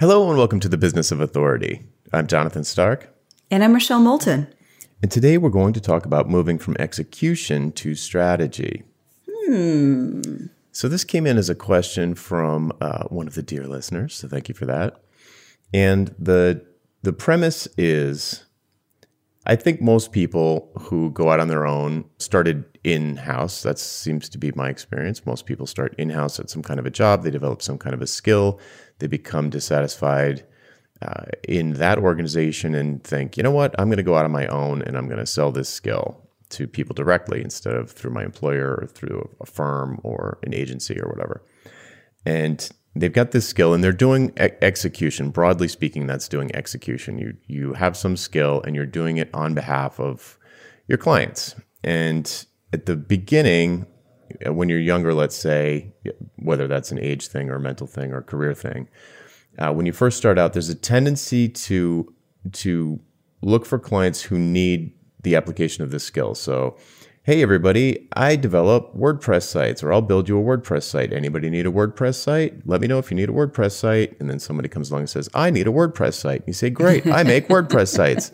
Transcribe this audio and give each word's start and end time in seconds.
Hello 0.00 0.28
and 0.28 0.38
welcome 0.38 0.60
to 0.60 0.68
the 0.68 0.78
Business 0.78 1.10
of 1.10 1.20
Authority. 1.20 1.84
I'm 2.12 2.28
Jonathan 2.28 2.62
Stark. 2.62 3.12
And 3.50 3.64
I'm 3.64 3.72
Rochelle 3.72 3.98
Moulton. 3.98 4.46
And 5.02 5.10
today 5.10 5.38
we're 5.38 5.50
going 5.50 5.72
to 5.72 5.80
talk 5.80 6.06
about 6.06 6.28
moving 6.28 6.56
from 6.56 6.76
execution 6.78 7.72
to 7.72 7.96
strategy. 7.96 8.84
Hmm. 9.28 10.46
So 10.70 10.86
this 10.86 11.02
came 11.02 11.26
in 11.26 11.36
as 11.36 11.50
a 11.50 11.56
question 11.56 12.14
from 12.14 12.70
uh, 12.80 13.08
one 13.08 13.26
of 13.26 13.34
the 13.34 13.42
dear 13.42 13.66
listeners, 13.66 14.14
so 14.14 14.28
thank 14.28 14.48
you 14.48 14.54
for 14.54 14.66
that. 14.66 15.02
And 15.74 16.14
the 16.16 16.64
the 17.02 17.12
premise 17.12 17.66
is 17.76 18.44
I 19.46 19.56
think 19.56 19.80
most 19.80 20.12
people 20.12 20.70
who 20.78 21.10
go 21.10 21.30
out 21.30 21.40
on 21.40 21.48
their 21.48 21.66
own 21.66 22.04
started 22.18 22.64
in 22.84 23.16
house. 23.16 23.62
That 23.62 23.78
seems 23.78 24.28
to 24.30 24.38
be 24.38 24.52
my 24.54 24.68
experience. 24.68 25.24
Most 25.24 25.46
people 25.46 25.66
start 25.66 25.94
in 25.98 26.10
house 26.10 26.38
at 26.38 26.50
some 26.50 26.62
kind 26.62 26.78
of 26.78 26.86
a 26.86 26.90
job, 26.90 27.22
they 27.22 27.30
develop 27.30 27.62
some 27.62 27.78
kind 27.78 27.94
of 27.94 28.02
a 28.02 28.06
skill, 28.06 28.60
they 28.98 29.06
become 29.06 29.50
dissatisfied 29.50 30.44
uh, 31.00 31.24
in 31.48 31.74
that 31.74 31.98
organization 31.98 32.74
and 32.74 33.02
think, 33.04 33.36
you 33.36 33.42
know 33.42 33.50
what, 33.50 33.74
I'm 33.78 33.88
going 33.88 33.98
to 33.98 34.02
go 34.02 34.16
out 34.16 34.24
on 34.24 34.32
my 34.32 34.46
own 34.48 34.82
and 34.82 34.98
I'm 34.98 35.06
going 35.06 35.20
to 35.20 35.26
sell 35.26 35.52
this 35.52 35.68
skill 35.68 36.28
to 36.50 36.66
people 36.66 36.94
directly 36.94 37.42
instead 37.42 37.74
of 37.74 37.90
through 37.90 38.10
my 38.10 38.24
employer 38.24 38.78
or 38.80 38.86
through 38.86 39.28
a 39.40 39.46
firm 39.46 40.00
or 40.02 40.38
an 40.42 40.54
agency 40.54 40.98
or 41.00 41.08
whatever. 41.08 41.44
And 42.24 42.68
they've 42.94 43.12
got 43.12 43.30
this 43.30 43.48
skill 43.48 43.74
and 43.74 43.82
they're 43.82 43.92
doing 43.92 44.30
e- 44.40 44.50
execution. 44.62 45.30
Broadly 45.30 45.68
speaking, 45.68 46.06
that's 46.06 46.28
doing 46.28 46.54
execution. 46.54 47.18
You 47.18 47.36
you 47.46 47.74
have 47.74 47.96
some 47.96 48.16
skill 48.16 48.62
and 48.64 48.74
you're 48.74 48.86
doing 48.86 49.16
it 49.16 49.30
on 49.34 49.54
behalf 49.54 50.00
of 50.00 50.38
your 50.86 50.98
clients. 50.98 51.54
And 51.84 52.46
at 52.72 52.86
the 52.86 52.96
beginning, 52.96 53.86
uh, 54.46 54.52
when 54.52 54.68
you're 54.68 54.78
younger, 54.80 55.14
let's 55.14 55.36
say, 55.36 55.94
whether 56.36 56.66
that's 56.66 56.90
an 56.92 56.98
age 56.98 57.28
thing 57.28 57.50
or 57.50 57.56
a 57.56 57.60
mental 57.60 57.86
thing 57.86 58.12
or 58.12 58.22
career 58.22 58.54
thing, 58.54 58.88
uh, 59.58 59.72
when 59.72 59.86
you 59.86 59.92
first 59.92 60.16
start 60.16 60.38
out, 60.38 60.52
there's 60.52 60.68
a 60.68 60.74
tendency 60.74 61.48
to 61.48 62.12
to 62.52 63.00
look 63.42 63.66
for 63.66 63.78
clients 63.78 64.22
who 64.22 64.38
need 64.38 64.92
the 65.22 65.36
application 65.36 65.84
of 65.84 65.90
this 65.90 66.04
skill. 66.04 66.34
So, 66.34 66.76
hey 67.28 67.42
everybody, 67.42 68.08
I 68.14 68.36
develop 68.36 68.96
WordPress 68.96 69.42
sites, 69.42 69.82
or 69.82 69.92
I'll 69.92 70.00
build 70.00 70.30
you 70.30 70.40
a 70.40 70.42
WordPress 70.42 70.84
site. 70.84 71.12
Anybody 71.12 71.50
need 71.50 71.66
a 71.66 71.70
WordPress 71.70 72.14
site? 72.14 72.66
Let 72.66 72.80
me 72.80 72.86
know 72.86 72.98
if 72.98 73.10
you 73.10 73.18
need 73.18 73.28
a 73.28 73.32
WordPress 73.32 73.72
site. 73.72 74.18
And 74.18 74.30
then 74.30 74.38
somebody 74.38 74.70
comes 74.70 74.90
along 74.90 75.00
and 75.00 75.10
says, 75.10 75.28
I 75.34 75.50
need 75.50 75.68
a 75.68 75.70
WordPress 75.70 76.14
site. 76.14 76.42
You 76.46 76.54
say, 76.54 76.70
great, 76.70 77.06
I 77.06 77.24
make 77.24 77.48
WordPress 77.48 77.88
sites. 77.88 78.32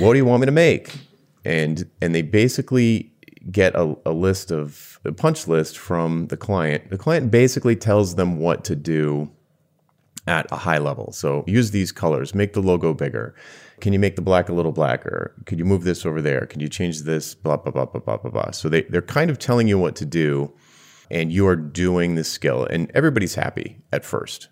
What 0.00 0.14
do 0.14 0.16
you 0.16 0.24
want 0.24 0.40
me 0.40 0.46
to 0.46 0.50
make? 0.50 0.98
And 1.44 1.88
and 2.02 2.12
they 2.12 2.22
basically 2.22 3.12
get 3.52 3.76
a, 3.76 3.96
a 4.04 4.10
list 4.10 4.50
of 4.50 4.98
a 5.04 5.12
punch 5.12 5.46
list 5.46 5.78
from 5.78 6.26
the 6.26 6.36
client. 6.36 6.90
The 6.90 6.98
client 6.98 7.30
basically 7.30 7.76
tells 7.76 8.16
them 8.16 8.40
what 8.40 8.64
to 8.64 8.74
do 8.74 9.30
at 10.26 10.50
a 10.50 10.56
high 10.56 10.78
level. 10.78 11.12
So 11.12 11.44
use 11.46 11.70
these 11.70 11.92
colors, 11.92 12.34
make 12.34 12.52
the 12.52 12.62
logo 12.62 12.94
bigger. 12.94 13.36
Can 13.80 13.92
you 13.92 13.98
make 13.98 14.16
the 14.16 14.22
black 14.22 14.48
a 14.48 14.54
little 14.54 14.72
blacker? 14.72 15.34
Could 15.44 15.58
you 15.58 15.64
move 15.64 15.84
this 15.84 16.06
over 16.06 16.22
there? 16.22 16.46
Can 16.46 16.60
you 16.60 16.68
change 16.68 17.02
this? 17.02 17.34
Blah, 17.34 17.58
blah, 17.58 17.72
blah, 17.72 17.84
blah, 17.84 18.00
blah, 18.00 18.16
blah, 18.16 18.30
blah. 18.30 18.50
So 18.52 18.68
they, 18.68 18.82
they're 18.82 19.02
kind 19.02 19.30
of 19.30 19.38
telling 19.38 19.68
you 19.68 19.78
what 19.78 19.96
to 19.96 20.06
do 20.06 20.52
and 21.10 21.32
you 21.32 21.46
are 21.46 21.56
doing 21.56 22.14
the 22.14 22.24
skill 22.24 22.66
and 22.68 22.90
everybody's 22.94 23.34
happy 23.34 23.78
at 23.92 24.04
first. 24.04 24.48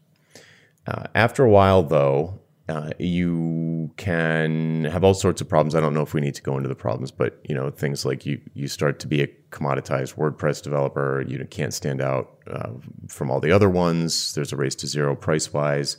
Uh, 0.87 1.05
after 1.15 1.45
a 1.45 1.49
while 1.49 1.83
though, 1.83 2.41
uh, 2.69 2.91
you 2.99 3.93
can 3.97 4.85
have 4.85 5.05
all 5.05 5.13
sorts 5.13 5.43
of 5.43 5.49
problems. 5.49 5.75
I 5.75 5.81
don't 5.81 5.93
know 5.93 6.03
if 6.03 6.15
we 6.15 6.23
need 6.23 6.35
to 6.37 6.43
go 6.43 6.57
into 6.57 6.69
the 6.69 6.75
problems, 6.75 7.11
but 7.11 7.39
you 7.45 7.55
know 7.55 7.71
things 7.71 8.07
like 8.07 8.25
you 8.25 8.41
you 8.55 8.69
start 8.69 8.99
to 9.01 9.07
be 9.07 9.23
a 9.23 9.27
commoditized 9.51 10.15
WordPress 10.15 10.63
developer. 10.63 11.23
You 11.29 11.45
can't 11.51 11.75
stand 11.75 12.01
out 12.01 12.39
uh, 12.51 12.71
from 13.07 13.31
all 13.31 13.41
the 13.41 13.53
other 13.53 13.69
ones. 13.69 14.33
There's 14.33 14.53
a 14.53 14.57
race 14.57 14.75
to 14.77 14.87
zero 14.87 15.15
price 15.15 15.53
wise. 15.53 15.99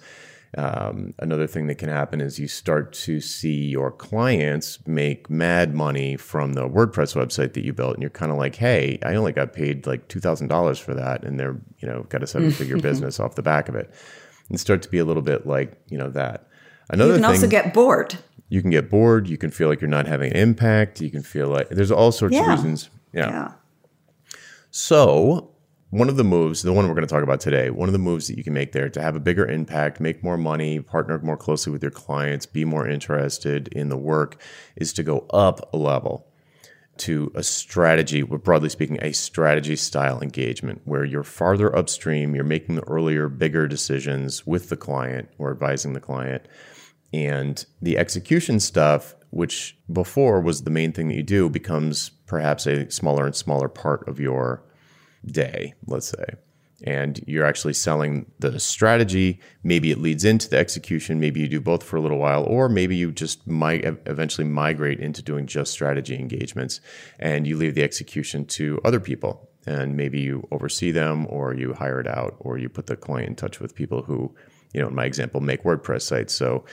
Um, 0.57 1.13
another 1.19 1.47
thing 1.47 1.67
that 1.67 1.75
can 1.75 1.89
happen 1.89 2.21
is 2.21 2.39
you 2.39 2.47
start 2.47 2.93
to 2.93 3.19
see 3.19 3.65
your 3.65 3.91
clients 3.91 4.79
make 4.87 5.29
mad 5.29 5.73
money 5.73 6.15
from 6.15 6.53
the 6.53 6.67
WordPress 6.67 7.15
website 7.15 7.53
that 7.53 7.65
you 7.65 7.73
built, 7.73 7.93
and 7.95 8.01
you're 8.01 8.09
kind 8.09 8.31
of 8.31 8.37
like, 8.37 8.55
"Hey, 8.55 8.99
I 9.03 9.15
only 9.15 9.33
got 9.33 9.53
paid 9.53 9.85
like 9.85 10.07
two 10.07 10.19
thousand 10.19 10.47
dollars 10.47 10.79
for 10.79 10.93
that, 10.93 11.23
and 11.23 11.39
they're 11.39 11.57
you 11.79 11.87
know 11.87 12.03
got 12.09 12.23
a 12.23 12.27
seven 12.27 12.51
figure 12.51 12.77
business 12.81 13.19
off 13.19 13.35
the 13.35 13.43
back 13.43 13.67
of 13.69 13.75
it." 13.75 13.93
And 14.49 14.59
start 14.59 14.81
to 14.83 14.89
be 14.89 14.99
a 14.99 15.05
little 15.05 15.23
bit 15.23 15.45
like 15.45 15.77
you 15.89 15.97
know 15.97 16.09
that. 16.11 16.47
Another 16.89 17.13
you 17.13 17.15
can 17.15 17.23
thing, 17.23 17.31
also 17.31 17.47
get 17.47 17.73
bored. 17.73 18.17
You 18.49 18.61
can 18.61 18.69
get 18.69 18.89
bored. 18.89 19.27
You 19.27 19.37
can 19.37 19.51
feel 19.51 19.67
like 19.67 19.81
you're 19.81 19.89
not 19.89 20.07
having 20.07 20.31
an 20.31 20.37
impact. 20.37 21.01
You 21.01 21.09
can 21.09 21.23
feel 21.23 21.47
like 21.47 21.69
there's 21.69 21.91
all 21.91 22.11
sorts 22.11 22.35
yeah. 22.35 22.43
of 22.43 22.47
reasons. 22.49 22.89
Yeah. 23.11 23.29
yeah. 23.29 23.51
So, 24.69 25.54
one 25.95 26.09
of 26.09 26.17
the 26.17 26.25
moves, 26.25 26.61
the 26.61 26.73
one 26.73 26.89
we're 26.89 26.93
going 26.93 27.07
to 27.07 27.13
talk 27.13 27.23
about 27.23 27.39
today, 27.39 27.69
one 27.69 27.87
of 27.87 27.93
the 27.93 27.99
moves 27.99 28.27
that 28.27 28.37
you 28.37 28.43
can 28.43 28.53
make 28.53 28.73
there 28.73 28.89
to 28.89 29.01
have 29.01 29.15
a 29.15 29.19
bigger 29.19 29.45
impact, 29.45 30.01
make 30.01 30.21
more 30.21 30.35
money, 30.35 30.77
partner 30.81 31.17
more 31.19 31.37
closely 31.37 31.71
with 31.71 31.81
your 31.81 31.89
clients, 31.89 32.45
be 32.45 32.65
more 32.65 32.85
interested 32.85 33.69
in 33.69 33.87
the 33.87 33.95
work 33.95 34.41
is 34.75 34.91
to 34.91 35.03
go 35.03 35.25
up 35.29 35.73
a 35.73 35.77
level 35.77 36.27
to 36.97 37.31
a 37.33 37.41
strategy, 37.41 38.21
broadly 38.21 38.67
speaking, 38.67 38.99
a 39.01 39.13
strategy 39.13 39.77
style 39.77 40.19
engagement 40.19 40.81
where 40.83 41.05
you're 41.05 41.23
farther 41.23 41.73
upstream, 41.73 42.35
you're 42.35 42.43
making 42.43 42.75
the 42.75 42.83
earlier, 42.89 43.29
bigger 43.29 43.65
decisions 43.65 44.45
with 44.45 44.67
the 44.67 44.77
client 44.77 45.29
or 45.37 45.49
advising 45.49 45.93
the 45.93 46.01
client. 46.01 46.45
And 47.13 47.65
the 47.81 47.97
execution 47.97 48.59
stuff, 48.59 49.15
which 49.29 49.77
before 49.91 50.41
was 50.41 50.63
the 50.63 50.69
main 50.69 50.91
thing 50.91 51.07
that 51.07 51.15
you 51.15 51.23
do, 51.23 51.49
becomes 51.49 52.09
perhaps 52.09 52.67
a 52.67 52.91
smaller 52.91 53.25
and 53.25 53.35
smaller 53.35 53.69
part 53.69 54.05
of 54.09 54.19
your 54.19 54.64
day, 55.25 55.73
let's 55.87 56.07
say. 56.07 56.25
And 56.83 57.23
you're 57.25 57.45
actually 57.45 57.73
selling 57.73 58.29
the 58.39 58.59
strategy. 58.59 59.39
Maybe 59.63 59.91
it 59.91 59.97
leads 59.97 60.25
into 60.25 60.49
the 60.49 60.57
execution. 60.57 61.19
Maybe 61.19 61.39
you 61.39 61.47
do 61.47 61.61
both 61.61 61.83
for 61.83 61.95
a 61.95 62.01
little 62.01 62.17
while, 62.17 62.43
or 62.43 62.67
maybe 62.67 62.95
you 62.95 63.11
just 63.11 63.47
might 63.47 63.85
eventually 64.05 64.45
migrate 64.45 64.99
into 64.99 65.21
doing 65.21 65.47
just 65.47 65.71
strategy 65.71 66.15
engagements 66.15 66.81
and 67.17 67.47
you 67.47 67.55
leave 67.55 67.75
the 67.75 67.83
execution 67.83 68.45
to 68.47 68.81
other 68.83 68.99
people. 68.99 69.49
And 69.65 69.97
maybe 69.97 70.19
you 70.19 70.47
oversee 70.51 70.91
them, 70.91 71.25
or 71.27 71.55
you 71.55 71.73
hire 71.73 71.99
it 71.99 72.07
out, 72.07 72.35
or 72.37 72.59
you 72.59 72.69
put 72.69 72.85
the 72.85 72.95
client 72.95 73.29
in 73.29 73.35
touch 73.35 73.59
with 73.59 73.73
people 73.73 74.03
who, 74.03 74.35
you 74.73 74.79
know, 74.79 74.89
in 74.89 74.93
my 74.95 75.05
example, 75.05 75.41
make 75.41 75.63
WordPress 75.63 76.03
sites. 76.03 76.35
So 76.35 76.65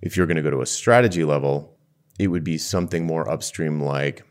if 0.00 0.16
you're 0.16 0.26
going 0.26 0.38
to 0.38 0.42
go 0.42 0.50
to 0.50 0.62
a 0.62 0.66
strategy 0.66 1.22
level, 1.22 1.76
it 2.18 2.28
would 2.28 2.44
be 2.44 2.56
something 2.56 3.04
more 3.04 3.28
upstream 3.28 3.82
like 3.82 4.24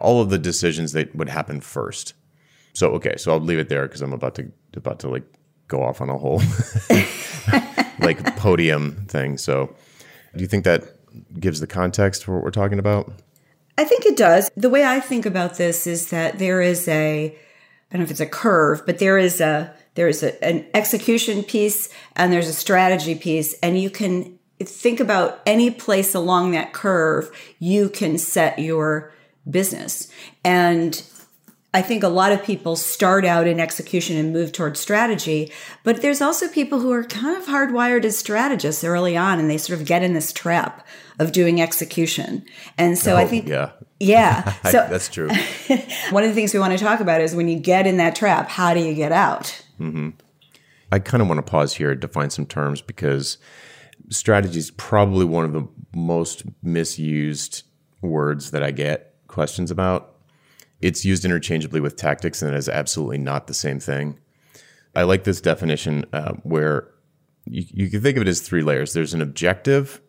all 0.00 0.20
of 0.20 0.30
the 0.30 0.38
decisions 0.38 0.92
that 0.92 1.14
would 1.14 1.28
happen 1.28 1.60
first. 1.60 2.14
So 2.76 2.90
okay, 2.90 3.16
so 3.16 3.32
I'll 3.32 3.40
leave 3.40 3.58
it 3.58 3.70
there 3.70 3.86
because 3.86 4.02
I'm 4.02 4.12
about 4.12 4.34
to 4.34 4.52
about 4.74 4.98
to 4.98 5.08
like 5.08 5.24
go 5.66 5.82
off 5.82 6.02
on 6.02 6.10
a 6.10 6.18
whole 6.18 6.42
like 8.00 8.36
podium 8.36 9.06
thing. 9.08 9.38
So 9.38 9.74
do 10.36 10.42
you 10.42 10.46
think 10.46 10.64
that 10.64 10.84
gives 11.40 11.60
the 11.60 11.66
context 11.66 12.22
for 12.22 12.34
what 12.34 12.44
we're 12.44 12.50
talking 12.50 12.78
about? 12.78 13.10
I 13.78 13.84
think 13.84 14.04
it 14.04 14.14
does. 14.14 14.50
The 14.58 14.68
way 14.68 14.84
I 14.84 15.00
think 15.00 15.24
about 15.24 15.56
this 15.56 15.86
is 15.86 16.10
that 16.10 16.38
there 16.38 16.60
is 16.60 16.86
a 16.86 17.28
I 17.28 17.92
don't 17.92 18.00
know 18.00 18.04
if 18.04 18.10
it's 18.10 18.20
a 18.20 18.26
curve, 18.26 18.84
but 18.84 18.98
there 18.98 19.16
is 19.16 19.40
a 19.40 19.74
there 19.94 20.06
is 20.06 20.22
a, 20.22 20.44
an 20.44 20.66
execution 20.74 21.44
piece 21.44 21.88
and 22.14 22.30
there's 22.30 22.46
a 22.46 22.52
strategy 22.52 23.14
piece 23.14 23.54
and 23.62 23.80
you 23.80 23.88
can 23.88 24.38
think 24.60 25.00
about 25.00 25.40
any 25.46 25.70
place 25.70 26.14
along 26.14 26.50
that 26.50 26.74
curve 26.74 27.30
you 27.58 27.88
can 27.88 28.18
set 28.18 28.58
your 28.58 29.14
business. 29.48 30.12
And 30.44 31.02
I 31.76 31.82
think 31.82 32.02
a 32.02 32.08
lot 32.08 32.32
of 32.32 32.42
people 32.42 32.74
start 32.74 33.26
out 33.26 33.46
in 33.46 33.60
execution 33.60 34.16
and 34.16 34.32
move 34.32 34.50
towards 34.50 34.80
strategy, 34.80 35.52
but 35.82 36.00
there's 36.00 36.22
also 36.22 36.48
people 36.48 36.80
who 36.80 36.90
are 36.90 37.04
kind 37.04 37.36
of 37.36 37.44
hardwired 37.44 38.02
as 38.06 38.16
strategists 38.16 38.82
early 38.82 39.14
on 39.14 39.38
and 39.38 39.50
they 39.50 39.58
sort 39.58 39.78
of 39.78 39.86
get 39.86 40.02
in 40.02 40.14
this 40.14 40.32
trap 40.32 40.86
of 41.18 41.32
doing 41.32 41.60
execution. 41.60 42.46
And 42.78 42.96
so 42.96 43.12
oh, 43.12 43.18
I 43.18 43.26
think 43.26 43.46
yeah. 43.46 43.72
Yeah. 44.00 44.54
So 44.64 44.86
that's 44.88 45.10
true. 45.10 45.28
one 46.10 46.24
of 46.24 46.30
the 46.30 46.34
things 46.34 46.54
we 46.54 46.60
want 46.60 46.72
to 46.72 46.82
talk 46.82 47.00
about 47.00 47.20
is 47.20 47.34
when 47.34 47.46
you 47.46 47.58
get 47.58 47.86
in 47.86 47.98
that 47.98 48.16
trap, 48.16 48.48
how 48.48 48.72
do 48.72 48.80
you 48.80 48.94
get 48.94 49.12
out? 49.12 49.62
Mm-hmm. 49.78 50.10
I 50.90 50.98
kind 50.98 51.20
of 51.20 51.28
want 51.28 51.44
to 51.44 51.50
pause 51.50 51.74
here 51.74 51.94
to 51.94 52.00
define 52.00 52.30
some 52.30 52.46
terms 52.46 52.80
because 52.80 53.36
strategy 54.08 54.60
is 54.60 54.70
probably 54.70 55.26
one 55.26 55.44
of 55.44 55.52
the 55.52 55.68
most 55.94 56.44
misused 56.62 57.64
words 58.00 58.52
that 58.52 58.62
I 58.62 58.70
get 58.70 59.12
questions 59.26 59.70
about. 59.70 60.15
It's 60.80 61.04
used 61.04 61.24
interchangeably 61.24 61.80
with 61.80 61.96
tactics, 61.96 62.42
and 62.42 62.54
it 62.54 62.56
is 62.56 62.68
absolutely 62.68 63.18
not 63.18 63.46
the 63.46 63.54
same 63.54 63.80
thing. 63.80 64.18
I 64.94 65.02
like 65.02 65.24
this 65.24 65.40
definition 65.40 66.04
uh, 66.12 66.34
where 66.42 66.88
you, 67.44 67.64
you 67.70 67.90
can 67.90 68.02
think 68.02 68.16
of 68.16 68.22
it 68.22 68.28
as 68.28 68.40
three 68.40 68.62
layers. 68.62 68.92
There's 68.92 69.14
an 69.14 69.22
objective. 69.22 70.00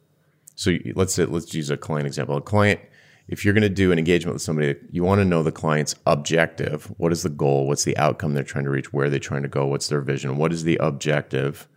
So 0.55 0.73
let's 0.95 1.13
say, 1.13 1.25
let's 1.25 1.53
use 1.53 1.69
a 1.69 1.77
client 1.77 2.07
example. 2.07 2.37
A 2.37 2.41
client, 2.41 2.79
if 3.27 3.43
you're 3.43 3.53
going 3.53 3.61
to 3.61 3.69
do 3.69 3.91
an 3.91 3.99
engagement 3.99 4.33
with 4.33 4.41
somebody, 4.41 4.75
you 4.91 5.03
want 5.03 5.19
to 5.19 5.25
know 5.25 5.43
the 5.43 5.51
client's 5.51 5.95
objective. 6.05 6.85
What 6.97 7.11
is 7.11 7.23
the 7.23 7.29
goal? 7.29 7.67
What's 7.67 7.83
the 7.83 7.97
outcome 7.97 8.33
they're 8.33 8.43
trying 8.43 8.65
to 8.65 8.71
reach? 8.71 8.91
Where 8.91 9.05
are 9.05 9.09
they 9.09 9.19
trying 9.19 9.43
to 9.43 9.49
go? 9.49 9.65
What's 9.67 9.87
their 9.87 10.01
vision? 10.01 10.37
What 10.37 10.51
is 10.53 10.63
the 10.63 10.77
objective? 10.77 11.67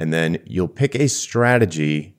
and 0.00 0.12
then 0.12 0.38
you'll 0.46 0.68
pick 0.68 0.94
a 0.94 1.08
strategy 1.08 2.14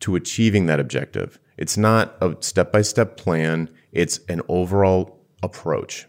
to 0.00 0.16
achieving 0.16 0.66
that 0.66 0.80
objective. 0.80 1.38
It's 1.56 1.76
not 1.76 2.16
a 2.20 2.36
step 2.40 2.72
by 2.72 2.82
step 2.82 3.16
plan, 3.16 3.68
it's 3.92 4.20
an 4.28 4.40
overall 4.48 5.18
approach. 5.42 6.06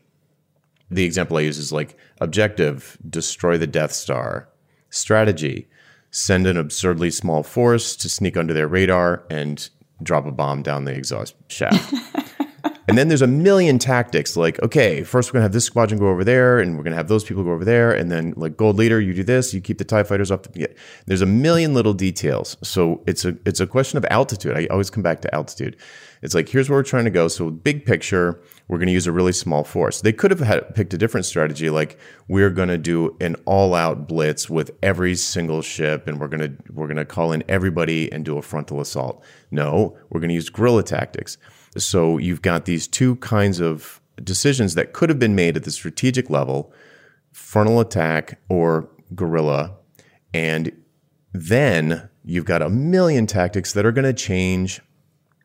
The 0.90 1.04
example 1.04 1.38
I 1.38 1.42
use 1.42 1.58
is 1.58 1.72
like 1.72 1.98
objective, 2.22 2.98
destroy 3.08 3.58
the 3.58 3.68
Death 3.68 3.92
Star, 3.92 4.50
strategy, 4.90 5.68
send 6.12 6.46
an 6.46 6.58
absurdly 6.58 7.10
small 7.10 7.44
force 7.44 7.96
to 7.98 8.10
sneak 8.10 8.38
under 8.38 8.54
their 8.54 8.68
radar 8.68 9.24
and 9.30 9.70
drop 10.02 10.26
a 10.26 10.32
bomb 10.32 10.62
down 10.62 10.86
the 10.86 10.94
exhaust 10.94 11.36
shaft. 11.48 11.94
and 12.88 12.98
then 12.98 13.08
there's 13.08 13.22
a 13.22 13.28
million 13.28 13.80
tactics 13.80 14.36
like, 14.36 14.62
okay, 14.62 15.04
first 15.04 15.30
we're 15.30 15.34
going 15.34 15.42
to 15.42 15.46
have 15.46 15.54
this 15.54 15.66
squadron 15.66 16.00
go 16.00 16.08
over 16.08 16.24
there, 16.24 16.60
and 16.60 16.76
we're 16.78 16.84
going 16.84 16.92
to 16.92 16.98
have 16.98 17.08
those 17.08 17.24
people 17.24 17.44
go 17.44 17.52
over 17.52 17.66
there. 17.66 17.92
And 17.92 18.12
then, 18.12 18.34
like, 18.36 18.58
gold 18.58 18.78
leader, 18.78 19.00
you 19.00 19.14
do 19.14 19.24
this, 19.24 19.54
you 19.54 19.62
keep 19.62 19.78
the 19.78 19.86
TIE 19.86 20.04
fighters 20.04 20.32
off 20.32 20.44
the. 20.44 20.70
There's 21.06 21.22
a 21.22 21.26
million 21.26 21.74
little 21.74 21.94
details. 21.94 22.58
So 22.62 23.02
it's 23.08 23.26
a, 23.26 23.38
it's 23.46 23.60
a 23.60 23.68
question 23.68 23.98
of 23.98 24.06
altitude. 24.10 24.58
I 24.58 24.68
always 24.68 24.90
come 24.90 25.04
back 25.04 25.22
to 25.22 25.34
altitude. 25.34 25.78
It's 26.22 26.34
like, 26.34 26.48
here's 26.48 26.70
where 26.70 26.80
we're 26.80 26.84
trying 26.84 27.06
to 27.06 27.12
go. 27.12 27.28
So, 27.28 27.50
big 27.50 27.86
picture, 27.86 28.42
we're 28.68 28.78
going 28.78 28.88
to 28.88 28.94
use 28.94 29.08
a 29.08 29.12
really 29.12 29.34
small 29.34 29.64
force. 29.64 30.02
They 30.02 30.14
could 30.14 30.32
have 30.32 30.40
had, 30.40 30.74
picked 30.76 30.94
a 30.94 30.98
different 30.98 31.26
strategy, 31.26 31.70
like 31.70 31.98
we're 32.28 32.50
going 32.50 32.70
to 32.70 32.78
do 32.78 33.16
an 33.20 33.36
all-out 33.46 34.08
blitz 34.08 34.50
with 34.50 34.72
every 34.82 35.16
single 35.16 35.62
ship, 35.62 36.08
and 36.08 36.20
we're 36.20 36.30
going 36.30 36.58
to 36.58 36.74
we're 36.74 36.88
going 36.88 36.98
to 36.98 37.06
call 37.06 37.32
in 37.32 37.44
everybody 37.50 38.12
and 38.12 38.24
do 38.24 38.38
a 38.38 38.42
frontal 38.42 38.80
assault. 38.80 39.24
No, 39.52 39.98
we're 40.10 40.20
going 40.20 40.30
to 40.30 40.36
use 40.36 40.50
guerrilla 40.50 40.84
tactics. 40.84 41.38
So 41.78 42.18
you've 42.18 42.42
got 42.42 42.66
these 42.66 42.88
two 42.88 43.16
kinds 43.18 43.60
of 43.60 44.00
decisions 44.24 44.76
that 44.76 44.94
could 44.94 45.10
have 45.10 45.20
been 45.20 45.36
made 45.36 45.58
at 45.58 45.64
the 45.64 45.72
strategic 45.72 46.30
level: 46.30 46.72
frontal 47.32 47.80
attack 47.80 48.40
or 48.50 48.90
guerrilla, 49.16 49.76
and 50.34 50.72
then 51.34 52.10
you've 52.24 52.46
got 52.46 52.62
a 52.62 52.70
million 52.70 53.26
tactics 53.28 53.74
that 53.74 53.86
are 53.86 53.92
going 53.92 54.06
to 54.06 54.14
change 54.14 54.82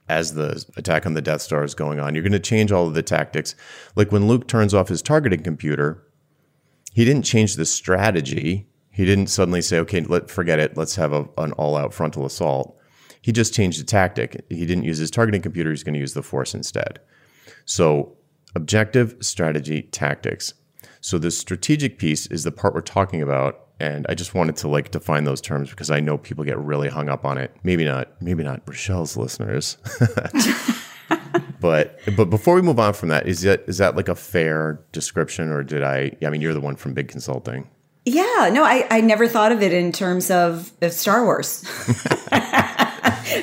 as 0.08 0.34
the 0.34 0.64
attack 0.76 1.04
on 1.04 1.14
the 1.14 1.22
Death 1.22 1.42
Star 1.42 1.64
is 1.64 1.74
going 1.74 2.00
on. 2.00 2.14
You're 2.14 2.22
going 2.22 2.32
to 2.32 2.38
change 2.38 2.72
all 2.72 2.86
of 2.86 2.94
the 2.94 3.02
tactics. 3.02 3.54
Like 3.94 4.10
when 4.10 4.26
Luke 4.26 4.48
turns 4.48 4.72
off 4.72 4.88
his 4.88 5.02
targeting 5.02 5.42
computer, 5.42 6.02
he 6.92 7.04
didn't 7.04 7.24
change 7.24 7.56
the 7.56 7.66
strategy. 7.66 8.68
He 8.90 9.04
didn't 9.04 9.26
suddenly 9.26 9.60
say, 9.60 9.78
"Okay, 9.80 10.00
let 10.00 10.30
forget 10.30 10.58
it. 10.58 10.76
Let's 10.76 10.96
have 10.96 11.12
a, 11.12 11.28
an 11.36 11.52
all-out 11.52 11.92
frontal 11.92 12.24
assault." 12.24 12.77
He 13.28 13.32
just 13.32 13.52
changed 13.52 13.78
the 13.78 13.84
tactic. 13.84 14.42
He 14.48 14.64
didn't 14.64 14.84
use 14.84 14.96
his 14.96 15.10
targeting 15.10 15.42
computer. 15.42 15.68
He's 15.68 15.82
going 15.82 15.92
to 15.92 16.00
use 16.00 16.14
the 16.14 16.22
Force 16.22 16.54
instead. 16.54 16.98
So, 17.66 18.16
objective, 18.54 19.16
strategy, 19.20 19.82
tactics. 19.82 20.54
So 21.02 21.18
the 21.18 21.30
strategic 21.30 21.98
piece 21.98 22.26
is 22.28 22.44
the 22.44 22.52
part 22.52 22.72
we're 22.72 22.80
talking 22.80 23.20
about 23.20 23.66
and 23.78 24.06
I 24.08 24.14
just 24.14 24.34
wanted 24.34 24.56
to 24.56 24.68
like 24.68 24.92
define 24.92 25.24
those 25.24 25.42
terms 25.42 25.68
because 25.68 25.90
I 25.90 26.00
know 26.00 26.16
people 26.16 26.42
get 26.42 26.58
really 26.58 26.88
hung 26.88 27.10
up 27.10 27.26
on 27.26 27.36
it. 27.36 27.54
Maybe 27.62 27.84
not, 27.84 28.10
maybe 28.22 28.42
not 28.44 28.62
Rochelle's 28.66 29.14
listeners. 29.14 29.76
but 31.60 32.00
but 32.16 32.30
before 32.30 32.54
we 32.54 32.62
move 32.62 32.80
on 32.80 32.94
from 32.94 33.10
that, 33.10 33.28
is 33.28 33.42
that 33.42 33.62
is 33.66 33.76
that 33.76 33.94
like 33.94 34.08
a 34.08 34.14
fair 34.14 34.80
description, 34.92 35.50
or 35.50 35.62
did 35.62 35.82
I? 35.82 36.16
I 36.24 36.30
mean, 36.30 36.40
you're 36.40 36.54
the 36.54 36.62
one 36.62 36.76
from 36.76 36.94
Big 36.94 37.08
Consulting. 37.08 37.68
Yeah, 38.08 38.48
no, 38.50 38.64
I, 38.64 38.86
I 38.90 39.00
never 39.02 39.28
thought 39.28 39.52
of 39.52 39.62
it 39.62 39.74
in 39.74 39.92
terms 39.92 40.30
of, 40.30 40.72
of 40.80 40.94
Star 40.94 41.24
Wars. 41.24 41.62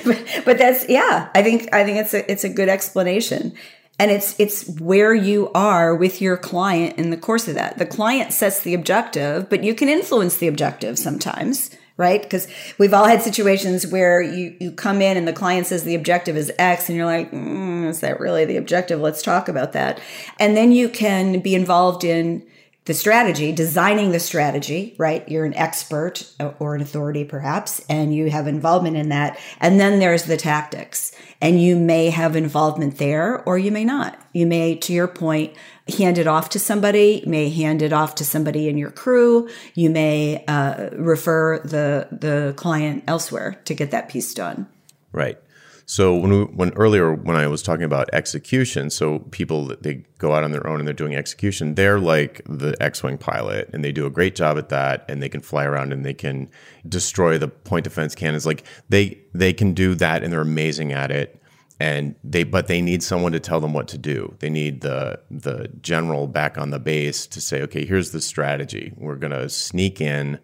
but, 0.04 0.26
but 0.46 0.58
that's 0.58 0.88
yeah, 0.90 1.30
I 1.34 1.44
think 1.44 1.74
I 1.74 1.84
think 1.84 1.98
it's 1.98 2.14
a 2.14 2.30
it's 2.32 2.44
a 2.44 2.50
good 2.50 2.70
explanation. 2.70 3.54
And 3.98 4.12
it's 4.12 4.38
it's 4.40 4.68
where 4.80 5.14
you 5.14 5.52
are 5.56 5.96
with 5.96 6.22
your 6.22 6.36
client 6.36 6.98
in 7.00 7.12
the 7.12 7.18
course 7.18 7.48
of 7.48 7.56
that. 7.56 7.78
The 7.78 7.86
client 7.86 8.34
sets 8.34 8.60
the 8.62 8.74
objective 8.74 9.50
but 9.50 9.64
you 9.64 9.74
can 9.74 9.88
influence 9.88 10.38
the 10.38 10.48
objective 10.48 11.00
sometimes 11.00 11.70
right? 11.98 12.22
Because 12.22 12.48
we've 12.78 12.94
all 12.94 13.06
had 13.06 13.22
situations 13.22 13.88
where 13.88 14.22
you 14.22 14.56
you 14.60 14.72
come 14.72 15.02
in 15.02 15.18
and 15.18 15.28
the 15.28 15.34
client 15.34 15.68
says 15.68 15.84
the 15.84 15.96
objective 15.96 16.36
is 16.36 16.52
x 16.60 16.90
and 16.90 16.98
you're 16.98 17.06
like 17.06 17.32
mm, 17.32 17.88
is 17.88 18.02
that 18.02 18.20
really 18.20 18.46
the 18.46 18.58
objective? 18.58 19.00
Let's 19.00 19.22
talk 19.22 19.48
about 19.48 19.74
that. 19.74 20.00
And 20.40 20.58
then 20.58 20.72
you 20.72 20.90
can 20.90 21.40
be 21.40 21.56
involved 21.56 22.04
in 22.04 22.46
the 22.86 22.94
strategy, 22.94 23.52
designing 23.52 24.12
the 24.12 24.20
strategy, 24.20 24.96
right? 25.00 25.28
You're 25.28 25.46
an 25.46 25.56
expert 25.56 26.32
or 26.60 26.76
an 26.76 26.82
authority 26.82 27.24
perhaps, 27.24 27.84
and 27.90 28.14
you 28.14 28.30
have 28.30 28.48
involvement 28.48 28.96
in 28.96 29.10
that. 29.10 29.40
And 29.60 29.80
then 29.80 30.00
there's 30.00 30.24
the 30.26 30.38
tactics, 30.38 31.12
and 31.42 31.60
you 31.60 31.76
may 31.76 32.12
have 32.12 32.36
involvement 32.36 32.98
there 32.98 33.42
or 33.44 33.58
you 33.58 33.72
may 33.72 33.86
not. 33.86 34.20
You 34.34 34.46
may, 34.46 34.76
to 34.76 34.94
your 34.94 35.08
point, 35.08 35.56
hand 35.98 36.20
it 36.20 36.28
off 36.28 36.50
to 36.50 36.60
somebody, 36.60 37.24
may 37.26 37.50
hand 37.50 37.82
it 37.82 37.92
off 37.92 38.16
to 38.16 38.26
somebody 38.26 38.70
in 38.70 38.78
your 38.78 38.92
crew. 38.92 39.50
You 39.74 39.90
may 39.90 40.46
uh, 40.48 40.90
refer 40.94 41.60
the, 41.60 42.08
the 42.12 42.54
client 42.56 43.04
elsewhere 43.08 43.60
to 43.66 43.74
get 43.74 43.92
that 43.92 44.10
piece 44.10 44.34
done. 44.34 44.68
Right. 45.12 45.40
So 45.88 46.16
when 46.16 46.32
we, 46.32 46.44
when 46.46 46.74
earlier 46.74 47.14
when 47.14 47.36
I 47.36 47.46
was 47.48 47.62
talking 47.62 47.84
about 47.84 48.10
execution, 48.12 48.90
so 48.90 49.20
people 49.20 49.76
they 49.82 50.04
go 50.18 50.34
out 50.34 50.44
on 50.44 50.52
their 50.52 50.66
own 50.66 50.80
and 50.80 50.88
they're 50.88 50.96
doing 50.96 51.16
execution, 51.16 51.76
they're 51.76 52.00
like 52.00 52.42
the 52.48 52.76
X-wing 52.82 53.20
pilot, 53.20 53.70
and 53.72 53.84
they 53.84 53.92
do 53.92 54.08
a 54.08 54.10
great 54.10 54.36
job 54.36 54.58
at 54.58 54.70
that, 54.70 55.06
and 55.08 55.22
they 55.22 55.30
can 55.30 55.42
fly 55.42 55.64
around 55.64 55.94
and 55.94 56.04
they 56.04 56.14
can 56.14 56.50
destroy 56.90 57.38
the 57.38 57.48
point 57.48 57.84
defense 57.84 58.16
cannons. 58.16 58.48
Like 58.48 58.66
they 58.90 59.20
they 59.34 59.54
can 59.54 59.74
do 59.74 59.94
that, 59.96 60.24
and 60.24 60.34
they're 60.34 60.42
amazing 60.42 60.92
at 60.92 61.12
it. 61.12 61.40
And 61.80 62.16
they 62.24 62.44
but 62.44 62.66
they 62.68 62.82
need 62.82 63.04
someone 63.04 63.34
to 63.34 63.40
tell 63.40 63.60
them 63.60 63.74
what 63.74 63.88
to 63.90 63.98
do. 64.00 64.36
They 64.40 64.50
need 64.50 64.82
the 64.82 65.20
the 65.30 65.70
general 65.82 66.26
back 66.26 66.58
on 66.58 66.72
the 66.72 66.80
base 66.80 67.28
to 67.28 67.40
say, 67.40 67.62
okay, 67.64 67.86
here's 67.86 68.10
the 68.10 68.22
strategy. 68.22 68.94
We're 68.98 69.18
gonna 69.18 69.50
sneak 69.50 70.02
in 70.02 70.40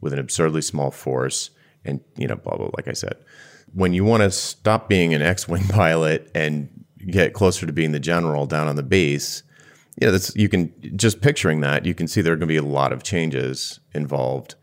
with 0.00 0.14
an 0.14 0.18
absurdly 0.18 0.62
small 0.62 0.90
force, 0.90 1.50
and 1.84 2.00
you 2.16 2.26
know, 2.26 2.36
blah 2.36 2.56
blah. 2.56 2.70
Like 2.74 2.88
I 2.88 2.92
said 2.94 3.16
when 3.74 3.92
you 3.92 4.04
want 4.04 4.22
to 4.22 4.30
stop 4.30 4.88
being 4.88 5.14
an 5.14 5.22
X-wing 5.22 5.64
pilot 5.68 6.30
and 6.34 6.68
get 7.06 7.32
closer 7.32 7.66
to 7.66 7.72
being 7.72 7.92
the 7.92 8.00
general 8.00 8.46
down 8.46 8.68
on 8.68 8.76
the 8.76 8.82
base, 8.82 9.42
yeah, 10.00 10.10
that's 10.10 10.34
you 10.36 10.48
can 10.48 10.72
just 10.96 11.20
picturing 11.20 11.60
that 11.60 11.84
you 11.84 11.94
can 11.94 12.06
see 12.06 12.20
there 12.20 12.32
are 12.32 12.36
going 12.36 12.48
to 12.48 12.52
be 12.52 12.56
a 12.56 12.62
lot 12.62 12.92
of 12.92 13.02
changes 13.02 13.80
involved 13.94 14.54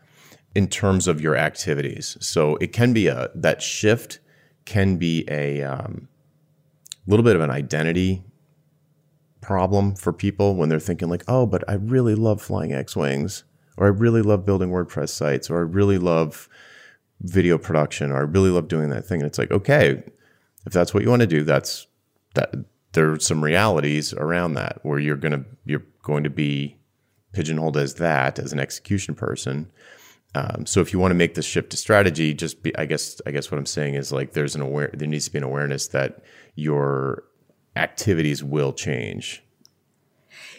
in 0.53 0.67
terms 0.67 1.07
of 1.07 1.19
your 1.19 1.35
activities. 1.35 2.17
So 2.21 2.55
it 2.57 2.71
can 2.71 2.93
be 2.93 3.07
a 3.07 3.29
that 3.35 3.61
shift 3.61 4.19
can 4.63 4.97
be 4.97 5.25
a 5.29 5.61
um, 5.61 6.07
little 7.05 7.23
bit 7.23 7.35
of 7.35 7.41
an 7.41 7.51
identity 7.51 8.23
problem 9.41 9.95
for 9.95 10.11
people 10.11 10.55
when 10.55 10.69
they're 10.69 10.79
thinking 10.79 11.09
like, 11.09 11.23
oh, 11.27 11.45
but 11.45 11.63
I 11.69 11.73
really 11.73 12.15
love 12.15 12.41
flying 12.41 12.73
X-wings, 12.73 13.43
or 13.77 13.85
I 13.85 13.89
really 13.89 14.23
love 14.23 14.45
building 14.45 14.71
WordPress 14.71 15.09
sites, 15.09 15.49
or 15.49 15.59
I 15.59 15.61
really 15.61 15.99
love 15.99 16.49
video 17.21 17.57
production 17.57 18.11
or 18.11 18.17
I 18.17 18.21
really 18.21 18.49
love 18.49 18.67
doing 18.67 18.89
that 18.89 19.05
thing. 19.05 19.21
And 19.21 19.27
it's 19.27 19.37
like, 19.37 19.51
okay, 19.51 20.03
if 20.65 20.73
that's 20.73 20.93
what 20.93 21.03
you 21.03 21.09
want 21.09 21.21
to 21.21 21.27
do, 21.27 21.43
that's 21.43 21.87
that 22.33 22.53
there 22.93 23.11
are 23.11 23.19
some 23.19 23.43
realities 23.43 24.13
around 24.13 24.53
that 24.53 24.79
where 24.83 24.99
you're 24.99 25.15
gonna 25.15 25.45
you're 25.65 25.85
going 26.03 26.23
to 26.23 26.29
be 26.29 26.77
pigeonholed 27.33 27.77
as 27.77 27.95
that 27.95 28.39
as 28.39 28.53
an 28.53 28.59
execution 28.59 29.15
person. 29.15 29.69
Um, 30.33 30.65
so 30.65 30.81
if 30.81 30.91
you 30.91 30.99
want 30.99 31.11
to 31.11 31.15
make 31.15 31.35
the 31.35 31.41
shift 31.41 31.69
to 31.71 31.77
strategy, 31.77 32.33
just 32.33 32.61
be 32.61 32.75
I 32.77 32.85
guess 32.85 33.21
I 33.25 33.31
guess 33.31 33.51
what 33.51 33.57
I'm 33.57 33.65
saying 33.65 33.95
is 33.95 34.11
like 34.11 34.33
there's 34.33 34.55
an 34.55 34.61
aware 34.61 34.89
there 34.93 35.07
needs 35.07 35.25
to 35.25 35.31
be 35.31 35.37
an 35.37 35.43
awareness 35.43 35.87
that 35.87 36.23
your 36.55 37.23
activities 37.75 38.43
will 38.43 38.73
change 38.73 39.43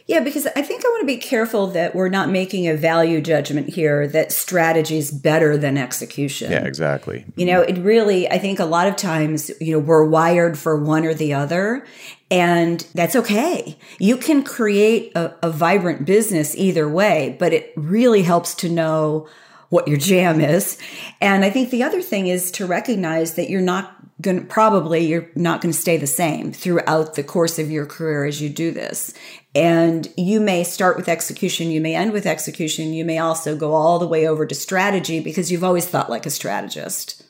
yeah, 0.06 0.20
because 0.20 0.46
I 0.46 0.62
think 0.62 0.84
I 0.84 0.88
want 0.88 1.00
to 1.00 1.06
be 1.06 1.16
careful 1.16 1.66
that 1.68 1.94
we're 1.94 2.08
not 2.08 2.30
making 2.30 2.68
a 2.68 2.76
value 2.76 3.20
judgment 3.20 3.70
here 3.70 4.06
that 4.06 4.30
strategy 4.30 4.98
is 4.98 5.10
better 5.10 5.58
than 5.58 5.76
execution. 5.76 6.52
Yeah, 6.52 6.64
exactly. 6.64 7.25
You 7.34 7.46
know, 7.46 7.60
it 7.62 7.76
really, 7.78 8.30
I 8.30 8.38
think 8.38 8.60
a 8.60 8.64
lot 8.64 8.86
of 8.86 8.94
times, 8.94 9.50
you 9.60 9.72
know, 9.72 9.80
we're 9.80 10.04
wired 10.04 10.56
for 10.56 10.76
one 10.76 11.04
or 11.04 11.12
the 11.12 11.34
other, 11.34 11.84
and 12.30 12.86
that's 12.94 13.16
okay. 13.16 13.76
You 13.98 14.16
can 14.16 14.44
create 14.44 15.10
a, 15.16 15.34
a 15.42 15.50
vibrant 15.50 16.04
business 16.04 16.54
either 16.56 16.88
way, 16.88 17.36
but 17.40 17.52
it 17.52 17.72
really 17.76 18.22
helps 18.22 18.54
to 18.56 18.68
know 18.68 19.28
what 19.70 19.88
your 19.88 19.98
jam 19.98 20.40
is. 20.40 20.78
And 21.20 21.44
I 21.44 21.50
think 21.50 21.70
the 21.70 21.82
other 21.82 22.00
thing 22.00 22.28
is 22.28 22.52
to 22.52 22.66
recognize 22.66 23.34
that 23.34 23.50
you're 23.50 23.60
not 23.60 23.92
going 24.20 24.40
to 24.40 24.46
probably 24.46 25.06
you're 25.06 25.28
not 25.34 25.60
going 25.60 25.72
to 25.72 25.78
stay 25.78 25.96
the 25.96 26.06
same 26.06 26.52
throughout 26.52 27.14
the 27.14 27.22
course 27.22 27.58
of 27.58 27.70
your 27.70 27.84
career 27.84 28.25
as 28.25 28.40
you 28.40 28.48
do 28.48 28.70
this. 28.70 29.12
And 29.56 30.06
you 30.18 30.38
may 30.38 30.64
start 30.64 30.98
with 30.98 31.08
execution, 31.08 31.70
you 31.70 31.80
may 31.80 31.94
end 31.94 32.12
with 32.12 32.26
execution, 32.26 32.92
you 32.92 33.06
may 33.06 33.18
also 33.18 33.56
go 33.56 33.72
all 33.72 33.98
the 33.98 34.06
way 34.06 34.28
over 34.28 34.44
to 34.44 34.54
strategy 34.54 35.18
because 35.18 35.50
you've 35.50 35.64
always 35.64 35.88
thought 35.88 36.10
like 36.10 36.26
a 36.26 36.30
strategist. 36.30 37.25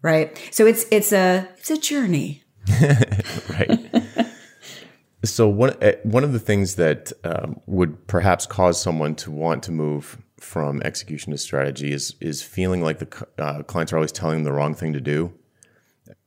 Right? 0.00 0.40
So 0.50 0.66
it's 0.66 0.86
it's 0.90 1.12
a 1.12 1.46
it's 1.58 1.70
a 1.70 1.76
journey. 1.76 2.42
right. 3.50 3.78
so 5.22 5.46
one 5.46 5.76
eh, 5.82 5.96
one 6.02 6.24
of 6.24 6.32
the 6.32 6.40
things 6.40 6.76
that 6.76 7.12
um, 7.24 7.60
would 7.66 8.06
perhaps 8.06 8.46
cause 8.46 8.80
someone 8.80 9.14
to 9.16 9.30
want 9.30 9.62
to 9.64 9.70
move 9.70 10.16
from 10.40 10.80
execution 10.82 11.30
to 11.32 11.36
strategy 11.36 11.92
is 11.92 12.14
is 12.22 12.42
feeling 12.42 12.80
like 12.80 13.00
the 13.00 13.26
uh, 13.36 13.62
clients 13.64 13.92
are 13.92 13.96
always 13.96 14.12
telling 14.12 14.36
them 14.36 14.44
the 14.44 14.52
wrong 14.52 14.74
thing 14.74 14.94
to 14.94 15.00
do. 15.00 15.30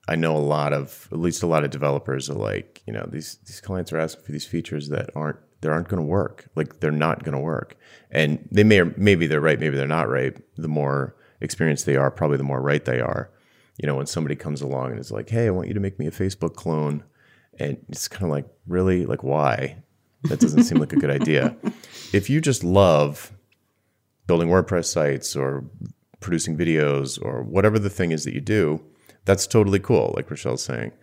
I 0.08 0.16
know 0.16 0.36
a 0.36 0.40
lot 0.40 0.74
of 0.74 1.10
at 1.12 1.20
least 1.20 1.44
a 1.44 1.48
lot 1.48 1.64
of 1.64 1.70
developers 1.70 2.30
are 2.30 2.36
like, 2.36 2.82
you 2.86 2.94
know, 2.94 3.08
these 3.12 3.38
these 3.46 3.62
clients 3.62 3.92
are 3.92 4.00
asking 4.00 4.24
for 4.24 4.32
these 4.32 4.46
features 4.46 4.90
that 4.90 5.10
aren't 5.16 5.38
they 5.62 5.70
aren't 5.70 5.90
going 5.90 6.02
to 6.02 6.08
work. 6.08 6.50
Like 6.56 6.80
they're 6.80 6.92
not 6.92 7.24
going 7.24 7.34
to 7.34 7.40
work. 7.40 7.76
And 8.12 8.48
they 8.52 8.64
may 8.64 8.80
or 8.80 8.94
maybe 8.98 9.28
they're 9.28 9.42
right, 9.42 9.60
maybe 9.60 9.76
they're 9.76 9.88
not 9.88 10.10
right. 10.10 10.38
The 10.56 10.68
more 10.68 11.16
experienced 11.42 11.86
they 11.86 11.96
are, 11.96 12.10
probably 12.12 12.38
the 12.38 12.44
more 12.44 12.62
right 12.62 12.84
they 12.84 13.00
are. 13.00 13.32
You 13.78 13.88
know, 13.88 13.96
when 13.96 14.08
somebody 14.08 14.36
comes 14.36 14.62
along 14.62 14.92
and 14.92 15.00
is 15.00 15.12
like, 15.12 15.30
"Hey, 15.30 15.48
I 15.48 15.52
want 15.52 15.68
you 15.68 15.74
to 15.74 15.80
make 15.80 16.00
me 16.00 16.08
a 16.08 16.12
Facebook 16.12 16.56
clone." 16.56 17.04
And 17.60 17.78
it's 17.90 18.08
kind 18.08 18.24
of 18.24 18.30
like, 18.30 18.48
"Really? 18.66 19.06
Like 19.06 19.24
why?" 19.24 19.84
That 20.24 20.40
doesn't 20.40 20.64
seem 20.64 20.80
like 20.80 20.94
a 20.94 20.98
good 20.98 21.12
idea. 21.12 21.56
If 22.14 22.30
you 22.30 22.40
just 22.40 22.64
love 22.64 23.34
building 24.28 24.48
WordPress 24.48 24.86
sites 24.86 25.36
or 25.36 25.66
producing 26.22 26.58
videos 26.58 27.22
or 27.22 27.44
whatever 27.44 27.78
the 27.80 27.90
thing 27.90 28.12
is 28.12 28.24
that 28.24 28.34
you 28.34 28.40
do, 28.40 28.82
that's 29.27 29.46
totally 29.46 29.79
cool, 29.79 30.13
like 30.15 30.31
Rochelle's 30.31 30.63
saying. 30.63 30.93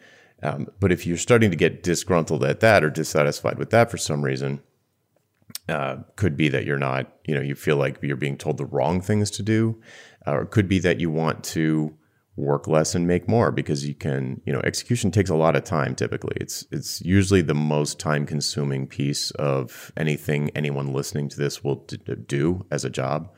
Um, 0.43 0.69
but 0.81 0.91
if 0.91 1.07
you're 1.07 1.17
starting 1.17 1.51
to 1.51 1.57
get 1.57 1.83
disgruntled 1.83 2.43
at 2.43 2.61
that 2.61 2.83
or 2.83 2.91
dissatisfied 2.91 3.59
with 3.59 3.71
that 3.71 3.91
for 3.91 3.99
some 3.99 4.23
reason, 4.23 4.63
uh, 5.69 5.99
could 6.17 6.37
be 6.37 6.49
that 6.49 6.65
you're 6.65 6.79
not, 6.79 7.13
you 7.25 7.35
know, 7.35 7.41
you 7.41 7.55
feel 7.55 7.77
like 7.77 7.99
you're 8.03 8.17
being 8.17 8.37
told 8.37 8.57
the 8.57 8.67
wrong 8.67 9.01
things 9.01 9.31
to 9.31 9.43
do, 9.43 9.81
or 10.27 10.43
it 10.43 10.51
could 10.51 10.69
be 10.69 10.79
that 10.81 11.01
you 11.01 11.11
want 11.11 11.45
to 11.45 11.95
work 12.37 12.67
less 12.67 12.95
and 12.95 13.07
make 13.07 13.29
more 13.29 13.53
because 13.53 13.87
you 13.87 13.95
can, 13.95 14.41
you 14.45 14.53
know, 14.53 14.61
execution 14.65 15.11
takes 15.11 15.31
a 15.31 15.37
lot 15.37 15.55
of 15.55 15.65
time 15.65 15.95
typically. 15.95 16.37
It's 16.41 16.67
it's 16.73 17.01
usually 17.03 17.43
the 17.43 17.55
most 17.55 18.01
time 18.01 18.27
consuming 18.27 18.87
piece 18.87 19.31
of 19.33 19.93
anything 19.97 20.51
anyone 20.55 20.93
listening 20.93 21.29
to 21.29 21.39
this 21.39 21.63
will 21.63 21.87
do 22.27 22.67
as 22.71 22.85
a 22.85 22.91
job. 22.91 23.31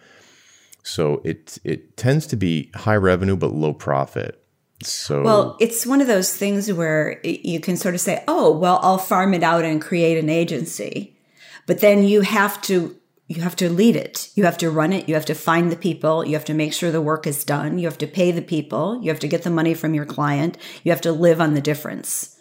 So 0.83 1.21
it 1.25 1.59
it 1.65 1.97
tends 1.97 2.27
to 2.29 2.37
be 2.37 2.71
high 2.75 2.97
revenue 2.97 3.37
but 3.37 3.53
low 3.53 3.75
profit. 3.75 4.46
So 4.83 5.23
Well, 5.23 5.57
it's 5.59 5.87
one 5.87 6.01
of 6.01 6.07
those 6.07 6.35
things 6.35 6.71
where 6.73 7.21
you 7.25 7.61
can 7.61 7.77
sort 7.77 7.95
of 7.95 8.01
say, 8.01 8.23
"Oh, 8.29 8.51
well, 8.51 8.79
I'll 8.83 8.99
farm 8.99 9.33
it 9.35 9.43
out 9.43 9.65
and 9.65 9.81
create 9.81 10.19
an 10.19 10.29
agency." 10.29 11.17
But 11.67 11.81
then 11.81 12.05
you 12.05 12.21
have 12.21 12.61
to 12.63 12.97
you 13.29 13.43
have 13.43 13.57
to 13.57 13.69
lead 13.69 13.97
it. 13.97 14.31
You 14.37 14.45
have 14.45 14.59
to 14.59 14.71
run 14.71 14.93
it. 14.93 15.09
You 15.09 15.15
have 15.15 15.25
to 15.27 15.35
find 15.35 15.73
the 15.73 15.77
people. 15.77 16.25
You 16.25 16.35
have 16.35 16.45
to 16.45 16.55
make 16.55 16.73
sure 16.73 16.93
the 16.93 17.01
work 17.01 17.27
is 17.27 17.45
done. 17.45 17.79
You 17.79 17.89
have 17.89 17.99
to 17.99 18.07
pay 18.07 18.31
the 18.31 18.43
people. 18.43 19.01
You 19.03 19.11
have 19.11 19.19
to 19.21 19.29
get 19.29 19.43
the 19.43 19.51
money 19.51 19.75
from 19.75 19.95
your 19.95 20.05
client. 20.05 20.57
You 20.85 20.93
have 20.93 21.01
to 21.01 21.13
live 21.13 21.41
on 21.41 21.55
the 21.55 21.61
difference. 21.61 22.37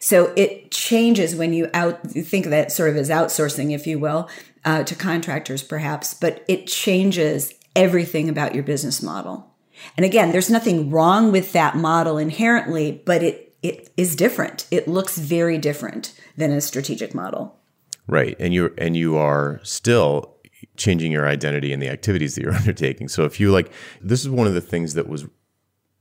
So 0.00 0.32
it 0.36 0.72
changes 0.72 1.36
when 1.36 1.52
you 1.52 1.70
out 1.72 2.14
you 2.14 2.22
think 2.24 2.46
of 2.46 2.50
that 2.50 2.72
sort 2.72 2.90
of 2.90 2.96
as 2.96 3.10
outsourcing, 3.10 3.72
if 3.72 3.86
you 3.86 3.98
will, 3.98 4.28
uh, 4.64 4.82
to 4.84 4.94
contractors 4.94 5.62
perhaps, 5.62 6.14
but 6.14 6.44
it 6.48 6.66
changes 6.66 7.54
everything 7.76 8.28
about 8.28 8.54
your 8.54 8.64
business 8.64 9.02
model. 9.02 9.53
And 9.96 10.04
again, 10.04 10.32
there's 10.32 10.50
nothing 10.50 10.90
wrong 10.90 11.32
with 11.32 11.52
that 11.52 11.76
model 11.76 12.18
inherently, 12.18 13.02
but 13.04 13.22
it 13.22 13.56
it 13.62 13.90
is 13.96 14.14
different. 14.14 14.66
It 14.70 14.86
looks 14.86 15.16
very 15.16 15.56
different 15.56 16.12
than 16.36 16.52
a 16.52 16.60
strategic 16.60 17.14
model. 17.14 17.58
Right. 18.06 18.36
And 18.38 18.52
you 18.52 18.74
and 18.76 18.96
you 18.96 19.16
are 19.16 19.60
still 19.62 20.36
changing 20.76 21.12
your 21.12 21.26
identity 21.26 21.72
and 21.72 21.82
the 21.82 21.88
activities 21.88 22.34
that 22.34 22.42
you're 22.42 22.54
undertaking. 22.62 23.08
So 23.08 23.24
if 23.24 23.40
you 23.40 23.50
like 23.50 23.72
this 24.02 24.20
is 24.20 24.28
one 24.28 24.46
of 24.46 24.54
the 24.54 24.60
things 24.60 24.94
that 24.94 25.08
was 25.08 25.26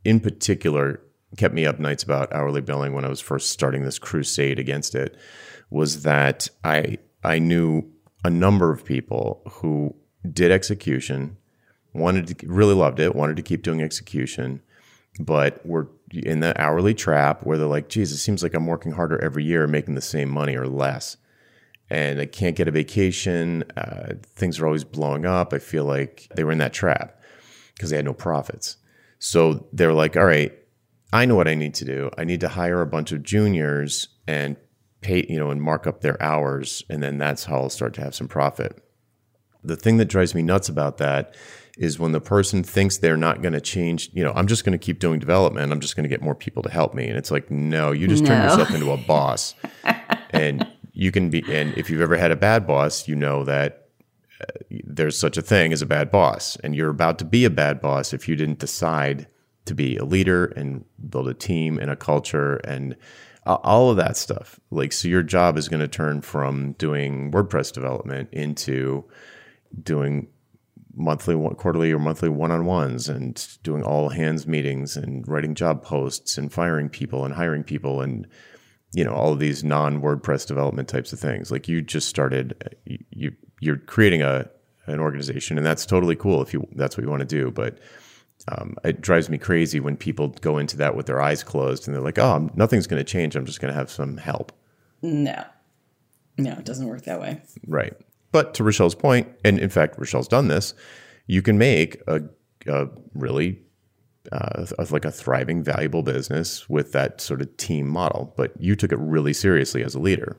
in 0.03 0.19
particular 0.19 1.01
kept 1.37 1.53
me 1.53 1.65
up 1.65 1.79
nights 1.79 2.03
about 2.03 2.31
hourly 2.33 2.61
billing 2.61 2.93
when 2.93 3.05
I 3.05 3.09
was 3.09 3.19
first 3.19 3.49
starting 3.49 3.83
this 3.83 3.97
crusade 3.97 4.59
against 4.59 4.93
it 4.93 5.17
was 5.69 6.03
that 6.03 6.49
I 6.63 6.97
I 7.23 7.39
knew 7.39 7.89
a 8.23 8.29
number 8.29 8.71
of 8.71 8.85
people 8.85 9.41
who 9.49 9.95
did 10.31 10.51
execution, 10.51 11.37
wanted 11.93 12.39
to 12.39 12.47
really 12.47 12.73
loved 12.73 12.99
it, 12.99 13.15
wanted 13.15 13.37
to 13.37 13.43
keep 13.43 13.63
doing 13.63 13.81
execution, 13.81 14.61
but 15.19 15.65
were 15.65 15.89
in 16.11 16.39
the 16.39 16.59
hourly 16.61 16.93
trap 16.93 17.43
where 17.43 17.57
they're 17.57 17.67
like, 17.67 17.89
geez, 17.89 18.11
it 18.11 18.17
seems 18.17 18.43
like 18.43 18.53
I'm 18.53 18.67
working 18.67 18.91
harder 18.91 19.21
every 19.21 19.43
year 19.43 19.67
making 19.67 19.95
the 19.95 20.01
same 20.01 20.29
money 20.29 20.55
or 20.55 20.67
less 20.67 21.17
and 21.93 22.19
I 22.19 22.25
can't 22.25 22.55
get 22.55 22.67
a 22.67 22.71
vacation. 22.71 23.63
Uh, 23.77 24.13
things 24.23 24.59
are 24.59 24.65
always 24.65 24.83
blowing 24.83 25.25
up. 25.25 25.53
I 25.53 25.59
feel 25.59 25.85
like 25.85 26.27
they 26.35 26.43
were 26.43 26.51
in 26.51 26.57
that 26.57 26.73
trap 26.73 27.21
because 27.75 27.89
they 27.89 27.97
had 27.97 28.05
no 28.05 28.13
profits. 28.13 28.77
So 29.19 29.67
they're 29.71 29.93
like, 29.93 30.17
all 30.17 30.25
right, 30.25 30.51
I 31.11 31.25
know 31.25 31.35
what 31.35 31.47
I 31.47 31.53
need 31.53 31.75
to 31.75 31.85
do. 31.85 32.09
I 32.17 32.23
need 32.23 32.39
to 32.41 32.49
hire 32.49 32.81
a 32.81 32.87
bunch 32.87 33.11
of 33.11 33.21
juniors 33.21 34.07
and 34.27 34.57
pay, 35.01 35.25
you 35.29 35.39
know, 35.39 35.51
and 35.51 35.61
mark 35.61 35.85
up 35.85 36.01
their 36.01 36.21
hours. 36.21 36.83
And 36.89 37.03
then 37.03 37.19
that's 37.19 37.45
how 37.45 37.57
I'll 37.57 37.69
start 37.69 37.93
to 37.95 38.01
have 38.01 38.15
some 38.15 38.27
profit. 38.27 38.83
The 39.63 39.75
thing 39.75 39.97
that 39.97 40.05
drives 40.05 40.33
me 40.33 40.41
nuts 40.41 40.69
about 40.69 40.97
that 40.97 41.35
is 41.77 41.97
when 41.97 42.11
the 42.11 42.21
person 42.21 42.63
thinks 42.63 42.97
they're 42.97 43.17
not 43.17 43.41
going 43.41 43.53
to 43.53 43.61
change, 43.61 44.09
you 44.13 44.23
know, 44.23 44.31
I'm 44.35 44.47
just 44.47 44.63
going 44.63 44.77
to 44.77 44.83
keep 44.83 44.99
doing 44.99 45.19
development. 45.19 45.71
I'm 45.71 45.79
just 45.79 45.95
going 45.95 46.03
to 46.03 46.09
get 46.09 46.21
more 46.21 46.35
people 46.35 46.61
to 46.63 46.69
help 46.69 46.93
me. 46.93 47.07
And 47.07 47.17
it's 47.17 47.31
like, 47.31 47.49
no, 47.49 47.91
you 47.91 48.07
just 48.07 48.23
no. 48.23 48.29
turn 48.29 48.43
yourself 48.43 48.71
into 48.71 48.91
a 48.91 48.97
boss. 48.97 49.55
and 50.29 50.67
you 50.91 51.11
can 51.11 51.29
be, 51.29 51.43
and 51.51 51.75
if 51.75 51.89
you've 51.89 52.01
ever 52.01 52.15
had 52.15 52.31
a 52.31 52.35
bad 52.35 52.67
boss, 52.67 53.07
you 53.07 53.15
know 53.15 53.43
that 53.45 53.87
uh, 54.39 54.45
there's 54.85 55.17
such 55.17 55.35
a 55.35 55.41
thing 55.41 55.73
as 55.73 55.81
a 55.81 55.87
bad 55.87 56.11
boss, 56.11 56.57
and 56.57 56.75
you're 56.75 56.89
about 56.89 57.17
to 57.19 57.25
be 57.25 57.43
a 57.43 57.49
bad 57.49 57.81
boss 57.81 58.13
if 58.13 58.27
you 58.27 58.35
didn't 58.35 58.59
decide 58.59 59.27
to 59.65 59.73
be 59.73 59.97
a 59.97 60.05
leader 60.05 60.45
and 60.45 60.85
build 61.09 61.27
a 61.27 61.33
team 61.33 61.79
and 61.79 61.89
a 61.89 61.95
culture 61.95 62.57
and 62.57 62.95
all 63.45 63.89
of 63.89 63.97
that 63.97 64.15
stuff. 64.15 64.59
Like, 64.71 64.93
so 64.93 65.07
your 65.07 65.23
job 65.23 65.57
is 65.57 65.67
going 65.67 65.79
to 65.81 65.87
turn 65.87 66.21
from 66.21 66.73
doing 66.73 67.31
WordPress 67.31 67.73
development 67.73 68.29
into 68.31 69.05
doing 69.81 70.27
monthly, 70.95 71.35
quarterly, 71.55 71.91
or 71.91 71.99
monthly 71.99 72.29
one 72.29 72.51
on 72.51 72.65
ones 72.65 73.09
and 73.09 73.47
doing 73.63 73.83
all 73.83 74.09
hands 74.09 74.47
meetings 74.47 74.95
and 74.95 75.27
writing 75.27 75.55
job 75.55 75.83
posts 75.83 76.37
and 76.37 76.51
firing 76.51 76.89
people 76.89 77.25
and 77.25 77.33
hiring 77.33 77.63
people 77.63 78.01
and 78.01 78.27
you 78.93 79.03
know 79.03 79.13
all 79.13 79.33
of 79.33 79.39
these 79.39 79.63
non 79.63 80.01
WordPress 80.01 80.47
development 80.47 80.87
types 80.87 81.11
of 81.13 81.19
things. 81.19 81.51
Like 81.51 81.67
you 81.67 81.81
just 81.81 82.07
started, 82.07 82.77
you 82.85 83.33
you're 83.59 83.77
creating 83.77 84.21
a 84.21 84.49
an 84.85 84.99
organization, 84.99 85.57
and 85.57 85.65
that's 85.65 85.85
totally 85.85 86.15
cool 86.15 86.41
if 86.41 86.53
you 86.53 86.67
that's 86.75 86.97
what 86.97 87.03
you 87.03 87.09
want 87.09 87.21
to 87.21 87.25
do. 87.25 87.51
But 87.51 87.79
um, 88.49 88.75
it 88.83 89.01
drives 89.01 89.29
me 89.29 89.37
crazy 89.37 89.79
when 89.79 89.95
people 89.95 90.29
go 90.41 90.57
into 90.57 90.77
that 90.77 90.95
with 90.95 91.05
their 91.05 91.21
eyes 91.21 91.43
closed 91.43 91.87
and 91.87 91.95
they're 91.95 92.03
like, 92.03 92.19
"Oh, 92.19 92.49
nothing's 92.55 92.87
going 92.87 92.99
to 92.99 93.09
change. 93.09 93.35
I'm 93.35 93.45
just 93.45 93.61
going 93.61 93.73
to 93.73 93.77
have 93.77 93.89
some 93.89 94.17
help." 94.17 94.51
No, 95.01 95.43
no, 96.37 96.51
it 96.51 96.65
doesn't 96.65 96.87
work 96.87 97.03
that 97.03 97.19
way. 97.19 97.41
Right. 97.67 97.93
But 98.33 98.53
to 98.55 98.63
Rochelle's 98.65 98.95
point, 98.95 99.29
and 99.45 99.57
in 99.57 99.69
fact, 99.69 99.97
Rochelle's 99.97 100.27
done 100.27 100.49
this. 100.49 100.73
You 101.27 101.41
can 101.41 101.57
make 101.57 102.01
a, 102.07 102.21
a 102.67 102.89
really 103.13 103.61
uh, 104.31 104.65
like 104.89 105.05
a 105.05 105.11
thriving, 105.11 105.63
valuable 105.63 106.03
business 106.03 106.67
with 106.69 106.91
that 106.91 107.21
sort 107.21 107.41
of 107.41 107.55
team 107.55 107.87
model. 107.87 108.33
But 108.35 108.51
you 108.59 108.75
took 108.75 108.91
it 108.91 108.97
really 108.97 109.33
seriously 109.33 109.83
as 109.83 109.95
a 109.95 109.99
leader. 109.99 110.37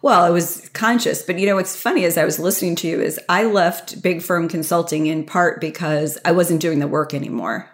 Well, 0.00 0.22
I 0.22 0.30
was 0.30 0.68
conscious, 0.70 1.22
but 1.22 1.38
you 1.38 1.46
know 1.46 1.56
what's 1.56 1.76
funny 1.76 2.04
as 2.04 2.16
I 2.16 2.24
was 2.24 2.38
listening 2.38 2.76
to 2.76 2.88
you 2.88 3.00
is 3.00 3.20
I 3.28 3.44
left 3.44 4.02
big 4.02 4.22
firm 4.22 4.48
consulting 4.48 5.06
in 5.06 5.24
part 5.24 5.60
because 5.60 6.18
I 6.24 6.32
wasn't 6.32 6.60
doing 6.60 6.78
the 6.78 6.88
work 6.88 7.14
anymore. 7.14 7.68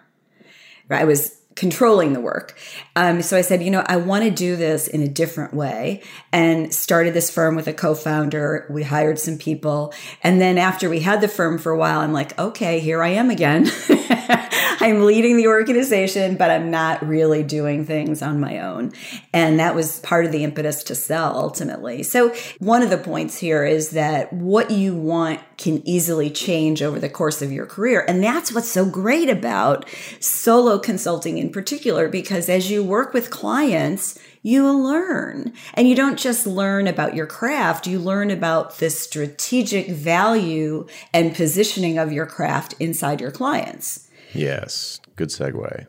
I 0.89 1.05
was 1.05 1.38
controlling 1.59 2.13
the 2.13 2.21
work. 2.21 2.57
Um, 2.95 3.21
so 3.21 3.35
I 3.35 3.41
said, 3.41 3.61
you 3.61 3.69
know, 3.69 3.83
I 3.85 3.97
want 3.97 4.23
to 4.23 4.31
do 4.31 4.55
this 4.55 4.87
in 4.87 5.01
a 5.01 5.09
different 5.09 5.53
way 5.53 6.01
and 6.31 6.73
started 6.73 7.13
this 7.13 7.29
firm 7.29 7.57
with 7.57 7.67
a 7.67 7.73
co 7.73 7.93
founder. 7.93 8.65
We 8.69 8.83
hired 8.83 9.19
some 9.19 9.37
people. 9.37 9.93
And 10.23 10.39
then 10.39 10.57
after 10.57 10.89
we 10.89 11.01
had 11.01 11.19
the 11.19 11.27
firm 11.27 11.57
for 11.57 11.73
a 11.73 11.77
while, 11.77 11.99
I'm 11.99 12.13
like, 12.13 12.39
okay, 12.39 12.79
here 12.79 13.03
I 13.03 13.09
am 13.09 13.29
again. 13.29 13.69
I'm 14.81 15.05
leading 15.05 15.37
the 15.37 15.47
organization, 15.47 16.35
but 16.35 16.51
I'm 16.51 16.69
not 16.69 17.05
really 17.05 17.43
doing 17.43 17.85
things 17.85 18.21
on 18.21 18.39
my 18.39 18.59
own. 18.59 18.91
And 19.33 19.59
that 19.59 19.73
was 19.73 19.99
part 20.01 20.25
of 20.25 20.31
the 20.31 20.43
impetus 20.43 20.83
to 20.83 20.95
sell 20.95 21.35
ultimately. 21.35 22.03
So 22.03 22.33
one 22.59 22.83
of 22.83 22.91
the 22.91 22.97
points 22.97 23.37
here 23.37 23.65
is 23.65 23.89
that 23.91 24.31
what 24.31 24.69
you 24.69 24.95
want 24.95 25.39
can 25.57 25.85
easily 25.87 26.29
change 26.29 26.81
over 26.83 26.99
the 26.99 27.09
course 27.09 27.41
of 27.41 27.51
your 27.51 27.65
career. 27.65 28.05
And 28.07 28.23
that's 28.23 28.53
what's 28.53 28.69
so 28.69 28.85
great 28.85 29.29
about 29.29 29.89
solo 30.19 30.77
consulting 30.77 31.37
in 31.37 31.51
particular, 31.51 32.07
because 32.07 32.49
as 32.49 32.69
you 32.69 32.83
work 32.83 33.13
with 33.13 33.31
clients, 33.31 34.17
you 34.41 34.71
learn. 34.71 35.53
And 35.73 35.89
you 35.89 35.95
don't 35.95 36.19
just 36.19 36.45
learn 36.45 36.87
about 36.87 37.15
your 37.15 37.27
craft, 37.27 37.87
you 37.87 37.99
learn 37.99 38.31
about 38.31 38.77
the 38.77 38.89
strategic 38.89 39.87
value 39.89 40.87
and 41.13 41.35
positioning 41.35 41.97
of 41.97 42.13
your 42.13 42.25
craft 42.25 42.75
inside 42.79 43.19
your 43.19 43.31
clients. 43.31 44.08
Yes, 44.33 44.99
good 45.15 45.29
segue. 45.29 45.87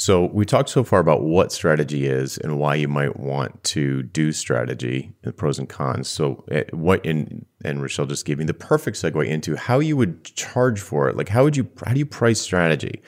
So 0.00 0.30
we 0.32 0.46
talked 0.46 0.70
so 0.70 0.82
far 0.82 0.98
about 0.98 1.24
what 1.24 1.52
strategy 1.52 2.06
is 2.06 2.38
and 2.38 2.58
why 2.58 2.74
you 2.74 2.88
might 2.88 3.20
want 3.20 3.62
to 3.64 4.02
do 4.02 4.32
strategy, 4.32 5.12
the 5.24 5.32
pros 5.32 5.58
and 5.58 5.68
cons. 5.68 6.08
So 6.08 6.42
eh, 6.50 6.64
what 6.72 7.04
in 7.04 7.44
and 7.62 7.82
Rochelle 7.82 8.06
just 8.06 8.24
gave 8.24 8.38
me 8.38 8.46
the 8.46 8.54
perfect 8.54 8.96
segue 8.96 9.26
into 9.26 9.56
how 9.56 9.78
you 9.78 9.98
would 9.98 10.24
charge 10.24 10.80
for 10.80 11.10
it. 11.10 11.16
Like 11.16 11.28
how 11.28 11.44
would 11.44 11.54
you 11.54 11.68
how 11.84 11.92
do 11.92 11.98
you 11.98 12.06
price 12.06 12.40
strategy? 12.40 13.02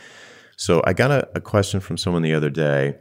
So 0.57 0.83
I 0.85 0.93
got 0.93 1.11
a, 1.11 1.27
a 1.35 1.41
question 1.41 1.81
from 1.81 1.97
someone 1.97 2.21
the 2.21 2.35
other 2.35 2.51
day, 2.51 2.99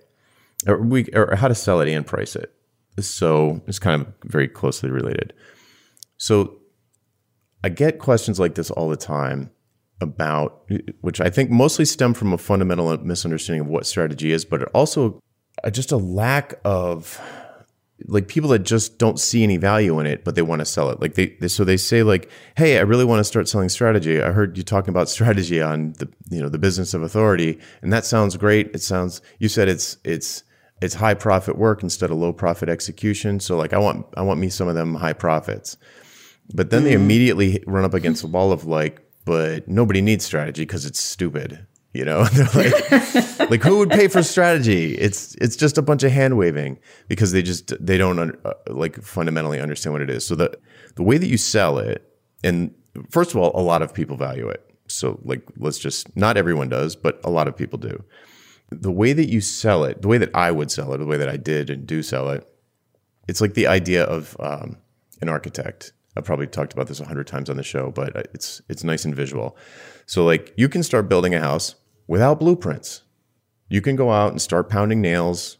or 0.66 0.82
we 0.82 1.10
or 1.14 1.36
how 1.36 1.50
to 1.50 1.56
sell 1.56 1.82
it 1.82 1.90
and 1.90 2.08
price 2.08 2.38
it. 2.38 2.54
So 2.98 3.62
it's 3.68 3.78
kind 3.78 4.02
of 4.02 4.14
very 4.24 4.48
closely 4.48 4.90
related. 4.90 5.34
So 6.16 6.60
I 7.62 7.68
get 7.68 8.00
questions 8.00 8.40
like 8.40 8.56
this 8.56 8.72
all 8.72 8.88
the 8.88 8.96
time 8.96 9.52
about, 10.02 10.64
which 11.02 11.22
I 11.22 11.30
think 11.30 11.50
mostly 11.50 11.86
stem 11.86 12.14
from 12.14 12.34
a 12.34 12.38
fundamental 12.38 12.98
misunderstanding 12.98 13.62
of 13.62 13.68
what 13.68 13.86
strategy 13.86 14.32
is, 14.32 14.46
but 14.46 14.64
it 14.64 14.70
also 14.74 15.22
uh, 15.64 15.70
just 15.70 15.92
a 15.92 15.98
lack 15.98 16.56
of 16.66 17.20
like 18.08 18.28
people 18.28 18.50
that 18.50 18.60
just 18.60 18.98
don't 18.98 19.20
see 19.20 19.44
any 19.44 19.58
value 19.58 20.00
in 20.00 20.06
it, 20.06 20.24
but 20.24 20.36
they 20.36 20.42
want 20.42 20.60
to 20.60 20.66
sell 20.66 20.90
it. 20.90 21.00
Like 21.00 21.14
they, 21.14 21.38
they, 21.40 21.48
so 21.48 21.64
they 21.64 21.78
say 21.78 22.04
like, 22.04 22.30
"Hey, 22.58 22.78
I 22.78 22.82
really 22.82 23.06
want 23.06 23.20
to 23.20 23.24
start 23.24 23.48
selling 23.48 23.70
strategy. 23.70 24.22
I 24.22 24.32
heard 24.32 24.58
you 24.58 24.64
talking 24.64 24.90
about 24.90 25.10
strategy 25.18 25.62
on 25.62 25.94
the 25.94 26.10
you 26.30 26.42
know 26.42 26.50
the 26.50 26.60
business 26.60 26.94
of 26.94 27.04
authority, 27.04 27.60
and 27.82 27.94
that 27.94 28.06
sounds 28.06 28.36
great. 28.38 28.72
It 28.74 28.82
sounds 28.82 29.22
you 29.40 29.50
said 29.50 29.68
it's 29.68 29.98
it's 30.04 30.44
it's 30.82 30.96
high 30.96 31.14
profit 31.14 31.58
work 31.58 31.84
instead 31.84 32.12
of 32.12 32.18
low 32.18 32.34
profit 32.34 32.70
execution. 32.70 33.40
So 33.40 33.56
like 33.56 33.74
I 33.74 33.78
want 33.78 34.08
I 34.18 34.22
want 34.24 34.40
me 34.40 34.50
some 34.50 34.68
of 34.68 34.76
them 34.76 34.96
high 34.96 35.14
profits, 35.14 35.78
but 36.54 36.70
then 36.70 36.82
mm. 36.82 36.86
they 36.86 36.94
immediately 36.94 37.64
run 37.68 37.86
up 37.86 37.94
against 37.94 38.24
a 38.24 38.28
wall 38.28 38.52
of 38.52 38.66
like, 38.66 39.02
but 39.26 39.68
nobody 39.68 40.02
needs 40.02 40.26
strategy 40.26 40.64
because 40.64 40.86
it's 40.86 41.02
stupid. 41.02 41.68
You 41.94 42.06
know, 42.06 42.24
they're 42.34 42.46
like, 42.46 43.40
like 43.50 43.64
who 43.64 43.78
would 43.80 43.90
pay 43.90 44.08
for 44.08 44.24
strategy? 44.24 44.96
It's 44.96 45.36
it's 45.36 45.56
just 45.56 45.78
a 45.78 45.82
bunch 45.82 46.04
of 46.04 46.12
hand 46.12 46.38
waving 46.38 46.80
because 47.08 47.32
they 47.32 47.42
just 47.42 47.74
they 47.86 47.98
don't 47.98 48.18
un, 48.20 48.38
uh, 48.46 48.54
like 48.68 49.02
fundamentally 49.02 49.60
understand 49.60 49.94
what 49.94 50.02
it 50.02 50.10
is. 50.10 50.26
So 50.26 50.36
the 50.36 50.58
the 50.96 51.04
way 51.04 51.18
that 51.18 51.28
you 51.28 51.38
sell 51.38 51.78
it, 51.78 52.08
and 52.44 52.74
first 53.10 53.32
of 53.32 53.38
all, 53.38 53.52
a 53.60 53.64
lot 53.64 53.82
of 53.82 53.94
people 53.94 54.16
value 54.16 54.48
it. 54.48 54.66
So 54.88 55.20
like 55.24 55.44
let's 55.58 55.80
just 55.80 56.16
not 56.16 56.38
everyone 56.38 56.70
does, 56.70 56.96
but 56.96 57.20
a 57.24 57.30
lot 57.30 57.48
of 57.48 57.58
people 57.58 57.78
do. 57.78 58.04
The 58.70 58.92
way 58.92 59.12
that 59.12 59.28
you 59.28 59.42
sell 59.42 59.84
it, 59.84 60.02
the 60.02 60.08
way 60.08 60.18
that 60.18 60.34
I 60.34 60.50
would 60.52 60.72
sell 60.72 60.94
it, 60.94 61.00
the 61.00 61.06
way 61.06 61.18
that 61.18 61.28
I 61.28 61.36
did 61.36 61.70
and 61.70 61.86
do 61.86 62.02
sell 62.02 62.30
it, 62.30 62.48
it's 63.28 63.42
like 63.42 63.54
the 63.54 63.68
idea 63.68 64.06
of 64.06 64.38
um, 64.40 64.78
an 65.22 65.28
architect. 65.28 65.92
I've 66.16 66.26
probably 66.26 66.48
talked 66.48 66.74
about 66.74 66.88
this 66.88 67.00
a 67.00 67.06
hundred 67.06 67.28
times 67.28 67.50
on 67.50 67.58
the 67.58 67.64
show, 67.64 67.92
but 67.92 68.16
it's 68.34 68.62
it's 68.68 68.84
nice 68.84 69.06
and 69.06 69.16
visual. 69.16 69.58
So 70.06 70.26
like 70.26 70.54
you 70.58 70.68
can 70.68 70.84
start 70.84 71.08
building 71.08 71.34
a 71.34 71.40
house 71.40 71.76
without 72.08 72.40
blueprints. 72.40 73.04
You 73.70 73.82
can 73.82 73.96
go 73.96 74.12
out 74.12 74.32
and 74.32 74.42
start 74.42 74.70
pounding 74.70 75.00
nails, 75.00 75.58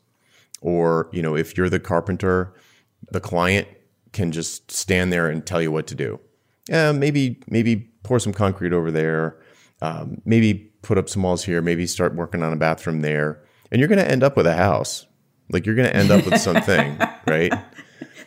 or 0.62 1.10
you 1.14 1.22
know, 1.22 1.36
if 1.36 1.58
you're 1.58 1.70
the 1.70 1.80
carpenter, 1.80 2.54
the 3.12 3.22
client 3.22 3.68
can 4.12 4.32
just 4.32 4.70
stand 4.72 5.14
there 5.14 5.30
and 5.30 5.46
tell 5.46 5.62
you 5.62 5.72
what 5.72 5.88
to 5.88 5.96
do. 5.96 6.20
Yeah, 6.70 6.92
maybe 6.92 7.42
maybe 7.48 7.90
pour 8.04 8.20
some 8.20 8.34
concrete 8.34 8.74
over 8.74 8.92
there. 8.92 9.40
Um, 9.82 10.22
maybe 10.26 10.54
put 10.82 10.98
up 10.98 11.10
some 11.10 11.24
walls 11.24 11.46
here. 11.46 11.62
Maybe 11.62 11.88
start 11.88 12.16
working 12.16 12.44
on 12.44 12.52
a 12.52 12.58
bathroom 12.58 13.02
there, 13.02 13.42
and 13.72 13.80
you're 13.80 13.88
going 13.88 14.00
to 14.00 14.10
end 14.10 14.24
up 14.24 14.36
with 14.36 14.46
a 14.46 14.56
house. 14.56 15.06
Like 15.50 15.66
you're 15.66 15.76
going 15.76 15.88
to 15.88 15.96
end 15.96 16.12
up 16.12 16.26
with 16.26 16.40
something, 16.40 16.98
right? 17.28 17.54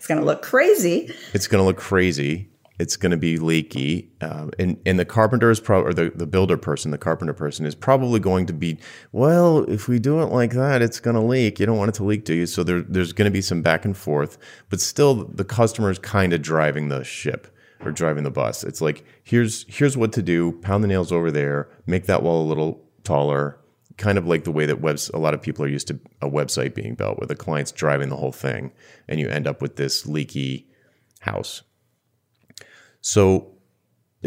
It's 0.04 0.08
going 0.08 0.20
to 0.20 0.26
look 0.26 0.42
crazy. 0.42 1.10
It's 1.32 1.46
going 1.46 1.62
to 1.62 1.64
look 1.64 1.78
crazy 1.78 2.50
it's 2.78 2.96
going 2.96 3.10
to 3.10 3.16
be 3.16 3.38
leaky. 3.38 4.10
Um, 4.20 4.50
and, 4.58 4.80
and 4.84 4.98
the 4.98 5.04
carpenter 5.04 5.50
is 5.50 5.60
probably, 5.60 5.90
or 5.90 5.94
the, 5.94 6.12
the 6.14 6.26
builder 6.26 6.56
person, 6.56 6.90
the 6.90 6.98
carpenter 6.98 7.32
person 7.32 7.66
is 7.66 7.74
probably 7.74 8.18
going 8.18 8.46
to 8.46 8.52
be, 8.52 8.78
well, 9.12 9.64
if 9.70 9.86
we 9.86 9.98
do 9.98 10.20
it 10.20 10.26
like 10.26 10.52
that, 10.52 10.82
it's 10.82 10.98
going 10.98 11.14
to 11.14 11.22
leak. 11.22 11.60
You 11.60 11.66
don't 11.66 11.78
want 11.78 11.90
it 11.90 11.94
to 11.96 12.04
leak, 12.04 12.24
do 12.24 12.34
you? 12.34 12.46
So 12.46 12.64
there, 12.64 12.82
there's 12.82 13.12
going 13.12 13.26
to 13.26 13.32
be 13.32 13.40
some 13.40 13.62
back 13.62 13.84
and 13.84 13.96
forth, 13.96 14.38
but 14.70 14.80
still 14.80 15.14
the 15.14 15.44
customer 15.44 15.90
is 15.90 15.98
kind 15.98 16.32
of 16.32 16.42
driving 16.42 16.88
the 16.88 17.04
ship 17.04 17.46
or 17.80 17.92
driving 17.92 18.24
the 18.24 18.30
bus. 18.30 18.64
It's 18.64 18.80
like, 18.80 19.04
here's, 19.22 19.64
here's 19.68 19.96
what 19.96 20.12
to 20.14 20.22
do. 20.22 20.52
Pound 20.52 20.82
the 20.82 20.88
nails 20.88 21.12
over 21.12 21.30
there, 21.30 21.68
make 21.86 22.06
that 22.06 22.22
wall 22.22 22.42
a 22.42 22.48
little 22.48 22.82
taller, 23.04 23.58
kind 23.96 24.18
of 24.18 24.26
like 24.26 24.44
the 24.44 24.50
way 24.50 24.66
that 24.66 24.80
webs 24.80 25.10
a 25.14 25.18
lot 25.18 25.34
of 25.34 25.42
people 25.42 25.64
are 25.64 25.68
used 25.68 25.88
to 25.88 25.98
a 26.20 26.28
website 26.28 26.74
being 26.74 26.94
built 26.94 27.18
where 27.18 27.26
the 27.26 27.36
client's 27.36 27.72
driving 27.72 28.08
the 28.08 28.16
whole 28.16 28.32
thing 28.32 28.72
and 29.08 29.20
you 29.20 29.28
end 29.28 29.46
up 29.46 29.62
with 29.62 29.76
this 29.76 30.06
leaky 30.06 30.66
house 31.20 31.62
so 33.00 33.54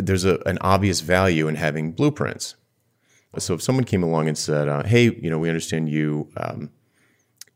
there's 0.05 0.25
a, 0.25 0.39
an 0.45 0.59
obvious 0.62 1.01
value 1.01 1.47
in 1.47 1.55
having 1.55 1.91
blueprints. 1.91 2.55
So 3.39 3.55
if 3.55 3.62
someone 3.62 3.86
came 3.86 4.03
along 4.03 4.27
and 4.27 4.38
said, 4.38 4.67
uh, 4.67 4.83
"Hey, 4.83 5.15
you 5.21 5.29
know, 5.29 5.39
we 5.39 5.50
understand 5.50 5.89
you 5.89 6.29
um, 6.38 6.69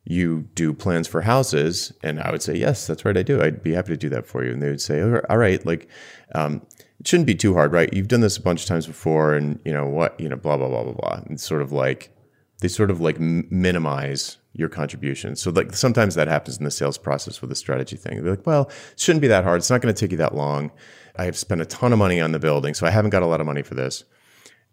you 0.03 0.49
do 0.55 0.73
plans 0.73 1.07
for 1.07 1.21
houses," 1.21 1.93
and 2.03 2.19
I 2.19 2.31
would 2.31 2.41
say, 2.41 2.55
"Yes, 2.55 2.87
that's 2.87 3.05
right, 3.05 3.17
I 3.17 3.23
do. 3.23 3.41
I'd 3.41 3.63
be 3.63 3.73
happy 3.73 3.89
to 3.89 3.97
do 3.97 4.09
that 4.09 4.25
for 4.25 4.43
you." 4.43 4.51
And 4.51 4.61
they 4.61 4.69
would 4.69 4.81
say, 4.81 5.01
"All 5.01 5.37
right, 5.37 5.65
like." 5.65 5.87
Um, 6.33 6.65
it 7.01 7.07
shouldn't 7.07 7.25
be 7.25 7.33
too 7.33 7.55
hard, 7.55 7.73
right? 7.73 7.91
You've 7.91 8.07
done 8.07 8.21
this 8.21 8.37
a 8.37 8.41
bunch 8.41 8.61
of 8.61 8.67
times 8.67 8.85
before, 8.85 9.33
and 9.33 9.59
you 9.65 9.73
know 9.73 9.87
what, 9.87 10.19
you 10.19 10.29
know, 10.29 10.35
blah 10.35 10.55
blah 10.55 10.69
blah 10.69 10.83
blah 10.83 10.93
blah. 10.93 11.21
It's 11.31 11.43
sort 11.43 11.63
of 11.63 11.71
like 11.71 12.15
they 12.59 12.67
sort 12.67 12.91
of 12.91 13.01
like 13.01 13.19
minimize 13.19 14.37
your 14.53 14.69
contribution. 14.69 15.35
So 15.35 15.49
like 15.49 15.73
sometimes 15.73 16.13
that 16.13 16.27
happens 16.27 16.59
in 16.59 16.63
the 16.63 16.69
sales 16.69 16.99
process 16.99 17.41
with 17.41 17.51
a 17.51 17.55
strategy 17.55 17.95
thing. 17.95 18.21
They're 18.21 18.35
like, 18.35 18.45
well, 18.45 18.69
it 18.91 18.99
shouldn't 18.99 19.23
be 19.23 19.27
that 19.29 19.43
hard. 19.43 19.57
It's 19.57 19.69
not 19.71 19.81
going 19.81 19.93
to 19.93 19.99
take 19.99 20.11
you 20.11 20.17
that 20.17 20.35
long. 20.35 20.69
I 21.15 21.25
have 21.25 21.35
spent 21.35 21.61
a 21.61 21.65
ton 21.65 21.91
of 21.91 21.97
money 21.97 22.21
on 22.21 22.33
the 22.33 22.39
building, 22.39 22.75
so 22.75 22.85
I 22.85 22.91
haven't 22.91 23.09
got 23.09 23.23
a 23.23 23.27
lot 23.27 23.41
of 23.41 23.47
money 23.47 23.63
for 23.63 23.73
this. 23.73 24.03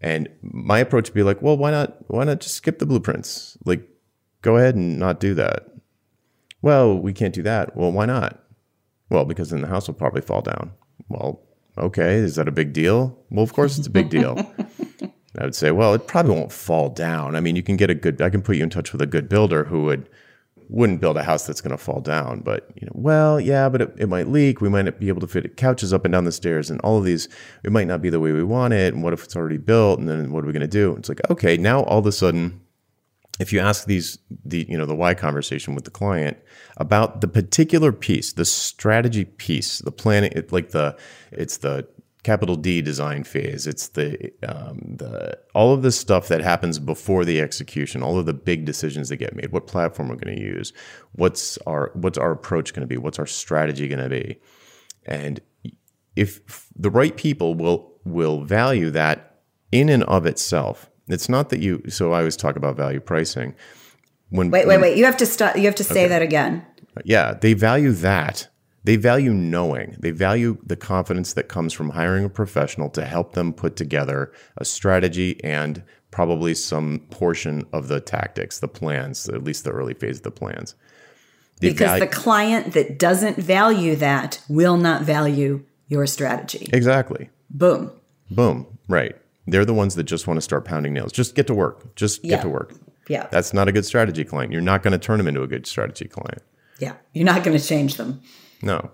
And 0.02 0.28
my 0.42 0.80
approach 0.80 1.08
would 1.08 1.14
be 1.14 1.22
like, 1.22 1.40
well, 1.40 1.56
why 1.56 1.70
not? 1.70 1.96
Why 2.08 2.24
not 2.24 2.40
just 2.40 2.56
skip 2.56 2.78
the 2.78 2.86
blueprints? 2.86 3.56
Like, 3.64 3.88
go 4.42 4.58
ahead 4.58 4.74
and 4.74 4.98
not 4.98 5.18
do 5.18 5.32
that. 5.34 5.68
Well, 6.60 6.98
we 6.98 7.14
can't 7.14 7.34
do 7.34 7.42
that. 7.44 7.74
Well, 7.74 7.90
why 7.90 8.04
not? 8.04 8.44
Well, 9.08 9.24
because 9.24 9.48
then 9.48 9.62
the 9.62 9.68
house 9.68 9.86
will 9.86 9.94
probably 9.94 10.20
fall 10.20 10.42
down. 10.42 10.72
Well, 11.08 11.40
okay, 11.78 12.16
is 12.16 12.36
that 12.36 12.48
a 12.48 12.52
big 12.52 12.72
deal? 12.72 13.18
Well, 13.30 13.42
of 13.42 13.52
course 13.52 13.78
it's 13.78 13.86
a 13.86 13.90
big 13.90 14.10
deal. 14.16 14.38
I 15.38 15.44
would 15.44 15.54
say, 15.54 15.70
well, 15.70 15.94
it 15.94 16.06
probably 16.06 16.34
won't 16.34 16.52
fall 16.52 16.88
down. 16.88 17.36
I 17.36 17.40
mean, 17.40 17.54
you 17.54 17.62
can 17.62 17.76
get 17.76 17.90
a 17.90 17.94
good, 17.94 18.20
I 18.20 18.30
can 18.30 18.42
put 18.42 18.56
you 18.56 18.64
in 18.64 18.70
touch 18.70 18.92
with 18.92 19.00
a 19.00 19.06
good 19.06 19.28
builder 19.28 19.64
who 19.64 19.84
would 19.84 20.08
wouldn't 20.68 21.00
build 21.00 21.16
a 21.16 21.22
house 21.22 21.46
that's 21.46 21.60
going 21.60 21.76
to 21.76 21.82
fall 21.82 22.00
down. 22.00 22.40
But 22.40 22.68
you 22.74 22.86
know, 22.86 22.92
well, 22.94 23.40
yeah, 23.40 23.68
but 23.68 23.82
it, 23.82 23.94
it, 23.98 24.08
might 24.08 24.28
leak. 24.28 24.60
We 24.60 24.68
might 24.68 24.84
not 24.84 25.00
be 25.00 25.08
able 25.08 25.20
to 25.20 25.26
fit 25.26 25.56
couches 25.56 25.92
up 25.92 26.04
and 26.04 26.12
down 26.12 26.24
the 26.24 26.32
stairs, 26.32 26.70
and 26.70 26.80
all 26.82 26.98
of 26.98 27.04
these. 27.04 27.28
It 27.64 27.72
might 27.72 27.86
not 27.86 28.02
be 28.02 28.10
the 28.10 28.20
way 28.20 28.32
we 28.32 28.42
want 28.42 28.74
it. 28.74 28.94
And 28.94 29.02
what 29.02 29.12
if 29.12 29.24
it's 29.24 29.36
already 29.36 29.58
built? 29.58 29.98
And 29.98 30.08
then 30.08 30.30
what 30.30 30.44
are 30.44 30.46
we 30.46 30.52
going 30.52 30.60
to 30.60 30.66
do? 30.66 30.94
It's 30.96 31.08
like 31.08 31.20
okay, 31.30 31.56
now 31.56 31.82
all 31.84 31.98
of 31.98 32.06
a 32.06 32.12
sudden, 32.12 32.60
if 33.38 33.52
you 33.52 33.60
ask 33.60 33.86
these 33.86 34.18
the 34.44 34.66
you 34.68 34.76
know 34.76 34.86
the 34.86 34.94
why 34.94 35.14
conversation 35.14 35.74
with 35.74 35.84
the 35.84 35.90
client 35.90 36.38
about 36.76 37.20
the 37.20 37.28
particular 37.28 37.92
piece, 37.92 38.32
the 38.32 38.44
strategy 38.44 39.24
piece, 39.24 39.78
the 39.78 39.92
planning, 39.92 40.32
it, 40.34 40.52
like 40.52 40.70
the 40.70 40.96
it's 41.32 41.58
the 41.58 41.86
capital 42.24 42.56
D 42.56 42.82
design 42.82 43.24
phase. 43.24 43.66
It's 43.66 43.88
the 43.88 44.32
um, 44.46 44.96
the 44.96 45.38
all 45.54 45.72
of 45.72 45.82
this 45.82 45.98
stuff 45.98 46.28
that 46.28 46.40
happens 46.40 46.78
before 46.78 47.24
the 47.24 47.40
execution. 47.40 48.02
All 48.02 48.18
of 48.18 48.26
the 48.26 48.34
big 48.34 48.64
decisions 48.64 49.08
that 49.08 49.16
get 49.16 49.34
made. 49.34 49.52
What 49.52 49.66
platform 49.66 50.08
we're 50.08 50.16
going 50.16 50.36
to 50.36 50.42
use. 50.42 50.72
What's 51.12 51.58
our 51.58 51.90
what's 51.94 52.18
our 52.18 52.32
approach 52.32 52.74
going 52.74 52.86
to 52.86 52.86
be? 52.86 52.96
What's 52.96 53.18
our 53.18 53.26
strategy 53.26 53.88
going 53.88 54.02
to 54.02 54.08
be? 54.08 54.38
And 55.06 55.40
if 56.16 56.68
the 56.76 56.90
right 56.90 57.16
people 57.16 57.54
will 57.54 57.92
will 58.04 58.42
value 58.42 58.90
that 58.90 59.40
in 59.70 59.88
and 59.88 60.02
of 60.04 60.26
itself. 60.26 60.87
It's 61.08 61.28
not 61.28 61.50
that 61.50 61.60
you. 61.60 61.82
So 61.88 62.12
I 62.12 62.18
always 62.18 62.36
talk 62.36 62.56
about 62.56 62.76
value 62.76 63.00
pricing. 63.00 63.54
When 64.30 64.50
wait, 64.50 64.66
wait, 64.66 64.80
wait. 64.80 64.98
You 64.98 65.04
have 65.04 65.16
to 65.18 65.26
stop. 65.26 65.56
You 65.56 65.64
have 65.64 65.74
to 65.76 65.84
say 65.84 66.04
okay. 66.04 66.08
that 66.08 66.22
again. 66.22 66.64
Yeah, 67.04 67.34
they 67.34 67.54
value 67.54 67.92
that 67.92 68.48
they 68.88 68.96
value 68.96 69.34
knowing. 69.34 69.96
They 69.98 70.12
value 70.12 70.56
the 70.64 70.74
confidence 70.74 71.34
that 71.34 71.48
comes 71.48 71.74
from 71.74 71.90
hiring 71.90 72.24
a 72.24 72.30
professional 72.30 72.88
to 72.90 73.04
help 73.04 73.34
them 73.34 73.52
put 73.52 73.76
together 73.76 74.32
a 74.56 74.64
strategy 74.64 75.38
and 75.44 75.82
probably 76.10 76.54
some 76.54 77.00
portion 77.10 77.66
of 77.74 77.88
the 77.88 78.00
tactics, 78.00 78.60
the 78.60 78.66
plans, 78.66 79.28
at 79.28 79.44
least 79.44 79.64
the 79.64 79.72
early 79.72 79.92
phase 79.92 80.16
of 80.16 80.22
the 80.22 80.30
plans. 80.30 80.74
They 81.60 81.68
because 81.68 82.00
the 82.00 82.06
client 82.06 82.72
that 82.72 82.98
doesn't 82.98 83.36
value 83.36 83.94
that 83.96 84.40
will 84.48 84.78
not 84.78 85.02
value 85.02 85.64
your 85.88 86.06
strategy. 86.06 86.70
Exactly. 86.72 87.28
Boom. 87.50 87.90
Boom. 88.30 88.78
Right. 88.88 89.16
They're 89.50 89.64
the 89.64 89.74
ones 89.74 89.94
that 89.94 90.04
just 90.04 90.26
want 90.26 90.36
to 90.38 90.42
start 90.42 90.64
pounding 90.64 90.92
nails. 90.92 91.12
Just 91.12 91.34
get 91.34 91.46
to 91.46 91.54
work. 91.54 91.94
Just 91.96 92.24
yeah. 92.24 92.36
get 92.36 92.42
to 92.42 92.48
work. 92.48 92.74
Yeah. 93.08 93.26
That's 93.30 93.54
not 93.54 93.68
a 93.68 93.72
good 93.72 93.84
strategy 93.84 94.24
client. 94.24 94.52
You're 94.52 94.60
not 94.60 94.82
going 94.82 94.92
to 94.92 94.98
turn 94.98 95.18
them 95.18 95.26
into 95.26 95.42
a 95.42 95.46
good 95.46 95.66
strategy 95.66 96.06
client. 96.06 96.42
Yeah. 96.78 96.94
You're 97.12 97.24
not 97.24 97.42
going 97.42 97.56
to 97.56 97.64
change 97.64 97.96
them. 97.96 98.20
No. 98.62 98.90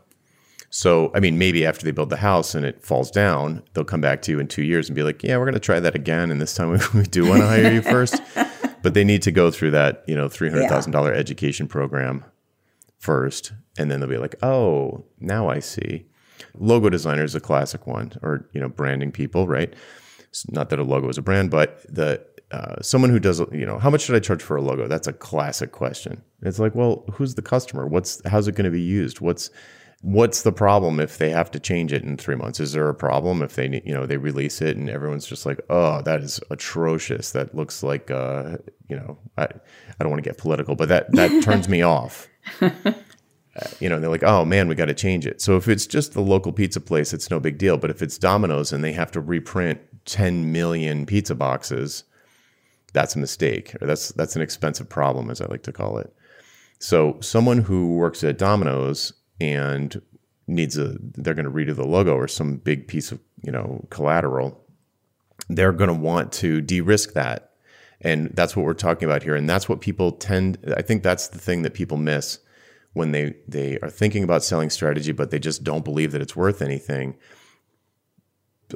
So, 0.71 1.13
I 1.15 1.21
mean, 1.21 1.39
maybe 1.39 1.65
after 1.65 1.85
they 1.85 1.93
build 1.93 2.11
the 2.11 2.17
house 2.17 2.55
and 2.55 2.65
it 2.65 2.85
falls 2.85 3.11
down, 3.11 3.63
they'll 3.75 3.85
come 3.85 4.01
back 4.01 4.23
to 4.23 4.33
you 4.33 4.41
in 4.41 4.49
two 4.49 4.63
years 4.63 4.89
and 4.89 4.97
be 4.97 5.03
like, 5.03 5.23
yeah, 5.23 5.37
we're 5.37 5.45
going 5.45 5.55
to 5.55 5.61
try 5.61 5.79
that 5.79 5.95
again. 5.95 6.31
And 6.31 6.41
this 6.41 6.55
time 6.55 6.71
we, 6.71 6.79
we 6.95 7.05
do 7.05 7.29
want 7.29 7.43
to 7.43 7.47
hire 7.47 7.73
you 7.73 7.83
first. 7.83 8.21
But 8.85 8.93
they 8.93 9.03
need 9.03 9.23
to 9.23 9.33
go 9.33 9.51
through 9.51 9.71
that, 9.71 10.05
you 10.07 10.15
know, 10.15 10.29
$300,000 10.29 10.93
yeah. 10.93 11.19
education 11.19 11.67
program 11.67 12.23
first. 12.99 13.55
And 13.79 13.91
then 13.91 13.99
they'll 13.99 14.11
be 14.11 14.19
like, 14.19 14.37
oh, 14.43 15.07
now 15.19 15.49
I 15.49 15.61
see. 15.61 16.05
Logo 16.55 16.91
designer 16.91 17.25
is 17.25 17.35
a 17.35 17.41
classic 17.41 17.87
one, 17.87 18.13
or, 18.23 18.47
you 18.53 18.61
know, 18.61 18.69
branding 18.69 19.11
people, 19.11 19.49
right? 19.49 19.73
Not 20.49 20.71
that 20.71 20.79
a 20.79 20.83
logo 20.83 21.09
is 21.09 21.19
a 21.19 21.23
brand, 21.23 21.51
but 21.51 21.85
the 21.89 22.25
uh, 22.51 22.81
someone 22.83 23.11
who 23.11 23.19
does, 23.19 23.41
you 23.53 23.67
know, 23.67 23.79
how 23.79 23.91
much 23.91 24.03
should 24.03 24.15
I 24.15 24.21
charge 24.21 24.43
for 24.43 24.57
a 24.57 24.63
logo? 24.63 24.87
That's 24.87 25.09
a 25.09 25.13
classic 25.13 25.73
question. 25.73 26.23
It's 26.43 26.59
like, 26.59 26.75
well, 26.75 27.05
who's 27.13 27.35
the 27.35 27.43
customer? 27.43 27.87
What's 27.87 28.23
how's 28.27 28.49
it 28.49 28.55
going 28.55 28.67
to 28.67 28.71
be 28.71 28.81
used? 28.81 29.21
What's 29.21 29.51
what's 30.05 30.43
the 30.43 30.53
problem 30.53 31.01
if 31.01 31.17
they 31.17 31.31
have 31.31 31.51
to 31.51 31.59
change 31.59 31.93
it 31.93 32.03
in 32.03 32.17
three 32.17 32.37
months? 32.37 32.61
Is 32.61 32.73
there 32.73 32.89
a 32.89 32.95
problem 32.95 33.43
if 33.43 33.55
they, 33.55 33.83
you 33.87 33.95
know, 33.95 34.05
they 34.05 34.19
release 34.19 34.61
it 34.61 34.77
and 34.77 34.91
everyone's 34.91 35.27
just 35.27 35.47
like, 35.47 35.59
oh, 35.71 36.03
that 36.03 36.21
is 36.21 36.41
atrocious. 36.51 37.33
That 37.33 37.55
looks 37.55 37.83
like, 37.83 38.11
uh, 38.11 38.59
you 38.89 38.97
know, 38.97 39.19
I, 39.39 39.45
I 39.45 40.01
don't 40.01 40.11
want 40.11 40.23
to 40.23 40.29
get 40.29 40.37
political, 40.37 40.77
but 40.77 40.91
that 40.91 41.11
that 41.13 41.43
turns 41.43 41.69
me 41.69 41.83
off. 41.83 42.29
Uh, 43.57 43.69
you 43.81 43.89
know, 43.89 44.01
they're 44.01 44.11
like, 44.11 44.25
oh 44.25 44.45
man, 44.45 44.69
we 44.69 44.75
got 44.75 44.87
to 44.87 44.95
change 44.95 45.27
it. 45.27 45.41
So 45.41 45.57
if 45.57 45.69
it's 45.69 45.87
just 45.87 46.13
the 46.13 46.21
local 46.21 46.53
pizza 46.53 46.81
place, 46.81 47.13
it's 47.13 47.31
no 47.31 47.39
big 47.39 47.59
deal. 47.59 47.77
But 47.77 47.91
if 47.91 48.03
it's 48.03 48.19
Domino's 48.19 48.73
and 48.73 48.83
they 48.83 48.93
have 48.93 49.13
to 49.13 49.21
reprint 49.21 49.81
10 50.07 50.53
million 50.53 51.07
pizza 51.07 51.35
boxes, 51.35 52.05
that's 52.93 53.17
a 53.17 53.19
mistake, 53.19 53.75
or 53.81 53.87
that's 53.87 54.11
that's 54.11 54.37
an 54.37 54.43
expensive 54.43 54.89
problem, 54.89 55.31
as 55.31 55.41
I 55.41 55.47
like 55.47 55.63
to 55.65 55.73
call 55.73 55.99
it. 55.99 56.15
So 56.79 57.19
someone 57.21 57.59
who 57.59 57.95
works 57.95 58.23
at 58.25 58.39
Domino's 58.39 59.13
and 59.41 60.01
needs 60.47 60.77
a 60.77 60.97
they're 61.01 61.35
going 61.35 61.45
to 61.45 61.51
redo 61.51 61.75
the 61.75 61.87
logo 61.87 62.15
or 62.15 62.29
some 62.29 62.57
big 62.57 62.87
piece 62.87 63.11
of 63.13 63.21
you 63.43 63.51
know 63.51 63.85
collateral 63.91 64.61
they're 65.49 65.73
going 65.73 65.89
to 65.89 65.95
want 65.95 66.33
to 66.33 66.61
de-risk 66.61 67.13
that 67.15 67.53
and 68.01 68.31
that's 68.35 68.55
what 68.55 68.65
we're 68.65 68.75
talking 68.75 69.09
about 69.09 69.23
here 69.23 69.35
and 69.35 69.49
that's 69.49 69.69
what 69.69 69.81
people 69.81 70.13
tend 70.13 70.59
i 70.77 70.83
think 70.83 71.03
that's 71.03 71.29
the 71.29 71.39
thing 71.39 71.63
that 71.63 71.75
people 71.75 71.97
miss 71.97 72.39
when 72.95 73.13
they 73.13 73.35
they 73.47 73.79
are 73.81 73.91
thinking 73.91 74.25
about 74.25 74.43
selling 74.43 74.71
strategy 74.71 75.13
but 75.13 75.31
they 75.31 75.39
just 75.39 75.63
don't 75.63 75.85
believe 75.85 76.11
that 76.13 76.23
it's 76.23 76.35
worth 76.35 76.63
anything 76.63 77.17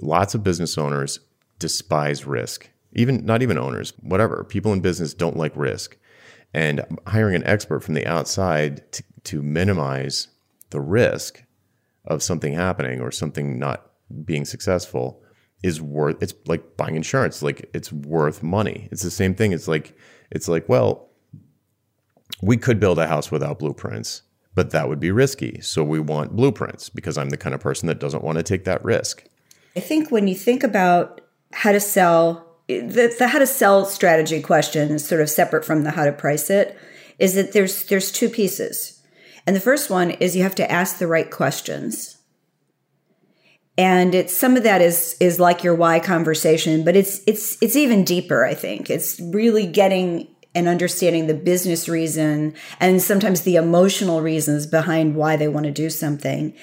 lots 0.03 0.35
of 0.35 0.45
business 0.45 0.77
owners 0.79 1.21
despise 1.59 2.25
risk. 2.25 2.71
Even 2.93 3.25
not 3.25 3.43
even 3.43 3.59
owners, 3.59 3.93
whatever. 4.01 4.45
People 4.45 4.73
in 4.73 4.81
business 4.81 5.15
don't 5.15 5.37
like 5.37 5.53
risk. 5.55 5.97
And 6.55 6.99
hiring 7.07 7.35
an 7.35 7.47
expert 7.47 7.81
from 7.81 7.95
the 7.95 8.07
outside 8.07 8.91
to, 8.93 9.03
to 9.25 9.43
minimize 9.43 10.29
the 10.71 10.81
risk 10.81 11.45
of 12.07 12.23
something 12.23 12.55
happening 12.55 13.01
or 13.01 13.11
something 13.11 13.59
not 13.59 13.91
being 14.25 14.45
successful 14.47 15.23
is 15.63 15.83
worth 15.83 16.23
it's 16.23 16.33
like 16.47 16.77
buying 16.77 16.95
insurance 16.95 17.43
like 17.43 17.69
it's 17.75 17.93
worth 17.93 18.45
money 18.45 18.89
it's 18.93 19.03
the 19.03 19.11
same 19.11 19.35
thing 19.35 19.51
it's 19.51 19.67
like 19.67 19.99
it's 20.31 20.47
like 20.47 20.67
well 20.69 21.08
we 22.42 22.57
could 22.57 22.79
build 22.81 22.98
a 22.98 23.07
house 23.07 23.31
without 23.31 23.59
blueprints 23.59 24.22
but 24.59 24.72
that 24.72 24.88
would 24.88 24.98
be 24.98 25.12
risky. 25.12 25.61
So 25.61 25.85
we 25.85 26.01
want 26.01 26.35
blueprints 26.35 26.88
because 26.88 27.16
i'm 27.16 27.29
the 27.31 27.37
kind 27.37 27.55
of 27.55 27.61
person 27.61 27.87
that 27.87 28.01
doesn't 28.01 28.24
want 28.24 28.38
to 28.38 28.42
take 28.42 28.64
that 28.64 28.85
risk. 28.85 29.22
I 29.77 29.81
think 29.81 30.11
when 30.11 30.27
you 30.27 30.35
think 30.35 30.64
about 30.64 31.20
how 31.53 31.70
to 31.70 31.79
sell 31.79 32.44
the, 32.66 33.14
the 33.16 33.29
how 33.29 33.38
to 33.38 33.46
sell 33.46 33.85
strategy 33.85 34.42
question 34.42 34.90
is 34.90 35.07
sort 35.07 35.20
of 35.20 35.31
separate 35.31 35.64
from 35.64 35.85
the 35.85 35.92
how 35.92 36.05
to 36.05 36.12
price 36.12 36.51
it 36.51 36.77
is 37.20 37.37
that 37.37 37.53
there's 37.53 37.85
there's 37.85 38.11
two 38.11 38.29
pieces. 38.29 39.01
And 39.46 39.55
the 39.55 39.61
first 39.61 39.90
one 39.90 40.11
is 40.11 40.35
you 40.35 40.42
have 40.42 40.57
to 40.57 40.68
ask 40.68 40.98
the 40.98 41.07
right 41.07 41.31
questions. 41.31 42.18
And 43.79 44.12
it's 44.12 44.37
some 44.37 44.57
of 44.57 44.64
that 44.64 44.83
is 44.83 45.16
is 45.20 45.38
like 45.38 45.62
your 45.62 45.77
why 45.77 46.01
conversation 46.01 46.85
but 46.85 46.96
it's 46.96 47.20
it's 47.29 47.62
it's 47.62 47.77
even 47.77 48.03
deeper 48.03 48.44
i 48.44 48.55
think. 48.55 48.90
It's 48.90 49.20
really 49.20 49.68
getting 49.68 50.27
and 50.55 50.69
understanding 50.69 51.27
the 51.27 51.35
business 51.35 51.89
reason 51.89 52.55
and 52.81 53.03
sometimes 53.03 53.43
the 53.43 53.57
emotional 53.57 54.21
reasons 54.21 54.67
behind 54.67 55.15
why 55.15 55.37
they 55.37 55.49
want 55.49 55.67
to 55.67 55.73
do 55.73 55.91
something 55.91 56.55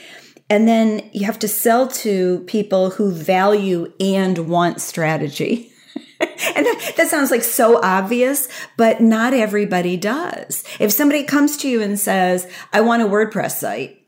and 0.50 0.68
then 0.68 1.10
you 1.12 1.26
have 1.26 1.40
to 1.40 1.48
sell 1.48 1.88
to 1.88 2.40
people 2.42 2.92
who 2.92 3.12
value 3.12 3.92
and 4.00 4.48
want 4.48 4.80
strategy 4.80 5.72
and 6.20 6.66
that, 6.66 6.94
that, 6.96 7.08
sounds 7.10 7.30
like 7.30 7.44
so 7.44 7.82
obvious, 7.82 8.48
but 8.78 9.02
not 9.02 9.34
everybody 9.34 9.98
does. 9.98 10.64
If 10.80 10.92
somebody 10.92 11.24
comes 11.24 11.58
to 11.58 11.68
you 11.68 11.82
and 11.82 12.00
says, 12.00 12.50
I 12.72 12.82
want 12.82 13.02
a 13.02 13.06
WordPress 13.06 13.52
site, 13.52 14.05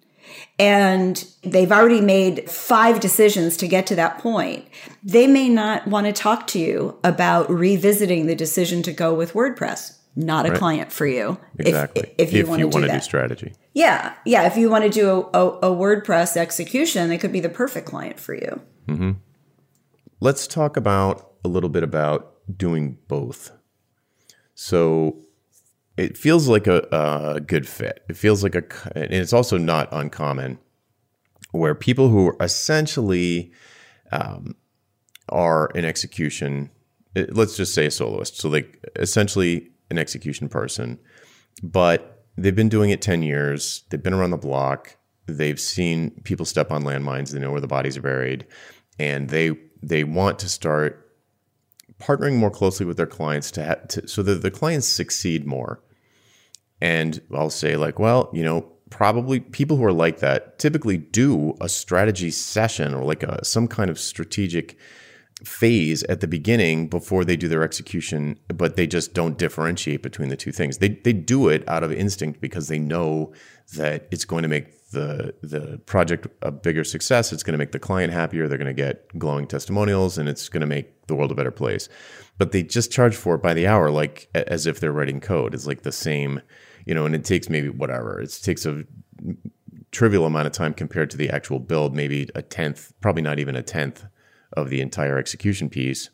and 0.59 1.23
they've 1.43 1.71
already 1.71 2.01
made 2.01 2.49
five 2.49 2.99
decisions 2.99 3.57
to 3.57 3.67
get 3.67 3.85
to 3.87 3.95
that 3.95 4.17
point, 4.17 4.67
they 5.03 5.27
may 5.27 5.49
not 5.49 5.87
want 5.87 6.07
to 6.07 6.13
talk 6.13 6.47
to 6.47 6.59
you 6.59 6.97
about 7.03 7.49
revisiting 7.49 8.25
the 8.25 8.35
decision 8.35 8.81
to 8.83 8.91
go 8.91 9.13
with 9.13 9.33
WordPress. 9.33 9.97
Not 10.15 10.47
a 10.47 10.49
right. 10.49 10.57
client 10.57 10.91
for 10.91 11.05
you. 11.05 11.37
Exactly. 11.59 12.11
If, 12.17 12.29
if 12.29 12.33
you, 12.33 12.41
if 12.41 12.47
want, 12.47 12.59
you 12.59 12.69
to 12.69 12.75
want 12.75 12.87
to 12.87 12.91
do 12.91 12.99
strategy. 13.01 13.53
Yeah. 13.75 14.15
Yeah. 14.25 14.47
If 14.47 14.57
you 14.57 14.67
want 14.67 14.83
to 14.83 14.89
do 14.89 15.11
a, 15.11 15.21
a, 15.39 15.47
a 15.59 15.75
WordPress 15.75 16.35
execution, 16.35 17.11
it 17.11 17.19
could 17.19 17.31
be 17.31 17.39
the 17.39 17.49
perfect 17.49 17.85
client 17.85 18.19
for 18.19 18.33
you. 18.33 18.59
Mm-hmm. 18.87 19.11
Let's 20.19 20.47
talk 20.47 20.75
about 20.75 21.33
a 21.45 21.47
little 21.47 21.69
bit 21.69 21.83
about 21.83 22.33
doing 22.57 22.97
both. 23.07 23.51
So 24.55 25.23
it 25.97 26.17
feels 26.17 26.47
like 26.47 26.67
a, 26.67 26.87
a 26.91 27.41
good 27.41 27.67
fit. 27.67 28.03
It 28.07 28.15
feels 28.15 28.43
like 28.43 28.55
a, 28.55 28.63
and 28.95 29.13
it's 29.13 29.33
also 29.33 29.57
not 29.57 29.89
uncommon 29.91 30.59
where 31.51 31.75
people 31.75 32.09
who 32.09 32.27
are 32.27 32.37
essentially 32.39 33.51
um, 34.11 34.55
are 35.29 35.69
an 35.75 35.85
execution, 35.85 36.69
eh, 37.15 37.25
let's 37.29 37.57
just 37.57 37.73
say 37.73 37.87
a 37.87 37.91
soloist. 37.91 38.37
So, 38.37 38.49
like, 38.49 38.79
essentially 38.95 39.69
an 39.89 39.97
execution 39.97 40.49
person, 40.49 40.99
but 41.63 42.25
they've 42.37 42.55
been 42.55 42.69
doing 42.69 42.91
it 42.91 43.01
10 43.01 43.23
years. 43.23 43.83
They've 43.89 44.03
been 44.03 44.13
around 44.13 44.31
the 44.31 44.37
block. 44.37 44.97
They've 45.25 45.59
seen 45.59 46.11
people 46.23 46.45
step 46.45 46.71
on 46.71 46.83
landmines. 46.83 47.31
They 47.31 47.39
know 47.39 47.51
where 47.51 47.61
the 47.61 47.67
bodies 47.67 47.97
are 47.97 48.01
buried. 48.01 48.45
And 48.99 49.29
they, 49.29 49.57
they 49.81 50.03
want 50.03 50.39
to 50.39 50.49
start 50.49 51.03
partnering 51.99 52.35
more 52.35 52.51
closely 52.51 52.85
with 52.85 52.97
their 52.97 53.07
clients 53.07 53.51
to, 53.51 53.65
ha- 53.65 53.85
to 53.89 54.07
so 54.07 54.21
that 54.23 54.41
the 54.41 54.51
clients 54.51 54.87
succeed 54.87 55.45
more. 55.45 55.81
And 56.81 57.21
I'll 57.33 57.49
say, 57.49 57.75
like, 57.75 57.99
well, 57.99 58.29
you 58.33 58.43
know, 58.43 58.71
probably 58.89 59.39
people 59.39 59.77
who 59.77 59.85
are 59.85 59.93
like 59.93 60.19
that 60.19 60.59
typically 60.59 60.97
do 60.97 61.55
a 61.59 61.69
strategy 61.69 62.31
session 62.31 62.93
or 62.93 63.03
like 63.03 63.23
a, 63.23 63.43
some 63.43 63.67
kind 63.67 63.89
of 63.89 63.99
strategic 63.99 64.77
phase 65.43 66.01
at 66.03 66.19
the 66.19 66.27
beginning 66.27 66.87
before 66.87 67.23
they 67.23 67.35
do 67.35 67.47
their 67.47 67.63
execution, 67.63 68.39
but 68.47 68.75
they 68.75 68.87
just 68.87 69.13
don't 69.13 69.37
differentiate 69.37 70.01
between 70.01 70.29
the 70.29 70.37
two 70.37 70.51
things. 70.51 70.79
They, 70.79 70.89
they 70.89 71.13
do 71.13 71.47
it 71.49 71.67
out 71.67 71.83
of 71.83 71.91
instinct 71.91 72.41
because 72.41 72.69
they 72.69 72.79
know 72.79 73.33
that 73.75 74.07
it's 74.09 74.25
going 74.25 74.43
to 74.43 74.47
make 74.47 74.89
the 74.91 75.35
the 75.41 75.79
project 75.85 76.27
a 76.41 76.51
bigger 76.51 76.83
success. 76.83 77.33
It's 77.33 77.43
going 77.43 77.53
to 77.53 77.57
make 77.57 77.73
the 77.73 77.79
client 77.79 78.13
happier. 78.13 78.47
They're 78.47 78.57
going 78.57 78.67
to 78.67 78.73
get 78.73 79.17
glowing 79.19 79.45
testimonials, 79.45 80.17
and 80.17 80.29
it's 80.29 80.47
going 80.47 80.61
to 80.61 80.67
make 80.67 81.07
the 81.07 81.15
world 81.15 81.31
a 81.31 81.35
better 81.35 81.51
place. 81.51 81.89
But 82.37 82.51
they 82.51 82.63
just 82.63 82.91
charge 82.91 83.15
for 83.15 83.35
it 83.35 83.43
by 83.43 83.53
the 83.53 83.67
hour, 83.67 83.91
like 83.91 84.29
as 84.33 84.65
if 84.65 84.79
they're 84.79 84.93
writing 84.93 85.19
code. 85.19 85.53
It's 85.53 85.67
like 85.67 85.81
the 85.81 85.91
same 85.91 86.41
you 86.87 86.95
know, 86.95 87.05
and 87.05 87.13
it 87.13 87.25
takes 87.25 87.49
maybe 87.49 87.67
whatever. 87.67 88.21
It 88.21 88.39
takes 88.41 88.65
a 88.65 88.85
trivial 89.91 90.25
amount 90.25 90.47
of 90.47 90.53
time 90.53 90.73
compared 90.73 91.09
to 91.11 91.17
the 91.17 91.29
actual 91.29 91.59
build, 91.59 91.93
maybe 91.93 92.29
a 92.33 92.41
tenth, 92.41 92.93
probably 93.01 93.21
not 93.21 93.39
even 93.39 93.57
a 93.57 93.61
tenth 93.61 94.05
of 94.53 94.69
the 94.69 94.79
entire 94.79 95.17
execution 95.17 95.69
piece. 95.69 96.09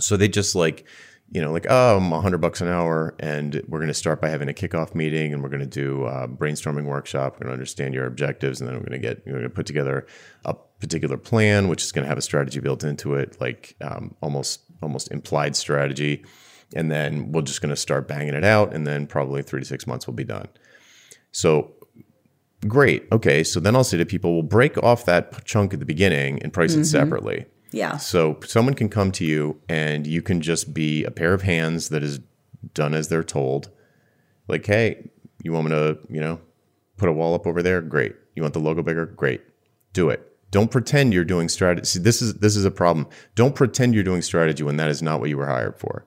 So 0.00 0.16
they 0.16 0.26
just 0.26 0.54
like, 0.54 0.86
you 1.30 1.40
know, 1.40 1.52
like, 1.52 1.66
oh, 1.68 1.98
I'm 1.98 2.06
a 2.06 2.16
100 2.16 2.38
bucks 2.38 2.62
an 2.62 2.68
hour, 2.68 3.14
and 3.20 3.62
we're 3.68 3.78
going 3.78 3.88
to 3.88 3.94
start 3.94 4.22
by 4.22 4.30
having 4.30 4.48
a 4.48 4.54
kickoff 4.54 4.94
meeting, 4.94 5.34
and 5.34 5.42
we're 5.42 5.50
going 5.50 5.60
to 5.60 5.66
do 5.66 6.06
a 6.06 6.28
brainstorming 6.28 6.84
workshop. 6.84 7.34
We're 7.34 7.46
going 7.46 7.48
to 7.48 7.54
understand 7.54 7.92
your 7.92 8.06
objectives, 8.06 8.60
and 8.60 8.68
then 8.68 8.76
we're 8.76 8.86
going 8.86 9.00
to 9.00 9.06
get, 9.06 9.22
we're 9.26 9.32
going 9.32 9.44
to 9.44 9.50
put 9.50 9.66
together 9.66 10.06
a 10.46 10.54
particular 10.54 11.18
plan, 11.18 11.68
which 11.68 11.82
is 11.82 11.92
going 11.92 12.04
to 12.04 12.08
have 12.08 12.18
a 12.18 12.22
strategy 12.22 12.60
built 12.60 12.84
into 12.84 13.14
it, 13.14 13.38
like 13.40 13.76
um, 13.82 14.14
almost 14.22 14.60
almost 14.82 15.10
implied 15.10 15.56
strategy 15.56 16.24
and 16.74 16.90
then 16.90 17.32
we're 17.32 17.42
just 17.42 17.60
going 17.60 17.70
to 17.70 17.76
start 17.76 18.08
banging 18.08 18.34
it 18.34 18.44
out 18.44 18.74
and 18.74 18.86
then 18.86 19.06
probably 19.06 19.42
three 19.42 19.60
to 19.60 19.66
six 19.66 19.86
months 19.86 20.06
will 20.06 20.14
be 20.14 20.24
done 20.24 20.48
so 21.32 21.72
great 22.66 23.06
okay 23.12 23.44
so 23.44 23.60
then 23.60 23.76
i'll 23.76 23.84
say 23.84 23.96
to 23.96 24.06
people 24.06 24.32
we'll 24.34 24.42
break 24.42 24.76
off 24.82 25.04
that 25.04 25.44
chunk 25.44 25.72
at 25.72 25.80
the 25.80 25.86
beginning 25.86 26.42
and 26.42 26.52
price 26.52 26.72
mm-hmm. 26.72 26.82
it 26.82 26.86
separately 26.86 27.46
yeah 27.72 27.96
so 27.96 28.38
someone 28.44 28.74
can 28.74 28.88
come 28.88 29.12
to 29.12 29.24
you 29.24 29.60
and 29.68 30.06
you 30.06 30.22
can 30.22 30.40
just 30.40 30.72
be 30.72 31.04
a 31.04 31.10
pair 31.10 31.34
of 31.34 31.42
hands 31.42 31.88
that 31.90 32.02
is 32.02 32.20
done 32.72 32.94
as 32.94 33.08
they're 33.08 33.24
told 33.24 33.70
like 34.48 34.64
hey 34.64 35.10
you 35.42 35.52
want 35.52 35.66
me 35.66 35.70
to 35.70 35.98
you 36.08 36.20
know 36.20 36.40
put 36.96 37.08
a 37.08 37.12
wall 37.12 37.34
up 37.34 37.46
over 37.46 37.62
there 37.62 37.82
great 37.82 38.14
you 38.34 38.42
want 38.42 38.54
the 38.54 38.60
logo 38.60 38.82
bigger 38.82 39.04
great 39.06 39.42
do 39.92 40.08
it 40.08 40.34
don't 40.54 40.70
pretend 40.70 41.12
you're 41.12 41.24
doing 41.24 41.48
strategy. 41.48 41.84
See, 41.84 41.98
this 41.98 42.22
is 42.22 42.34
this 42.34 42.54
is 42.54 42.64
a 42.64 42.70
problem. 42.70 43.08
Don't 43.34 43.56
pretend 43.56 43.92
you're 43.92 44.04
doing 44.04 44.22
strategy 44.22 44.62
when 44.62 44.76
that 44.76 44.88
is 44.88 45.02
not 45.02 45.18
what 45.18 45.28
you 45.28 45.36
were 45.36 45.48
hired 45.48 45.76
for. 45.76 46.06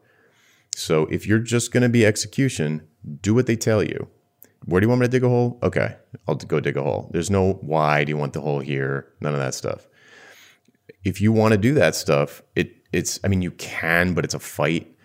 So 0.78 1.08
if 1.08 1.26
you're 1.26 1.40
just 1.40 1.72
going 1.72 1.82
to 1.82 1.90
be 1.90 2.06
execution, 2.06 2.88
do 3.22 3.34
what 3.34 3.48
they 3.48 3.56
tell 3.56 3.82
you. 3.82 4.10
Where 4.66 4.80
do 4.80 4.86
you 4.86 4.90
want 4.90 5.02
me 5.02 5.08
to 5.08 5.12
dig 5.12 5.24
a 5.24 5.28
hole? 5.28 5.58
Okay, 5.64 5.96
I'll 6.28 6.36
go 6.36 6.60
dig 6.60 6.78
a 6.78 6.84
hole. 6.84 7.10
There's 7.12 7.32
no 7.32 7.54
why 7.62 8.04
do 8.04 8.12
you 8.12 8.18
want 8.18 8.34
the 8.34 8.42
hole 8.42 8.60
here? 8.60 9.08
None 9.20 9.34
of 9.34 9.40
that 9.40 9.56
stuff. 9.56 9.88
If 11.04 11.20
you 11.20 11.32
want 11.32 11.54
to 11.54 11.58
do 11.58 11.74
that 11.74 11.96
stuff, 11.96 12.44
it 12.56 12.76
it's 12.94 13.20
I 13.24 13.28
mean 13.28 13.42
you 13.42 13.52
can, 13.52 14.14
but 14.14 14.24
it's 14.24 14.36
a 14.36 14.40
fight. 14.40 14.96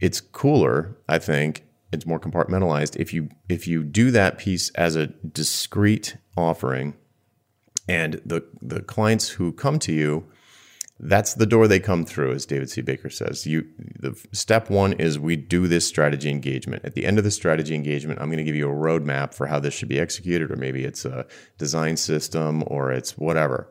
It's 0.00 0.22
cooler, 0.22 0.96
I 1.06 1.18
think. 1.18 1.66
It's 1.92 2.06
more 2.06 2.18
compartmentalized 2.18 2.96
if 2.96 3.12
you 3.12 3.28
if 3.50 3.68
you 3.68 3.84
do 3.84 4.10
that 4.12 4.38
piece 4.38 4.70
as 4.70 4.96
a 4.96 5.08
discrete 5.08 6.16
offering 6.34 6.96
and 7.86 8.22
the 8.24 8.42
the 8.62 8.80
clients 8.80 9.28
who 9.28 9.52
come 9.52 9.78
to 9.80 9.92
you 9.92 10.24
that's 11.02 11.34
the 11.34 11.46
door 11.46 11.66
they 11.66 11.80
come 11.80 12.04
through, 12.04 12.32
as 12.32 12.44
David 12.44 12.68
C. 12.68 12.82
Baker 12.82 13.08
says. 13.08 13.46
You, 13.46 13.66
the 13.98 14.14
step 14.32 14.68
one 14.68 14.92
is 14.94 15.18
we 15.18 15.34
do 15.34 15.66
this 15.66 15.86
strategy 15.86 16.28
engagement. 16.28 16.84
At 16.84 16.94
the 16.94 17.06
end 17.06 17.16
of 17.16 17.24
the 17.24 17.30
strategy 17.30 17.74
engagement, 17.74 18.20
I'm 18.20 18.28
going 18.28 18.38
to 18.38 18.44
give 18.44 18.54
you 18.54 18.68
a 18.68 18.74
roadmap 18.74 19.32
for 19.32 19.46
how 19.46 19.58
this 19.58 19.72
should 19.72 19.88
be 19.88 19.98
executed, 19.98 20.50
or 20.50 20.56
maybe 20.56 20.84
it's 20.84 21.06
a 21.06 21.26
design 21.56 21.96
system, 21.96 22.62
or 22.66 22.92
it's 22.92 23.16
whatever. 23.16 23.70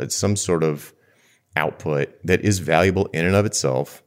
It's 0.00 0.14
some 0.14 0.36
sort 0.36 0.62
of 0.62 0.92
output 1.56 2.14
that 2.24 2.42
is 2.42 2.58
valuable 2.58 3.06
in 3.06 3.24
and 3.24 3.34
of 3.34 3.46
itself. 3.46 4.02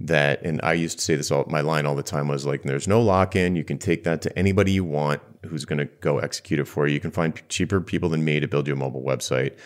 That, 0.00 0.42
and 0.42 0.60
I 0.62 0.74
used 0.74 0.98
to 0.98 1.04
say 1.04 1.16
this 1.16 1.30
all, 1.30 1.44
my 1.48 1.60
line 1.60 1.84
all 1.84 1.96
the 1.96 2.04
time 2.04 2.28
was 2.28 2.46
like, 2.46 2.62
there's 2.62 2.86
no 2.86 3.00
lock 3.00 3.34
in. 3.34 3.56
You 3.56 3.64
can 3.64 3.78
take 3.78 4.04
that 4.04 4.22
to 4.22 4.38
anybody 4.38 4.70
you 4.70 4.84
want 4.84 5.20
who's 5.46 5.64
going 5.64 5.78
to 5.78 5.86
go 5.86 6.18
execute 6.18 6.60
it 6.60 6.66
for 6.66 6.86
you. 6.86 6.94
You 6.94 7.00
can 7.00 7.10
find 7.10 7.40
cheaper 7.48 7.80
people 7.80 8.08
than 8.08 8.24
me 8.24 8.38
to 8.38 8.46
build 8.46 8.68
you 8.68 8.74
a 8.74 8.76
mobile 8.76 9.02
website 9.02 9.56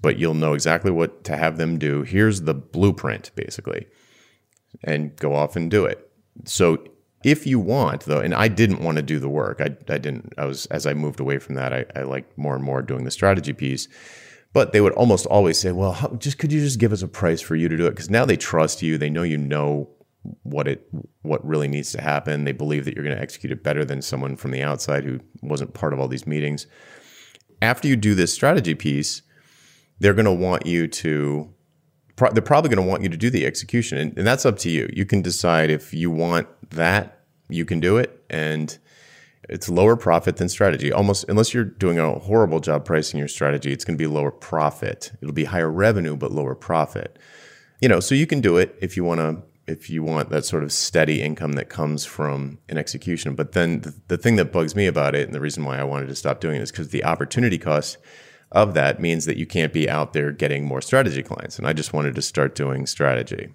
but 0.00 0.18
you'll 0.18 0.34
know 0.34 0.54
exactly 0.54 0.90
what 0.90 1.24
to 1.24 1.36
have 1.36 1.56
them 1.56 1.78
do. 1.78 2.02
Here's 2.02 2.42
the 2.42 2.54
blueprint, 2.54 3.30
basically, 3.34 3.86
and 4.84 5.14
go 5.16 5.34
off 5.34 5.56
and 5.56 5.70
do 5.70 5.84
it. 5.84 6.10
So 6.44 6.84
if 7.24 7.46
you 7.46 7.58
want 7.58 8.02
though 8.02 8.20
and 8.20 8.34
i 8.34 8.48
didn't 8.48 8.80
want 8.80 8.96
to 8.96 9.02
do 9.02 9.18
the 9.18 9.28
work 9.28 9.60
i, 9.60 9.66
I 9.92 9.98
didn't 9.98 10.32
i 10.38 10.44
was 10.44 10.66
as 10.66 10.86
i 10.86 10.94
moved 10.94 11.20
away 11.20 11.38
from 11.38 11.54
that 11.54 11.72
i, 11.72 11.84
I 11.94 12.02
like 12.02 12.36
more 12.36 12.54
and 12.54 12.64
more 12.64 12.82
doing 12.82 13.04
the 13.04 13.10
strategy 13.10 13.52
piece 13.52 13.88
but 14.52 14.72
they 14.72 14.80
would 14.80 14.92
almost 14.94 15.26
always 15.26 15.58
say 15.58 15.72
well 15.72 15.92
how, 15.92 16.08
just 16.16 16.38
could 16.38 16.52
you 16.52 16.60
just 16.60 16.78
give 16.78 16.92
us 16.92 17.02
a 17.02 17.08
price 17.08 17.40
for 17.40 17.56
you 17.56 17.68
to 17.68 17.76
do 17.76 17.86
it 17.86 17.90
because 17.90 18.10
now 18.10 18.24
they 18.24 18.36
trust 18.36 18.82
you 18.82 18.98
they 18.98 19.10
know 19.10 19.22
you 19.22 19.38
know 19.38 19.88
what 20.42 20.68
it 20.68 20.86
what 21.22 21.44
really 21.46 21.68
needs 21.68 21.92
to 21.92 22.00
happen 22.00 22.44
they 22.44 22.52
believe 22.52 22.84
that 22.84 22.94
you're 22.94 23.04
going 23.04 23.16
to 23.16 23.22
execute 23.22 23.52
it 23.52 23.62
better 23.62 23.84
than 23.84 24.02
someone 24.02 24.36
from 24.36 24.50
the 24.50 24.62
outside 24.62 25.04
who 25.04 25.20
wasn't 25.42 25.74
part 25.74 25.92
of 25.92 26.00
all 26.00 26.08
these 26.08 26.26
meetings 26.26 26.66
after 27.60 27.88
you 27.88 27.96
do 27.96 28.14
this 28.14 28.32
strategy 28.32 28.74
piece 28.74 29.22
they're 30.02 30.14
going 30.14 30.26
to 30.26 30.32
want 30.32 30.66
you 30.66 30.88
to 30.88 31.48
pro- 32.16 32.32
they're 32.32 32.42
probably 32.42 32.68
going 32.68 32.84
to 32.84 32.90
want 32.90 33.04
you 33.04 33.08
to 33.08 33.16
do 33.16 33.30
the 33.30 33.46
execution 33.46 33.98
and, 33.98 34.18
and 34.18 34.26
that's 34.26 34.44
up 34.44 34.58
to 34.58 34.68
you. 34.68 34.90
You 34.92 35.06
can 35.06 35.22
decide 35.22 35.70
if 35.70 35.94
you 35.94 36.10
want 36.10 36.48
that 36.70 37.20
you 37.48 37.64
can 37.64 37.78
do 37.78 37.98
it 37.98 38.20
and 38.28 38.76
it's 39.48 39.68
lower 39.68 39.96
profit 39.96 40.38
than 40.38 40.48
strategy. 40.48 40.92
Almost 40.92 41.26
unless 41.28 41.54
you're 41.54 41.64
doing 41.64 42.00
a 42.00 42.18
horrible 42.18 42.58
job 42.58 42.84
pricing 42.84 43.18
your 43.18 43.28
strategy 43.28 43.72
it's 43.72 43.84
going 43.84 43.96
to 43.96 44.02
be 44.02 44.08
lower 44.08 44.32
profit. 44.32 45.12
It'll 45.22 45.32
be 45.32 45.44
higher 45.44 45.70
revenue 45.70 46.16
but 46.16 46.32
lower 46.32 46.56
profit. 46.56 47.16
You 47.80 47.88
know 47.88 48.00
so 48.00 48.16
you 48.16 48.26
can 48.26 48.40
do 48.40 48.56
it 48.56 48.76
if 48.82 48.96
you 48.96 49.04
want 49.04 49.20
to 49.20 49.42
if 49.68 49.88
you 49.88 50.02
want 50.02 50.30
that 50.30 50.44
sort 50.44 50.64
of 50.64 50.72
steady 50.72 51.22
income 51.22 51.52
that 51.52 51.68
comes 51.68 52.04
from 52.04 52.58
an 52.68 52.76
execution. 52.76 53.36
But 53.36 53.52
then 53.52 53.82
the, 53.82 53.94
the 54.08 54.18
thing 54.18 54.34
that 54.34 54.50
bugs 54.50 54.74
me 54.74 54.86
about 54.86 55.14
it 55.14 55.26
and 55.26 55.32
the 55.32 55.40
reason 55.40 55.64
why 55.64 55.78
i 55.78 55.84
wanted 55.84 56.08
to 56.08 56.16
stop 56.16 56.40
doing 56.40 56.56
it 56.56 56.62
is 56.62 56.72
because 56.72 56.88
the 56.88 57.04
opportunity 57.04 57.56
cost 57.56 57.98
of 58.52 58.74
that 58.74 59.00
means 59.00 59.24
that 59.24 59.36
you 59.36 59.46
can't 59.46 59.72
be 59.72 59.88
out 59.88 60.12
there 60.12 60.30
getting 60.30 60.64
more 60.64 60.80
strategy 60.80 61.22
clients. 61.22 61.58
And 61.58 61.66
I 61.66 61.72
just 61.72 61.92
wanted 61.92 62.14
to 62.14 62.22
start 62.22 62.54
doing 62.54 62.86
strategy. 62.86 63.48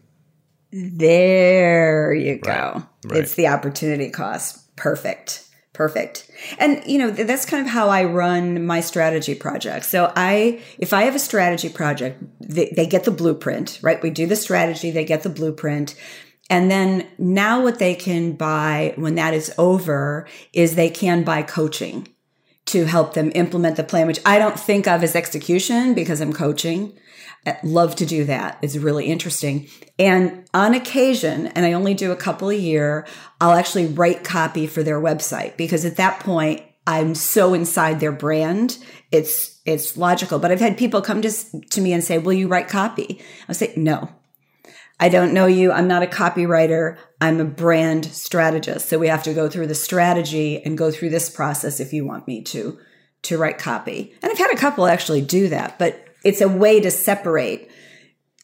There 0.72 2.14
you 2.14 2.40
go. 2.40 2.52
Right. 2.52 2.84
Right. 3.06 3.20
It's 3.24 3.36
the 3.36 3.48
opportunity 3.48 4.10
cost. 4.10 4.76
Perfect. 4.76 5.46
Perfect. 5.74 6.30
And 6.58 6.82
you 6.88 6.98
know, 6.98 7.12
that's 7.12 7.46
kind 7.46 7.66
of 7.66 7.72
how 7.72 7.90
I 7.90 8.06
run 8.06 8.66
my 8.66 8.82
strategy 8.82 9.36
project. 9.36 9.86
So 9.86 10.12
I 10.16 10.60
if 10.80 10.92
I 10.92 11.04
have 11.04 11.14
a 11.14 11.20
strategy 11.20 11.70
project, 11.70 12.24
they, 12.42 12.74
they 12.76 12.88
get 12.88 13.04
the 13.04 13.12
blueprint, 13.12 13.80
right? 13.84 14.02
We 14.02 14.10
do 14.10 14.26
the 14.26 14.36
strategy, 14.36 14.90
they 14.90 15.06
get 15.06 15.22
the 15.22 15.30
blueprint. 15.30 15.94
And 16.50 16.72
then 16.72 17.08
now 17.20 17.62
what 17.62 17.78
they 17.78 17.94
can 17.94 18.34
buy 18.34 18.94
when 18.96 19.16
that 19.16 19.36
is 19.36 19.54
over 19.58 20.28
is 20.52 20.74
they 20.76 20.90
can 20.90 21.24
buy 21.24 21.44
coaching 21.44 22.08
to 22.68 22.86
help 22.86 23.14
them 23.14 23.32
implement 23.34 23.78
the 23.78 23.84
plan, 23.84 24.08
which 24.08 24.20
I 24.26 24.40
don't 24.40 24.60
think 24.60 24.88
of 24.88 25.04
as 25.04 25.16
execution 25.16 25.94
because 25.94 26.22
I'm 26.22 26.34
coaching. 26.34 26.98
I 27.46 27.58
love 27.64 27.96
to 27.96 28.06
do 28.06 28.26
that. 28.26 28.60
It's 28.62 28.76
really 28.76 29.06
interesting. 29.06 29.68
And 29.98 30.44
on 30.54 30.74
occasion, 30.74 31.48
and 31.48 31.66
I 31.66 31.74
only 31.74 31.94
do 31.94 32.12
a 32.12 32.16
couple 32.16 32.50
a 32.50 32.56
year, 32.56 33.08
I'll 33.40 33.54
actually 33.54 33.88
write 33.88 34.24
copy 34.24 34.68
for 34.68 34.84
their 34.84 35.00
website 35.00 35.56
because 35.56 35.86
at 35.86 35.96
that 35.98 36.20
point, 36.20 36.62
I'm 36.86 37.16
so 37.16 37.54
inside 37.54 38.00
their 38.00 38.14
brand. 38.14 38.78
It's 39.12 39.60
it's 39.66 39.98
logical. 39.98 40.40
But 40.40 40.52
I've 40.52 40.62
had 40.62 40.78
people 40.78 41.02
come 41.02 41.22
to, 41.22 41.32
to 41.32 41.82
me 41.82 41.92
and 41.92 42.04
say, 42.04 42.18
Will 42.18 42.34
you 42.34 42.48
write 42.48 42.70
copy? 42.70 43.22
I 43.50 43.54
say, 43.54 43.74
No, 43.76 44.10
I 45.00 45.10
don't 45.10 45.34
know 45.34 45.46
you. 45.46 45.72
I'm 45.72 45.88
not 45.88 46.04
a 46.04 46.08
copywriter. 46.08 46.98
I'm 47.22 47.40
a 47.40 47.46
brand 47.46 48.06
strategist. 48.06 48.90
So 48.90 48.98
we 48.98 49.08
have 49.08 49.24
to 49.24 49.34
go 49.34 49.48
through 49.48 49.68
the 49.68 49.76
strategy 49.76 50.62
and 50.64 50.78
go 50.78 50.92
through 50.92 51.12
this 51.12 51.30
process 51.30 51.80
if 51.80 51.94
you 51.94 52.06
want 52.06 52.28
me 52.28 52.42
to 52.44 52.80
to 53.24 53.38
write 53.38 53.58
copy. 53.58 54.14
And 54.22 54.32
I've 54.32 54.38
had 54.38 54.54
a 54.54 54.58
couple 54.58 54.88
actually 54.88 55.22
do 55.22 55.50
that, 55.50 55.78
but 55.80 56.08
it's 56.24 56.42
a 56.42 56.48
way 56.48 56.80
to 56.80 56.92
separate 56.92 57.70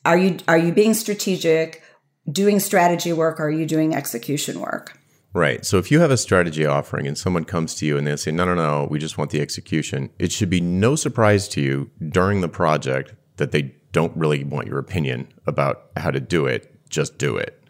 are 0.06 0.18
you 0.18 0.38
are 0.48 0.58
you 0.58 0.74
being 0.74 0.94
strategic, 0.94 1.82
doing 2.30 2.60
strategy 2.60 3.14
work, 3.14 3.40
or 3.40 3.46
are 3.46 3.52
you 3.52 3.66
doing 3.66 3.96
execution 3.96 4.60
work? 4.60 4.98
Right. 5.34 5.66
So 5.66 5.80
if 5.80 5.90
you 5.90 6.00
have 6.00 6.12
a 6.12 6.18
strategy 6.18 6.66
offering 6.66 7.08
and 7.08 7.18
someone 7.18 7.44
comes 7.46 7.74
to 7.76 7.88
you 7.88 7.98
and 7.98 8.06
they 8.06 8.16
say, 8.18 8.32
no, 8.32 8.46
no, 8.46 8.54
no, 8.54 8.88
we 8.92 9.00
just 9.00 9.18
want 9.18 9.32
the 9.32 9.42
execution, 9.42 10.12
it 10.20 10.32
should 10.32 10.50
be 10.50 10.62
no 10.62 10.96
surprise 10.96 11.48
to 11.50 11.62
you 11.62 11.90
during 12.10 12.42
the 12.42 12.48
project 12.48 13.16
that 13.38 13.52
they 13.52 13.76
don't 13.94 14.16
really 14.18 14.44
want 14.44 14.68
your 14.68 14.80
opinion 14.80 15.30
about 15.48 15.86
how 15.96 16.12
to 16.12 16.20
do 16.20 16.46
it, 16.46 16.90
just 16.90 17.18
do 17.18 17.38
it. 17.38 17.64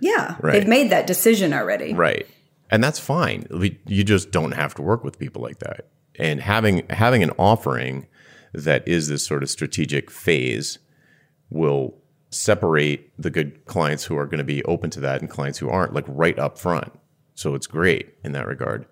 Yeah. 0.00 0.36
Right. 0.40 0.54
They've 0.54 0.68
made 0.68 0.90
that 0.90 1.06
decision 1.06 1.52
already. 1.52 1.94
Right. 1.94 2.26
And 2.70 2.82
that's 2.82 2.98
fine. 2.98 3.46
You 3.86 4.04
just 4.04 4.30
don't 4.30 4.52
have 4.52 4.74
to 4.74 4.82
work 4.82 5.04
with 5.04 5.18
people 5.18 5.42
like 5.42 5.60
that. 5.60 5.88
And 6.18 6.40
having 6.40 6.86
having 6.90 7.22
an 7.22 7.30
offering 7.38 8.06
that 8.52 8.86
is 8.86 9.08
this 9.08 9.24
sort 9.24 9.42
of 9.42 9.50
strategic 9.50 10.10
phase 10.10 10.78
will 11.50 11.94
separate 12.30 13.10
the 13.20 13.30
good 13.30 13.64
clients 13.64 14.04
who 14.04 14.16
are 14.16 14.26
going 14.26 14.38
to 14.38 14.44
be 14.44 14.62
open 14.64 14.90
to 14.90 15.00
that 15.00 15.20
and 15.20 15.30
clients 15.30 15.58
who 15.58 15.70
aren't 15.70 15.94
like 15.94 16.04
right 16.08 16.38
up 16.38 16.58
front. 16.58 16.92
So 17.34 17.54
it's 17.54 17.66
great 17.66 18.14
in 18.24 18.32
that 18.32 18.46
regard. 18.46 18.86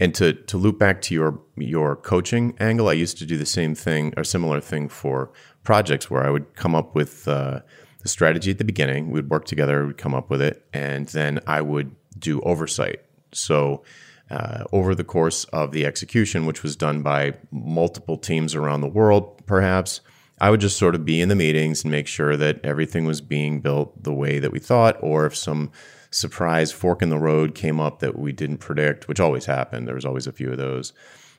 And 0.00 0.14
to 0.16 0.32
to 0.32 0.56
loop 0.56 0.78
back 0.78 1.00
to 1.02 1.14
your 1.14 1.40
your 1.56 1.96
coaching 1.96 2.56
angle, 2.58 2.88
I 2.88 2.94
used 2.94 3.16
to 3.18 3.26
do 3.26 3.36
the 3.36 3.46
same 3.46 3.74
thing 3.74 4.12
or 4.16 4.24
similar 4.24 4.60
thing 4.60 4.88
for 4.88 5.30
projects 5.64 6.10
where 6.10 6.24
I 6.24 6.30
would 6.30 6.54
come 6.54 6.74
up 6.74 6.94
with 6.94 7.26
uh, 7.26 7.60
the 8.00 8.08
strategy 8.08 8.50
at 8.50 8.58
the 8.58 8.64
beginning. 8.64 9.10
We'd 9.10 9.30
work 9.30 9.46
together, 9.46 9.86
we'd 9.86 9.98
come 9.98 10.14
up 10.14 10.30
with 10.30 10.42
it, 10.42 10.64
and 10.72 11.08
then 11.08 11.40
I 11.46 11.60
would 11.60 11.94
do 12.18 12.40
oversight. 12.42 13.00
So 13.32 13.82
uh, 14.30 14.64
over 14.72 14.94
the 14.94 15.04
course 15.04 15.44
of 15.44 15.72
the 15.72 15.84
execution, 15.84 16.46
which 16.46 16.62
was 16.62 16.76
done 16.76 17.02
by 17.02 17.34
multiple 17.50 18.16
teams 18.16 18.54
around 18.54 18.80
the 18.80 18.88
world, 18.88 19.44
perhaps. 19.46 20.00
I 20.40 20.50
would 20.50 20.60
just 20.60 20.78
sort 20.78 20.94
of 20.94 21.04
be 21.04 21.20
in 21.20 21.28
the 21.28 21.36
meetings 21.36 21.84
and 21.84 21.92
make 21.92 22.08
sure 22.08 22.36
that 22.36 22.60
everything 22.64 23.04
was 23.04 23.20
being 23.20 23.60
built 23.60 24.02
the 24.02 24.12
way 24.12 24.40
that 24.40 24.50
we 24.50 24.58
thought, 24.58 24.96
or 25.00 25.26
if 25.26 25.36
some 25.36 25.70
surprise 26.10 26.72
fork 26.72 27.02
in 27.02 27.08
the 27.08 27.18
road 27.18 27.54
came 27.54 27.80
up 27.80 28.00
that 28.00 28.18
we 28.18 28.32
didn't 28.32 28.58
predict, 28.58 29.08
which 29.08 29.20
always 29.20 29.46
happened. 29.46 29.86
There 29.86 29.94
was 29.94 30.04
always 30.04 30.26
a 30.26 30.32
few 30.32 30.50
of 30.50 30.58
those. 30.58 30.92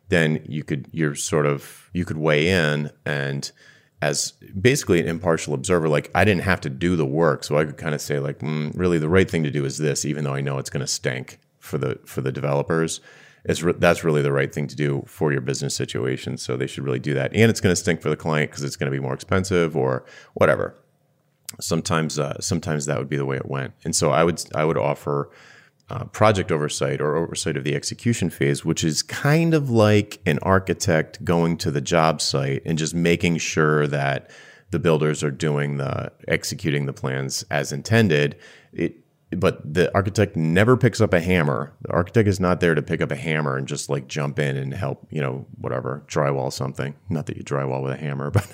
Then 0.10 0.46
you 0.48 0.64
could 0.64 0.88
you're 0.92 1.16
sort 1.16 1.46
of 1.46 1.90
you 1.94 2.06
could 2.06 2.18
weigh 2.18 2.50
in 2.50 2.92
and 3.06 3.52
as 4.02 4.32
basically 4.60 5.00
an 5.00 5.08
impartial 5.08 5.54
observer, 5.54 5.88
like 5.90 6.12
I 6.14 6.26
didn't 6.26 6.44
have 6.44 6.62
to 6.62 6.70
do 6.70 6.96
the 6.96 7.06
work, 7.06 7.44
so 7.44 7.58
I 7.58 7.66
could 7.66 7.78
kind 7.78 7.96
of 7.96 8.02
say 8.02 8.20
like, 8.20 8.40
mm, 8.40 8.72
really, 8.78 9.00
the 9.00 9.10
right 9.10 9.30
thing 9.30 9.44
to 9.44 9.52
do 9.52 9.66
is 9.66 9.78
this, 9.78 10.06
even 10.06 10.24
though 10.24 10.34
I 10.34 10.42
know 10.42 10.58
it's 10.58 10.70
going 10.70 10.86
to 10.86 10.88
stink 10.88 11.40
for 11.60 11.78
the 11.78 12.00
for 12.06 12.22
the 12.22 12.32
developers. 12.32 13.02
It's 13.48 13.62
re- 13.62 13.76
that's 13.78 14.04
really 14.04 14.24
the 14.24 14.32
right 14.32 14.54
thing 14.54 14.68
to 14.68 14.76
do 14.76 15.04
for 15.08 15.32
your 15.32 15.42
business 15.42 15.76
situation. 15.76 16.38
So 16.38 16.58
they 16.58 16.68
should 16.68 16.84
really 16.84 17.00
do 17.00 17.14
that, 17.14 17.32
and 17.34 17.50
it's 17.50 17.62
going 17.62 17.72
to 17.72 17.80
stink 17.80 18.02
for 18.02 18.10
the 18.10 18.18
client 18.18 18.52
because 18.52 18.64
it's 18.64 18.76
going 18.76 18.92
to 18.92 18.98
be 18.98 19.02
more 19.02 19.14
expensive 19.14 19.76
or 19.76 20.04
whatever 20.34 20.76
sometimes 21.60 22.20
uh, 22.20 22.40
sometimes 22.40 22.86
that 22.86 22.98
would 22.98 23.10
be 23.10 23.18
the 23.18 23.26
way 23.26 23.38
it 23.38 23.48
went. 23.48 23.74
And 23.84 23.96
so 23.96 24.12
I 24.12 24.24
would 24.24 24.44
I 24.54 24.66
would 24.66 24.78
offer 24.78 25.30
uh, 25.90 26.06
project 26.06 26.52
oversight 26.52 27.00
or 27.00 27.16
oversight 27.16 27.58
of 27.58 27.64
the 27.64 27.76
execution 27.76 28.30
phase, 28.30 28.66
which 28.66 28.84
is 28.84 29.04
kind 29.04 29.54
of 29.54 29.70
like 29.70 30.20
an 30.26 30.40
architect 30.42 31.24
going 31.24 31.58
to 31.58 31.72
the 31.72 31.82
job 31.82 32.22
site 32.22 32.62
and 32.66 32.78
just 32.78 32.96
making 32.96 33.38
sure 33.38 33.86
that 33.88 34.30
the 34.72 34.80
builders 34.80 35.24
are 35.24 35.32
doing 35.32 35.78
the 35.78 36.12
executing 36.28 36.86
the 36.86 36.94
plans 36.94 37.46
as 37.52 37.72
intended. 37.72 38.36
It 38.74 38.98
but 39.32 39.74
the 39.74 39.94
architect 39.94 40.36
never 40.36 40.78
picks 40.78 41.02
up 41.02 41.14
a 41.14 41.20
hammer. 41.20 41.74
The 41.82 41.92
architect 41.92 42.28
is 42.28 42.40
not 42.40 42.60
there 42.62 42.76
to 42.76 42.82
pick 42.82 43.02
up 43.02 43.12
a 43.12 43.16
hammer 43.16 43.58
and 43.58 43.68
just 43.68 43.90
like 43.90 44.08
jump 44.08 44.40
in 44.40 44.56
and 44.56 44.74
help, 44.74 45.08
you 45.10 45.20
know, 45.20 45.46
whatever, 45.58 46.04
drywall 46.08 46.54
something. 46.54 46.96
Not 47.10 47.26
that 47.26 47.36
you 47.36 47.44
drywall 47.44 47.84
with 47.84 47.94
a 47.94 47.98
hammer, 47.98 48.32
but 48.32 48.48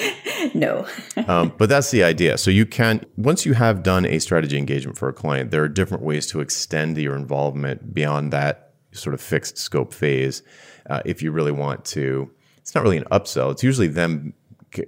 no. 0.54 0.86
um, 1.26 1.52
but 1.58 1.68
that's 1.68 1.90
the 1.90 2.02
idea. 2.02 2.38
So 2.38 2.50
you 2.50 2.66
can, 2.66 3.04
once 3.16 3.46
you 3.46 3.54
have 3.54 3.82
done 3.82 4.06
a 4.06 4.18
strategy 4.18 4.56
engagement 4.58 4.98
for 4.98 5.08
a 5.08 5.12
client, 5.12 5.50
there 5.50 5.62
are 5.62 5.68
different 5.68 6.02
ways 6.02 6.26
to 6.28 6.40
extend 6.40 6.96
your 6.98 7.16
involvement 7.16 7.94
beyond 7.94 8.32
that 8.32 8.72
sort 8.92 9.14
of 9.14 9.20
fixed 9.20 9.58
scope 9.58 9.92
phase. 9.92 10.42
Uh, 10.88 11.00
if 11.04 11.22
you 11.22 11.32
really 11.32 11.52
want 11.52 11.84
to, 11.84 12.30
it's 12.58 12.74
not 12.74 12.82
really 12.82 12.96
an 12.96 13.04
upsell. 13.04 13.50
It's 13.52 13.62
usually 13.62 13.88
them 13.88 14.34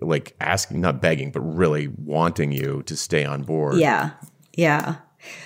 like 0.00 0.34
asking, 0.40 0.80
not 0.80 1.02
begging, 1.02 1.30
but 1.30 1.40
really 1.40 1.88
wanting 1.88 2.52
you 2.52 2.82
to 2.84 2.96
stay 2.96 3.24
on 3.24 3.42
board. 3.42 3.76
Yeah. 3.76 4.10
Yeah. 4.54 4.96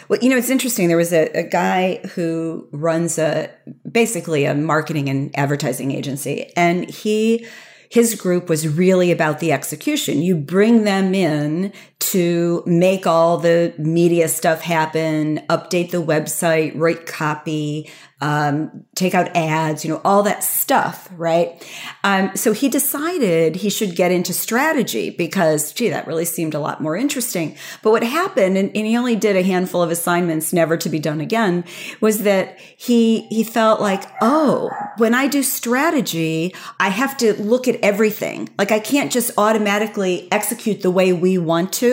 Well, 0.09 0.18
you 0.21 0.29
know, 0.29 0.37
it's 0.37 0.51
interesting. 0.51 0.88
There 0.88 0.97
was 0.97 1.12
a, 1.12 1.29
a, 1.38 1.42
guy 1.42 1.99
who 2.14 2.68
runs 2.73 3.18
a 3.18 3.51
basically 3.90 4.44
a 4.44 4.55
marketing 4.55 5.09
and 5.09 5.37
advertising 5.38 5.92
agency, 5.92 6.51
and 6.57 6.88
he 6.90 7.47
his 7.88 8.14
group 8.14 8.48
was 8.48 8.68
really 8.68 9.11
about 9.11 9.40
the 9.40 9.53
execution. 9.53 10.22
You 10.22 10.37
bring 10.37 10.85
them 10.85 11.14
in 11.14 11.72
to 12.01 12.63
make 12.65 13.07
all 13.07 13.39
the 13.39 13.75
media 13.77 14.29
stuff 14.29 14.61
happen, 14.63 15.39
update 15.49 15.91
the 15.91 16.03
website, 16.03 16.73
write 16.75 17.07
copy, 17.07 17.91
um, 18.21 18.85
take 18.97 19.15
out 19.15 19.35
ads, 19.37 19.85
you 19.85 19.93
know, 19.93 20.01
all 20.05 20.25
that 20.25 20.43
stuff, 20.43 21.09
right? 21.13 21.65
Um, 22.03 22.35
so 22.35 22.53
he 22.53 22.69
decided 22.69 23.57
he 23.57 23.71
should 23.71 23.95
get 23.95 24.11
into 24.11 24.33
strategy 24.33 25.11
because, 25.11 25.73
gee, 25.73 25.89
that 25.91 26.07
really 26.07 26.25
seemed 26.25 26.55
a 26.55 26.59
lot 26.59 26.81
more 26.81 26.97
interesting. 26.97 27.57
But 27.83 27.93
what 27.93 28.03
happened, 28.03 28.57
and, 28.57 28.77
and 28.77 28.87
he 28.87 28.97
only 28.97 29.15
did 29.15 29.37
a 29.37 29.43
handful 29.43 29.83
of 29.83 29.91
assignments, 29.93 30.53
never 30.53 30.77
to 30.79 30.89
be 30.89 30.99
done 30.99 31.21
again, 31.21 31.65
was 32.01 32.25
that 32.25 32.59
he 32.59 33.21
he 33.29 33.45
felt 33.45 33.81
like, 33.81 34.03
oh, 34.21 34.71
when 34.97 35.15
I 35.15 35.29
do 35.29 35.45
strategy, 35.45 36.55
I 36.81 36.89
have 36.89 37.17
to 37.19 37.41
look 37.41 37.69
at 37.69 37.77
everything. 37.83 38.49
Like 38.59 38.73
I 38.73 38.81
can't 38.81 39.13
just 39.13 39.31
automatically 39.39 40.27
execute 40.33 40.83
the 40.83 40.91
way 40.91 41.13
we 41.13 41.39
want 41.39 41.73
to. 41.75 41.88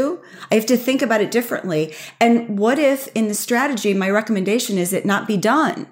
I 0.51 0.55
have 0.55 0.65
to 0.67 0.77
think 0.77 1.01
about 1.01 1.21
it 1.21 1.31
differently. 1.31 1.93
And 2.19 2.57
what 2.57 2.79
if 2.79 3.07
in 3.15 3.27
the 3.27 3.33
strategy, 3.33 3.93
my 3.93 4.09
recommendation 4.09 4.77
is 4.77 4.93
it 4.93 5.05
not 5.05 5.27
be 5.27 5.37
done? 5.37 5.87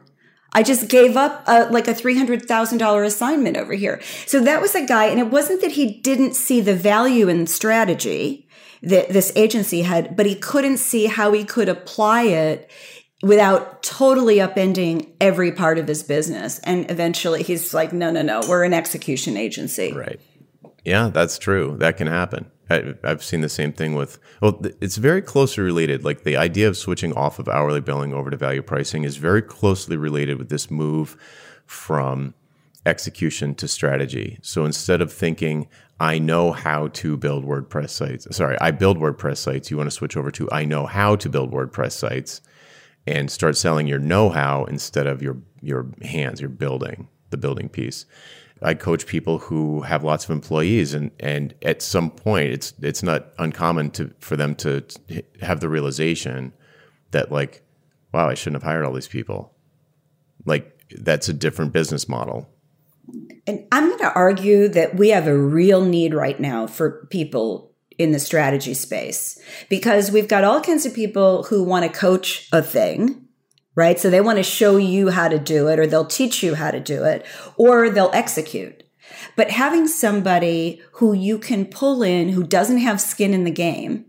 I 0.53 0.61
just 0.63 0.87
gave 0.87 1.17
up 1.17 1.43
a, 1.47 1.65
like 1.69 1.87
a 1.87 1.93
$300,000 1.93 3.05
assignment 3.05 3.57
over 3.57 3.73
here. 3.73 4.01
So 4.27 4.39
that 4.41 4.61
was 4.61 4.75
a 4.75 4.85
guy, 4.85 5.05
and 5.05 5.19
it 5.19 5.31
wasn't 5.31 5.61
that 5.61 5.71
he 5.71 5.99
didn't 6.01 6.35
see 6.35 6.61
the 6.61 6.75
value 6.75 7.27
in 7.27 7.47
strategy 7.47 8.47
that 8.83 9.09
this 9.09 9.31
agency 9.35 9.81
had, 9.81 10.15
but 10.15 10.25
he 10.25 10.35
couldn't 10.35 10.77
see 10.77 11.07
how 11.07 11.31
he 11.31 11.43
could 11.43 11.69
apply 11.69 12.23
it 12.23 12.69
without 13.23 13.81
totally 13.81 14.35
upending 14.35 15.09
every 15.21 15.51
part 15.51 15.79
of 15.79 15.87
his 15.87 16.03
business. 16.03 16.59
And 16.59 16.91
eventually 16.91 17.41
he's 17.41 17.73
like, 17.73 17.93
no, 17.93 18.11
no, 18.11 18.21
no, 18.21 18.41
we're 18.47 18.65
an 18.65 18.73
execution 18.73 19.37
agency. 19.37 19.93
Right. 19.93 20.19
Yeah, 20.83 21.09
that's 21.09 21.39
true. 21.39 21.77
That 21.79 21.95
can 21.95 22.07
happen. 22.07 22.51
I, 22.69 22.93
have 23.03 23.23
seen 23.23 23.41
the 23.41 23.49
same 23.49 23.73
thing 23.73 23.95
with, 23.95 24.19
well, 24.41 24.61
it's 24.81 24.97
very 24.97 25.21
closely 25.21 25.63
related. 25.63 26.03
Like 26.03 26.23
the 26.23 26.37
idea 26.37 26.67
of 26.67 26.77
switching 26.77 27.13
off 27.13 27.39
of 27.39 27.47
hourly 27.47 27.81
billing 27.81 28.13
over 28.13 28.29
to 28.29 28.37
value 28.37 28.61
pricing 28.61 29.03
is 29.03 29.17
very 29.17 29.41
closely 29.41 29.97
related 29.97 30.37
with 30.37 30.49
this 30.49 30.71
move 30.71 31.17
from 31.65 32.33
execution 32.85 33.55
to 33.55 33.67
strategy. 33.67 34.39
So 34.41 34.65
instead 34.65 35.01
of 35.01 35.11
thinking, 35.11 35.67
I 35.99 36.19
know 36.19 36.51
how 36.51 36.87
to 36.89 37.17
build 37.17 37.45
WordPress 37.45 37.89
sites, 37.91 38.27
sorry, 38.35 38.57
I 38.59 38.71
build 38.71 38.97
WordPress 38.97 39.37
sites, 39.37 39.71
you 39.71 39.77
want 39.77 39.87
to 39.87 39.95
switch 39.95 40.17
over 40.17 40.31
to 40.31 40.49
I 40.51 40.65
know 40.65 40.85
how 40.85 41.15
to 41.15 41.29
build 41.29 41.51
WordPress 41.51 41.93
sites 41.93 42.41
and 43.05 43.29
start 43.29 43.57
selling 43.57 43.87
your 43.87 43.99
know-how 43.99 44.65
instead 44.65 45.07
of 45.07 45.21
your 45.21 45.37
your 45.61 45.87
hands, 46.01 46.41
your 46.41 46.49
building, 46.49 47.07
the 47.29 47.37
building 47.37 47.69
piece. 47.69 48.05
I 48.63 48.73
coach 48.73 49.05
people 49.05 49.39
who 49.39 49.81
have 49.81 50.03
lots 50.03 50.25
of 50.25 50.31
employees, 50.31 50.93
and 50.93 51.11
and 51.19 51.53
at 51.63 51.81
some 51.81 52.09
point, 52.09 52.51
it's 52.51 52.73
it's 52.81 53.03
not 53.03 53.27
uncommon 53.37 53.91
to 53.91 54.13
for 54.19 54.35
them 54.35 54.55
to 54.55 54.83
have 55.41 55.59
the 55.59 55.69
realization 55.69 56.53
that 57.11 57.31
like, 57.31 57.63
wow, 58.13 58.29
I 58.29 58.33
shouldn't 58.33 58.61
have 58.61 58.69
hired 58.69 58.85
all 58.85 58.93
these 58.93 59.07
people. 59.07 59.53
Like 60.45 60.83
that's 60.91 61.29
a 61.29 61.33
different 61.33 61.73
business 61.73 62.07
model. 62.07 62.49
And 63.45 63.65
I'm 63.71 63.89
going 63.89 63.99
to 63.99 64.13
argue 64.13 64.69
that 64.69 64.95
we 64.95 65.09
have 65.09 65.27
a 65.27 65.37
real 65.37 65.83
need 65.83 66.13
right 66.13 66.39
now 66.39 66.67
for 66.67 67.05
people 67.09 67.73
in 67.97 68.11
the 68.11 68.19
strategy 68.19 68.73
space 68.73 69.39
because 69.69 70.11
we've 70.11 70.27
got 70.27 70.43
all 70.43 70.61
kinds 70.61 70.85
of 70.85 70.93
people 70.93 71.43
who 71.43 71.63
want 71.63 71.85
to 71.85 71.99
coach 71.99 72.47
a 72.51 72.61
thing, 72.61 73.22
right? 73.75 73.99
So 73.99 74.09
they 74.09 74.21
want 74.21 74.37
to 74.37 74.43
show 74.43 74.77
you 74.77 75.09
how 75.09 75.27
to 75.27 75.39
do 75.39 75.67
it 75.67 75.79
or 75.79 75.87
they'll 75.87 76.05
teach 76.05 76.43
you 76.43 76.55
how 76.55 76.71
to 76.71 76.79
do 76.79 77.03
it 77.03 77.25
or 77.57 77.89
they'll 77.89 78.11
execute. 78.13 78.83
But 79.35 79.51
having 79.51 79.87
somebody 79.87 80.81
who 80.93 81.13
you 81.13 81.39
can 81.39 81.65
pull 81.65 82.03
in 82.03 82.29
who 82.29 82.43
doesn't 82.43 82.77
have 82.79 83.01
skin 83.01 83.33
in 83.33 83.43
the 83.43 83.51
game 83.51 84.05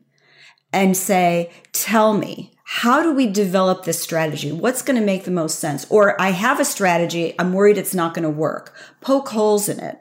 and 0.72 0.96
say, 0.96 1.52
tell 1.72 2.14
me, 2.14 2.52
how 2.64 3.02
do 3.02 3.12
we 3.12 3.26
develop 3.26 3.84
this 3.84 4.02
strategy? 4.02 4.50
What's 4.50 4.82
going 4.82 4.98
to 4.98 5.04
make 5.04 5.24
the 5.24 5.30
most 5.30 5.58
sense? 5.58 5.86
Or 5.90 6.20
I 6.20 6.30
have 6.30 6.58
a 6.58 6.64
strategy. 6.64 7.34
I'm 7.38 7.52
worried 7.52 7.78
it's 7.78 7.94
not 7.94 8.14
going 8.14 8.24
to 8.24 8.30
work. 8.30 8.74
Poke 9.00 9.28
holes 9.28 9.68
in 9.68 9.80
it. 9.80 9.98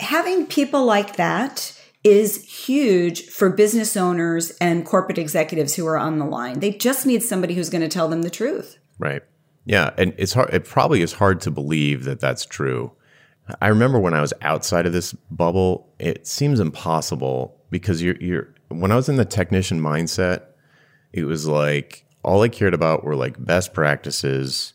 Having 0.00 0.46
people 0.46 0.84
like 0.84 1.16
that 1.16 1.78
is 2.02 2.44
huge 2.44 3.26
for 3.26 3.50
business 3.50 3.96
owners 3.96 4.50
and 4.60 4.84
corporate 4.84 5.18
executives 5.18 5.74
who 5.74 5.86
are 5.86 5.98
on 5.98 6.18
the 6.18 6.24
line. 6.24 6.58
They 6.58 6.72
just 6.72 7.06
need 7.06 7.22
somebody 7.22 7.54
who's 7.54 7.70
going 7.70 7.82
to 7.82 7.88
tell 7.88 8.08
them 8.08 8.22
the 8.22 8.30
truth. 8.30 8.78
Right. 9.02 9.22
Yeah, 9.64 9.90
and 9.98 10.14
it's 10.16 10.32
hard 10.32 10.54
it 10.54 10.64
probably 10.64 11.02
is 11.02 11.12
hard 11.12 11.40
to 11.40 11.50
believe 11.50 12.04
that 12.04 12.20
that's 12.20 12.44
true. 12.44 12.92
I 13.60 13.66
remember 13.66 13.98
when 13.98 14.14
I 14.14 14.20
was 14.20 14.32
outside 14.42 14.86
of 14.86 14.92
this 14.92 15.12
bubble, 15.28 15.92
it 15.98 16.28
seems 16.28 16.60
impossible 16.60 17.60
because 17.68 18.00
you're 18.00 18.16
you're 18.20 18.54
when 18.68 18.92
I 18.92 18.96
was 18.96 19.08
in 19.08 19.16
the 19.16 19.24
technician 19.24 19.80
mindset, 19.80 20.44
it 21.12 21.24
was 21.24 21.48
like 21.48 22.06
all 22.22 22.42
I 22.42 22.48
cared 22.48 22.74
about 22.74 23.02
were 23.02 23.16
like 23.16 23.44
best 23.44 23.74
practices 23.74 24.74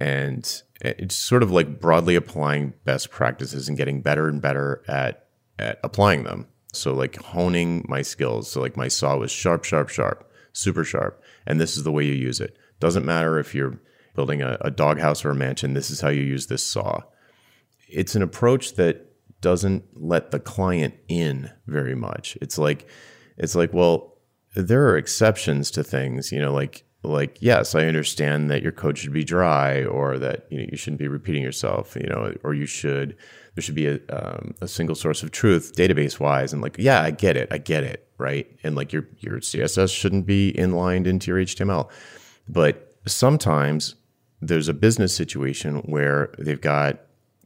and 0.00 0.62
eh, 0.80 0.94
it's 0.96 1.14
sort 1.14 1.42
of 1.42 1.50
like 1.50 1.78
broadly 1.78 2.14
applying 2.14 2.72
best 2.86 3.10
practices 3.10 3.68
and 3.68 3.76
getting 3.76 4.00
better 4.00 4.26
and 4.26 4.40
better 4.40 4.82
at 4.88 5.26
at 5.58 5.80
applying 5.84 6.24
them. 6.24 6.46
So 6.72 6.94
like 6.94 7.16
honing 7.16 7.84
my 7.88 8.00
skills. 8.00 8.50
So 8.50 8.62
like 8.62 8.76
my 8.78 8.88
saw 8.88 9.18
was 9.18 9.30
sharp, 9.30 9.64
sharp, 9.64 9.90
sharp, 9.90 10.30
super 10.54 10.82
sharp. 10.82 11.22
And 11.46 11.60
this 11.60 11.76
is 11.76 11.82
the 11.82 11.92
way 11.92 12.06
you 12.06 12.14
use 12.14 12.40
it. 12.40 12.56
Doesn't 12.80 13.04
matter 13.04 13.38
if 13.38 13.54
you're 13.54 13.78
building 14.14 14.42
a, 14.42 14.58
a 14.60 14.70
doghouse 14.70 15.24
or 15.24 15.30
a 15.30 15.34
mansion, 15.34 15.74
this 15.74 15.90
is 15.90 16.00
how 16.00 16.08
you 16.08 16.22
use 16.22 16.46
this 16.46 16.62
saw. 16.62 17.02
It's 17.88 18.14
an 18.14 18.22
approach 18.22 18.74
that 18.74 19.02
doesn't 19.40 19.84
let 19.94 20.30
the 20.30 20.40
client 20.40 20.94
in 21.08 21.50
very 21.66 21.94
much. 21.94 22.36
It's 22.40 22.58
like 22.58 22.88
it's 23.36 23.54
like, 23.54 23.72
well, 23.72 24.16
there 24.54 24.88
are 24.88 24.96
exceptions 24.96 25.70
to 25.72 25.84
things, 25.84 26.32
you 26.32 26.40
know, 26.40 26.52
like 26.52 26.84
like 27.02 27.38
yes, 27.40 27.74
I 27.74 27.86
understand 27.86 28.50
that 28.50 28.62
your 28.62 28.72
code 28.72 28.98
should 28.98 29.12
be 29.12 29.22
dry 29.22 29.84
or 29.84 30.18
that 30.18 30.46
you 30.50 30.58
know 30.58 30.66
you 30.70 30.76
shouldn't 30.76 30.98
be 30.98 31.08
repeating 31.08 31.42
yourself, 31.42 31.94
you 31.94 32.08
know, 32.08 32.34
or 32.42 32.54
you 32.54 32.66
should 32.66 33.16
there 33.56 33.62
should 33.62 33.74
be 33.74 33.86
a, 33.86 33.98
um, 34.10 34.54
a 34.60 34.68
single 34.68 34.94
source 34.94 35.22
of 35.22 35.32
truth 35.32 35.72
database 35.76 36.20
wise 36.20 36.52
and 36.52 36.62
like 36.62 36.76
yeah 36.78 37.02
i 37.02 37.10
get 37.10 37.36
it 37.36 37.48
i 37.50 37.58
get 37.58 37.82
it 37.82 38.06
right 38.18 38.46
and 38.62 38.76
like 38.76 38.92
your 38.92 39.08
your 39.18 39.40
css 39.40 39.94
shouldn't 39.94 40.26
be 40.26 40.56
inlined 40.56 41.06
into 41.06 41.30
your 41.30 41.38
html 41.38 41.90
but 42.48 42.94
sometimes 43.06 43.94
there's 44.40 44.68
a 44.68 44.74
business 44.74 45.14
situation 45.14 45.78
where 45.86 46.32
they've 46.38 46.60
got 46.60 47.00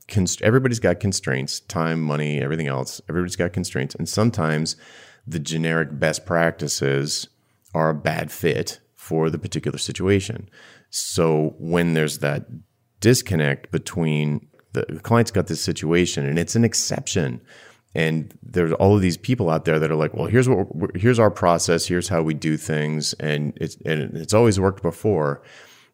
const- 0.08 0.42
everybody's 0.42 0.80
got 0.80 1.00
constraints 1.00 1.60
time 1.60 2.00
money 2.00 2.40
everything 2.40 2.66
else. 2.66 3.00
Everybody's 3.08 3.36
got 3.36 3.52
constraints. 3.52 3.94
And 3.94 4.08
sometimes 4.08 4.76
the 5.26 5.38
generic 5.38 5.98
best 5.98 6.26
practices 6.26 7.28
are 7.74 7.90
a 7.90 7.94
bad 7.94 8.30
fit 8.32 8.80
for 8.94 9.30
the 9.30 9.38
particular 9.38 9.78
situation. 9.78 10.48
So 10.90 11.54
when 11.58 11.94
there's 11.94 12.18
that 12.18 12.46
disconnect 13.00 13.70
between 13.70 14.48
the 14.72 14.84
client's 15.02 15.30
got 15.30 15.46
this 15.46 15.62
situation 15.62 16.26
and 16.26 16.38
it's 16.38 16.54
an 16.54 16.64
exception 16.64 17.40
and 17.94 18.36
there's 18.42 18.72
all 18.74 18.94
of 18.94 19.02
these 19.02 19.16
people 19.16 19.50
out 19.50 19.64
there 19.64 19.78
that 19.78 19.90
are 19.90 19.96
like 19.96 20.14
well 20.14 20.26
here's 20.26 20.48
what 20.48 20.68
here's 20.94 21.18
our 21.18 21.30
process. 21.30 21.86
Here's 21.86 22.08
how 22.08 22.22
we 22.22 22.34
do 22.34 22.56
things. 22.56 23.14
And 23.14 23.52
it's 23.60 23.76
and 23.84 24.16
it's 24.16 24.34
always 24.34 24.60
worked 24.60 24.82
before. 24.82 25.42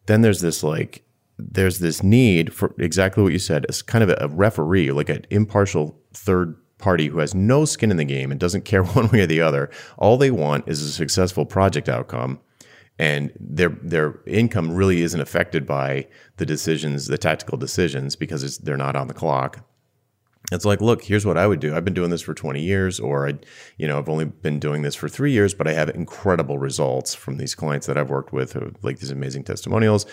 Then 0.05 0.21
there's 0.21 0.41
this 0.41 0.63
like 0.63 1.03
there's 1.37 1.79
this 1.79 2.01
need 2.03 2.53
for 2.53 2.73
exactly 2.79 3.23
what 3.23 3.33
you 3.33 3.39
said. 3.39 3.65
It's 3.69 3.81
kind 3.81 4.03
of 4.03 4.15
a 4.19 4.27
referee 4.29 4.91
like 4.91 5.09
an 5.09 5.25
impartial 5.29 5.99
third 6.13 6.55
party 6.77 7.07
who 7.07 7.19
has 7.19 7.33
no 7.33 7.65
skin 7.65 7.89
in 7.89 7.97
the 7.97 8.05
game 8.05 8.31
and 8.31 8.39
doesn't 8.39 8.65
care 8.65 8.83
one 8.83 9.09
way 9.09 9.21
or 9.21 9.27
the 9.27 9.41
other. 9.41 9.69
All 9.97 10.17
they 10.17 10.31
want 10.31 10.67
is 10.67 10.81
a 10.81 10.91
successful 10.91 11.45
project 11.45 11.89
outcome. 11.89 12.39
And 12.99 13.31
their 13.39 13.69
their 13.69 14.19
income 14.25 14.71
really 14.71 15.03
isn't 15.03 15.21
affected 15.21 15.67
by 15.67 16.07
the 16.37 16.47
decisions, 16.47 17.05
the 17.05 17.17
tactical 17.19 17.55
decisions, 17.55 18.15
because 18.15 18.57
they're 18.57 18.75
not 18.75 18.95
on 18.95 19.07
the 19.07 19.13
clock. 19.13 19.63
It's 20.51 20.65
like, 20.65 20.79
look, 20.79 21.03
here's 21.03 21.25
what 21.25 21.37
I 21.37 21.45
would 21.45 21.59
do. 21.59 21.75
I've 21.75 21.83
been 21.83 21.93
doing 21.93 22.09
this 22.09 22.21
for 22.21 22.33
20 22.33 22.61
years, 22.61 22.99
or 22.99 23.27
I, 23.27 23.33
you 23.77 23.87
know, 23.87 23.97
I've 23.97 24.07
only 24.07 24.25
been 24.25 24.59
doing 24.59 24.81
this 24.81 24.95
for 24.95 25.09
three 25.09 25.31
years, 25.31 25.53
but 25.53 25.67
I 25.67 25.73
have 25.73 25.89
incredible 25.89 26.57
results 26.57 27.13
from 27.13 27.37
these 27.37 27.53
clients 27.53 27.85
that 27.87 27.97
I've 27.97 28.09
worked 28.09 28.31
with, 28.31 28.55
uh, 28.55 28.69
like 28.81 28.99
these 28.99 29.11
amazing 29.11 29.43
testimonials. 29.43 30.05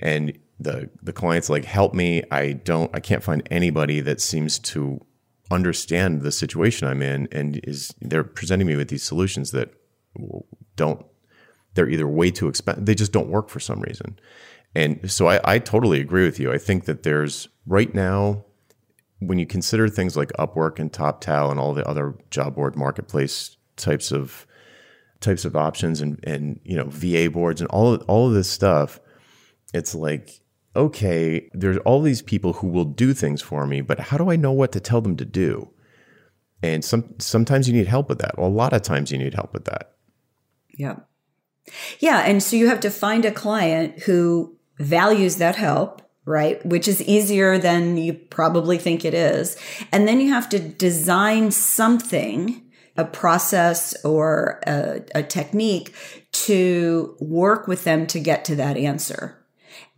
And 0.00 0.38
the 0.58 0.90
the 1.02 1.12
clients 1.12 1.50
like 1.50 1.64
help 1.64 1.94
me. 1.94 2.22
I 2.30 2.52
don't, 2.52 2.90
I 2.94 3.00
can't 3.00 3.22
find 3.22 3.46
anybody 3.50 4.00
that 4.00 4.20
seems 4.20 4.58
to 4.60 5.00
understand 5.50 6.22
the 6.22 6.32
situation 6.32 6.88
I'm 6.88 7.02
in, 7.02 7.28
and 7.30 7.60
is 7.64 7.94
they're 8.00 8.24
presenting 8.24 8.66
me 8.66 8.76
with 8.76 8.88
these 8.88 9.02
solutions 9.02 9.50
that 9.50 9.72
don't 10.76 11.04
they're 11.74 11.88
either 11.88 12.08
way 12.08 12.30
too 12.30 12.48
expensive, 12.48 12.86
they 12.86 12.94
just 12.94 13.12
don't 13.12 13.28
work 13.28 13.48
for 13.48 13.60
some 13.60 13.80
reason. 13.80 14.18
And 14.74 15.10
so 15.10 15.28
I, 15.28 15.40
I 15.44 15.58
totally 15.58 16.00
agree 16.00 16.24
with 16.24 16.40
you. 16.40 16.52
I 16.52 16.58
think 16.58 16.84
that 16.86 17.02
there's 17.02 17.48
right 17.66 17.92
now, 17.94 18.44
when 19.20 19.38
you 19.38 19.46
consider 19.46 19.88
things 19.88 20.16
like 20.16 20.32
Upwork 20.38 20.78
and 20.78 20.92
TopTal 20.92 21.50
and 21.50 21.58
all 21.58 21.74
the 21.74 21.86
other 21.88 22.14
job 22.30 22.54
board 22.54 22.76
marketplace 22.76 23.56
types 23.76 24.12
of 24.12 24.46
types 25.20 25.44
of 25.44 25.56
options 25.56 26.00
and 26.00 26.18
and 26.24 26.60
you 26.64 26.76
know 26.76 26.86
VA 26.88 27.30
boards 27.30 27.60
and 27.60 27.70
all 27.70 27.94
of, 27.94 28.02
all 28.08 28.28
of 28.28 28.34
this 28.34 28.50
stuff, 28.50 29.00
it's 29.72 29.94
like 29.94 30.40
okay, 30.76 31.48
there's 31.52 31.78
all 31.78 32.02
these 32.02 32.22
people 32.22 32.54
who 32.54 32.66
will 32.66 32.84
do 32.84 33.14
things 33.14 33.40
for 33.40 33.66
me, 33.66 33.80
but 33.80 34.00
how 34.00 34.18
do 34.18 34.30
I 34.30 34.36
know 34.36 34.52
what 34.52 34.72
to 34.72 34.80
tell 34.80 35.00
them 35.00 35.16
to 35.16 35.24
do? 35.24 35.70
And 36.62 36.84
some 36.84 37.14
sometimes 37.18 37.68
you 37.68 37.74
need 37.74 37.86
help 37.86 38.08
with 38.08 38.18
that. 38.18 38.38
Well, 38.38 38.48
a 38.48 38.50
lot 38.50 38.72
of 38.72 38.82
times 38.82 39.12
you 39.12 39.18
need 39.18 39.34
help 39.34 39.52
with 39.52 39.66
that. 39.66 39.92
Yeah. 40.70 40.96
Yeah. 41.98 42.20
And 42.20 42.42
so 42.42 42.56
you 42.56 42.68
have 42.68 42.80
to 42.80 42.90
find 42.90 43.24
a 43.24 43.30
client 43.30 44.00
who 44.00 44.56
values 44.78 45.36
that 45.36 45.56
help, 45.56 46.02
right? 46.26 46.64
Which 46.64 46.88
is 46.88 47.02
easier 47.02 47.58
than 47.58 47.96
you 47.96 48.14
probably 48.14 48.78
think 48.78 49.04
it 49.04 49.14
is. 49.14 49.56
And 49.92 50.08
then 50.08 50.20
you 50.20 50.32
have 50.32 50.48
to 50.50 50.58
design 50.58 51.50
something, 51.50 52.62
a 52.96 53.04
process 53.04 53.94
or 54.04 54.60
a, 54.66 55.02
a 55.14 55.22
technique 55.22 55.94
to 56.32 57.16
work 57.20 57.66
with 57.66 57.84
them 57.84 58.06
to 58.08 58.20
get 58.20 58.44
to 58.46 58.56
that 58.56 58.76
answer. 58.76 59.38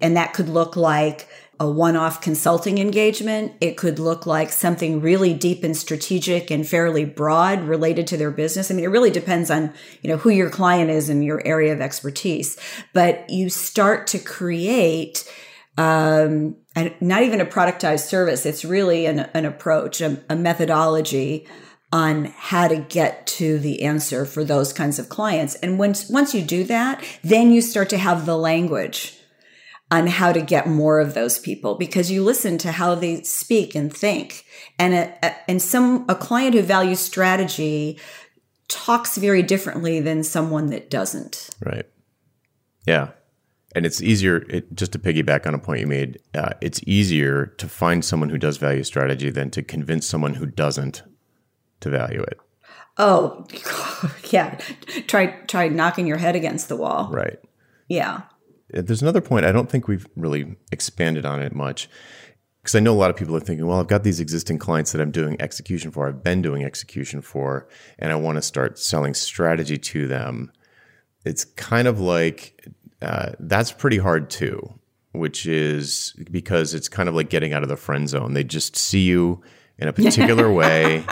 And 0.01 0.16
that 0.16 0.35
could 0.35 0.49
look 0.49 0.77
like 0.77 1.29
a 1.59 1.70
one-off 1.70 2.20
consulting 2.20 2.77
engagement. 2.77 3.53
It 3.62 3.79
could 3.79 3.99
look 3.99 4.27
like 4.27 4.51
something 4.51 5.01
really 5.01 5.33
deep 5.33 5.64
and 5.64 5.74
strategic 5.74 6.51
and 6.51 6.68
fairly 6.68 7.07
broad 7.07 7.62
related 7.62 8.07
to 8.09 8.18
their 8.18 8.31
business. 8.31 8.70
I 8.70 8.74
mean, 8.74 8.85
it 8.85 8.89
really 8.89 9.11
depends 9.11 9.51
on, 9.51 9.72
you 10.03 10.11
know, 10.11 10.18
who 10.18 10.29
your 10.29 10.51
client 10.51 10.91
is 10.91 11.09
and 11.09 11.24
your 11.24 11.41
area 11.47 11.72
of 11.72 11.81
expertise. 11.81 12.59
But 12.93 13.31
you 13.31 13.49
start 13.49 14.07
to 14.09 14.18
create 14.18 15.24
um, 15.77 16.57
and 16.74 16.95
not 17.01 17.22
even 17.22 17.41
a 17.41 17.47
productized 17.47 18.07
service. 18.07 18.47
It's 18.47 18.64
really 18.64 19.07
an, 19.07 19.20
an 19.35 19.45
approach, 19.45 20.01
a, 20.01 20.22
a 20.29 20.37
methodology 20.37 21.47
on 21.93 22.27
how 22.37 22.68
to 22.68 22.77
get 22.77 23.27
to 23.27 23.59
the 23.59 23.83
answer 23.83 24.27
for 24.27 24.45
those 24.45 24.72
kinds 24.72 24.99
of 24.99 25.09
clients. 25.09 25.55
And 25.57 25.79
once 25.79 26.09
once 26.11 26.35
you 26.35 26.43
do 26.43 26.64
that, 26.64 27.05
then 27.22 27.53
you 27.53 27.62
start 27.62 27.89
to 27.91 27.99
have 27.99 28.27
the 28.27 28.37
language 28.37 29.18
on 29.91 30.09
how 30.09 30.33
to 30.33 30.41
get 30.41 30.66
more 30.66 30.99
of 30.99 31.14
those 31.14 31.39
people 31.39 31.77
because 31.77 32.11
you 32.11 32.24
listen 32.24 32.59
to 32.59 32.72
how 32.72 32.95
they 32.95 33.22
speak 33.22 33.74
and 33.74 33.95
think. 33.95 34.45
And 34.79 34.95
a, 34.95 35.14
a, 35.22 35.51
and 35.51 35.62
some 35.62 36.05
a 36.09 36.14
client 36.14 36.55
who 36.55 36.62
values 36.62 36.99
strategy 36.99 38.01
talks 38.68 39.16
very 39.16 39.43
differently 39.43 40.01
than 40.01 40.24
someone 40.24 40.66
that 40.70 40.91
doesn't. 40.91 41.51
Right. 41.64 41.87
Yeah. 42.85 43.11
And 43.77 43.85
it's 43.85 44.01
easier, 44.01 44.39
it, 44.49 44.74
just 44.74 44.93
to 44.93 44.99
piggyback 44.99 45.47
on 45.47 45.55
a 45.55 45.59
point 45.59 45.81
you 45.81 45.87
made, 45.87 46.18
uh, 46.35 46.55
it's 46.62 46.81
easier 46.87 47.47
to 47.59 47.68
find 47.68 48.03
someone 48.03 48.31
who 48.31 48.39
does 48.39 48.57
value 48.57 48.83
strategy 48.83 49.29
than 49.29 49.51
to 49.51 49.62
convince 49.62 50.07
someone 50.07 50.33
who 50.33 50.47
doesn't 50.47 51.03
to 51.81 51.91
value 51.91 52.22
it. 52.22 52.39
Oh, 52.97 53.45
yeah. 54.31 54.59
Try 55.07 55.27
try 55.47 55.68
knocking 55.68 56.07
your 56.07 56.16
head 56.16 56.35
against 56.35 56.70
the 56.70 56.77
wall. 56.77 57.11
Right. 57.12 57.39
Yeah. 57.89 58.22
There's 58.70 59.03
another 59.03 59.20
point. 59.20 59.45
I 59.45 59.53
don't 59.53 59.70
think 59.70 59.89
we've 59.89 60.07
really 60.16 60.57
expanded 60.72 61.27
on 61.27 61.43
it 61.43 61.55
much 61.55 61.91
because 62.62 62.74
I 62.74 62.81
know 62.81 62.95
a 62.95 62.99
lot 62.99 63.11
of 63.11 63.16
people 63.16 63.37
are 63.37 63.41
thinking, 63.41 63.64
well, 63.66 63.79
I've 63.79 63.87
got 63.87 64.03
these 64.03 64.18
existing 64.18 64.59
clients 64.59 64.91
that 64.91 65.01
I'm 65.01 65.12
doing 65.12 65.41
execution 65.41 65.93
for, 65.93 66.09
I've 66.09 66.24
been 66.24 66.43
doing 66.43 66.64
execution 66.64 67.20
for, 67.20 67.68
and 67.99 68.11
I 68.11 68.16
want 68.16 68.37
to 68.37 68.43
start 68.43 68.77
selling 68.77 69.14
strategy 69.14 69.79
to 69.79 70.09
them. 70.09 70.51
It's 71.24 71.45
kind 71.45 71.87
of 71.87 72.01
like 72.01 72.68
uh, 73.03 73.32
that's 73.40 73.72
pretty 73.72 73.99
hard 73.99 74.30
too, 74.30 74.78
which 75.12 75.47
is 75.47 76.14
because 76.30 76.74
it's 76.74 76.88
kind 76.88 77.09
of 77.09 77.14
like 77.14 77.30
getting 77.30 77.53
out 77.53 77.62
of 77.62 77.68
the 77.68 77.76
friend 77.76 78.09
zone. 78.09 78.34
They 78.34 78.44
just 78.44 78.76
see 78.76 79.01
you 79.01 79.42
in 79.78 79.88
a 79.88 79.92
particular 79.92 80.51
way, 80.51 81.05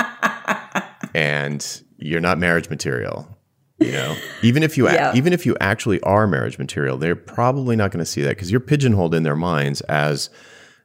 and 1.14 1.82
you're 1.98 2.20
not 2.20 2.38
marriage 2.38 2.70
material. 2.70 3.28
You 3.78 3.92
know, 3.92 4.16
even 4.42 4.62
if 4.62 4.78
you 4.78 4.88
yeah. 4.88 5.12
even 5.14 5.32
if 5.32 5.44
you 5.44 5.56
actually 5.60 6.00
are 6.02 6.26
marriage 6.26 6.58
material, 6.58 6.96
they're 6.96 7.16
probably 7.16 7.76
not 7.76 7.90
going 7.90 8.04
to 8.04 8.10
see 8.10 8.22
that 8.22 8.30
because 8.30 8.50
you're 8.50 8.60
pigeonholed 8.60 9.14
in 9.14 9.24
their 9.24 9.36
minds 9.36 9.80
as 9.82 10.30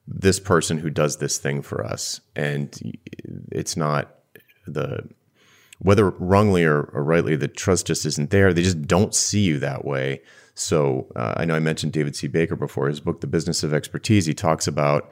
this 0.08 0.40
person 0.40 0.80
who 0.80 0.90
does 0.90 1.18
this 1.18 1.38
thing 1.38 1.62
for 1.62 1.86
us, 1.86 2.20
and 2.36 2.78
it's 3.52 3.78
not 3.78 4.16
the 4.66 5.08
whether 5.80 6.10
wrongly 6.12 6.64
or, 6.64 6.84
or 6.94 7.04
rightly, 7.04 7.36
the 7.36 7.48
trust 7.48 7.88
just 7.88 8.06
isn't 8.06 8.30
there. 8.30 8.54
They 8.54 8.64
just 8.64 8.84
don't 8.84 9.16
see 9.16 9.42
you 9.42 9.60
that 9.60 9.86
way. 9.86 10.22
So 10.54 11.08
uh, 11.16 11.36
I 11.38 11.46
know 11.46 11.56
I 11.56 11.60
mentioned 11.60 11.94
David 11.94 12.16
C. 12.16 12.28
Baker 12.28 12.56
before. 12.56 12.90
His 12.90 13.00
book, 13.00 13.22
The 13.22 13.28
Business 13.28 13.64
of 13.64 13.74
Expertise, 13.74 14.26
he 14.26 14.34
talks 14.34 14.68
about 14.68 15.12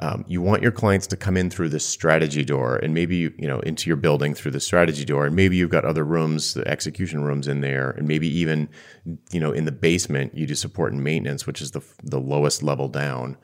um, 0.00 0.24
you 0.26 0.42
want 0.42 0.62
your 0.62 0.72
clients 0.72 1.06
to 1.08 1.16
come 1.16 1.36
in 1.36 1.50
through 1.50 1.68
the 1.68 1.78
strategy 1.78 2.44
door 2.44 2.76
and 2.76 2.92
maybe 2.92 3.16
you 3.16 3.32
know 3.38 3.60
into 3.60 3.88
your 3.88 3.96
building 3.96 4.34
through 4.34 4.50
the 4.50 4.60
strategy 4.60 5.04
door 5.04 5.24
and 5.24 5.36
maybe 5.36 5.56
you've 5.56 5.70
got 5.70 5.84
other 5.84 6.04
rooms 6.04 6.54
the 6.54 6.66
execution 6.66 7.22
rooms 7.22 7.46
in 7.46 7.60
there 7.60 7.90
and 7.90 8.08
maybe 8.08 8.26
even 8.26 8.68
you 9.30 9.38
know 9.38 9.52
in 9.52 9.66
the 9.66 9.72
basement 9.72 10.36
you 10.36 10.46
do 10.46 10.54
support 10.54 10.92
and 10.92 11.04
maintenance 11.04 11.46
which 11.46 11.62
is 11.62 11.70
the 11.70 11.80
the 12.02 12.18
lowest 12.18 12.62
level 12.62 12.88
down 12.88 13.36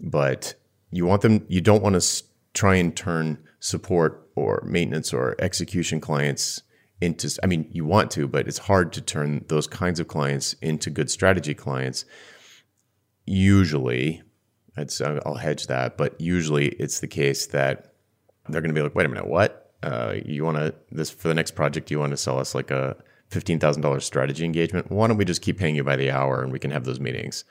but 0.00 0.54
you 0.90 1.06
want 1.06 1.22
them 1.22 1.44
you 1.48 1.60
don't 1.60 1.84
want 1.84 2.00
to 2.00 2.24
try 2.52 2.74
and 2.74 2.96
turn 2.96 3.38
support 3.60 4.21
or 4.34 4.62
maintenance 4.66 5.12
or 5.12 5.36
execution 5.38 6.00
clients 6.00 6.62
into 7.00 7.28
i 7.42 7.46
mean 7.46 7.68
you 7.72 7.84
want 7.84 8.10
to 8.10 8.28
but 8.28 8.46
it's 8.46 8.58
hard 8.58 8.92
to 8.92 9.00
turn 9.00 9.44
those 9.48 9.66
kinds 9.66 9.98
of 9.98 10.08
clients 10.08 10.54
into 10.62 10.90
good 10.90 11.10
strategy 11.10 11.54
clients 11.54 12.04
usually 13.26 14.22
I'd, 14.76 14.90
I'll 15.26 15.34
hedge 15.34 15.66
that, 15.66 15.96
but 15.96 16.20
usually 16.20 16.68
it's 16.68 17.00
the 17.00 17.06
case 17.06 17.46
that 17.48 17.94
they're 18.48 18.60
going 18.60 18.74
to 18.74 18.78
be 18.78 18.82
like, 18.82 18.94
wait 18.94 19.06
a 19.06 19.08
minute, 19.08 19.26
what? 19.26 19.74
Uh, 19.82 20.14
you 20.24 20.44
want 20.44 20.56
to 20.56 20.74
this 20.90 21.10
for 21.10 21.28
the 21.28 21.34
next 21.34 21.52
project? 21.52 21.90
You 21.90 21.98
want 21.98 22.12
to 22.12 22.16
sell 22.16 22.38
us 22.38 22.54
like 22.54 22.70
a 22.70 22.96
fifteen 23.28 23.58
thousand 23.58 23.82
dollars 23.82 24.04
strategy 24.04 24.44
engagement? 24.44 24.90
Why 24.90 25.08
don't 25.08 25.16
we 25.16 25.24
just 25.24 25.42
keep 25.42 25.58
paying 25.58 25.74
you 25.74 25.82
by 25.82 25.96
the 25.96 26.10
hour 26.10 26.42
and 26.42 26.52
we 26.52 26.60
can 26.60 26.70
have 26.70 26.84
those 26.84 27.00
meetings? 27.00 27.44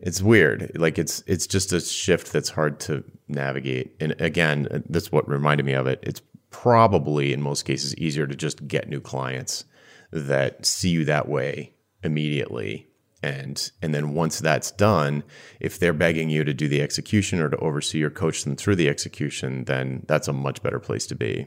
It's 0.00 0.22
weird. 0.22 0.72
Like 0.76 0.98
it's 0.98 1.22
it's 1.26 1.46
just 1.46 1.72
a 1.72 1.80
shift 1.80 2.32
that's 2.32 2.48
hard 2.48 2.80
to 2.80 3.04
navigate. 3.28 3.94
And 4.00 4.18
again, 4.20 4.82
that's 4.88 5.12
what 5.12 5.28
reminded 5.28 5.66
me 5.66 5.74
of 5.74 5.86
it. 5.86 6.00
It's 6.02 6.22
probably 6.50 7.32
in 7.32 7.42
most 7.42 7.64
cases 7.64 7.94
easier 7.96 8.26
to 8.26 8.34
just 8.34 8.66
get 8.66 8.88
new 8.88 9.00
clients 9.00 9.64
that 10.10 10.66
see 10.66 10.90
you 10.90 11.04
that 11.04 11.28
way 11.28 11.72
immediately 12.02 12.88
and 13.22 13.70
and 13.82 13.94
then 13.94 14.14
once 14.14 14.40
that's 14.40 14.70
done 14.72 15.22
if 15.60 15.78
they're 15.78 15.92
begging 15.92 16.30
you 16.30 16.42
to 16.42 16.54
do 16.54 16.68
the 16.68 16.80
execution 16.80 17.40
or 17.40 17.48
to 17.48 17.56
oversee 17.58 18.02
or 18.02 18.10
coach 18.10 18.44
them 18.44 18.56
through 18.56 18.74
the 18.74 18.88
execution 18.88 19.64
then 19.64 20.02
that's 20.08 20.28
a 20.28 20.32
much 20.32 20.62
better 20.62 20.80
place 20.80 21.06
to 21.06 21.14
be 21.14 21.46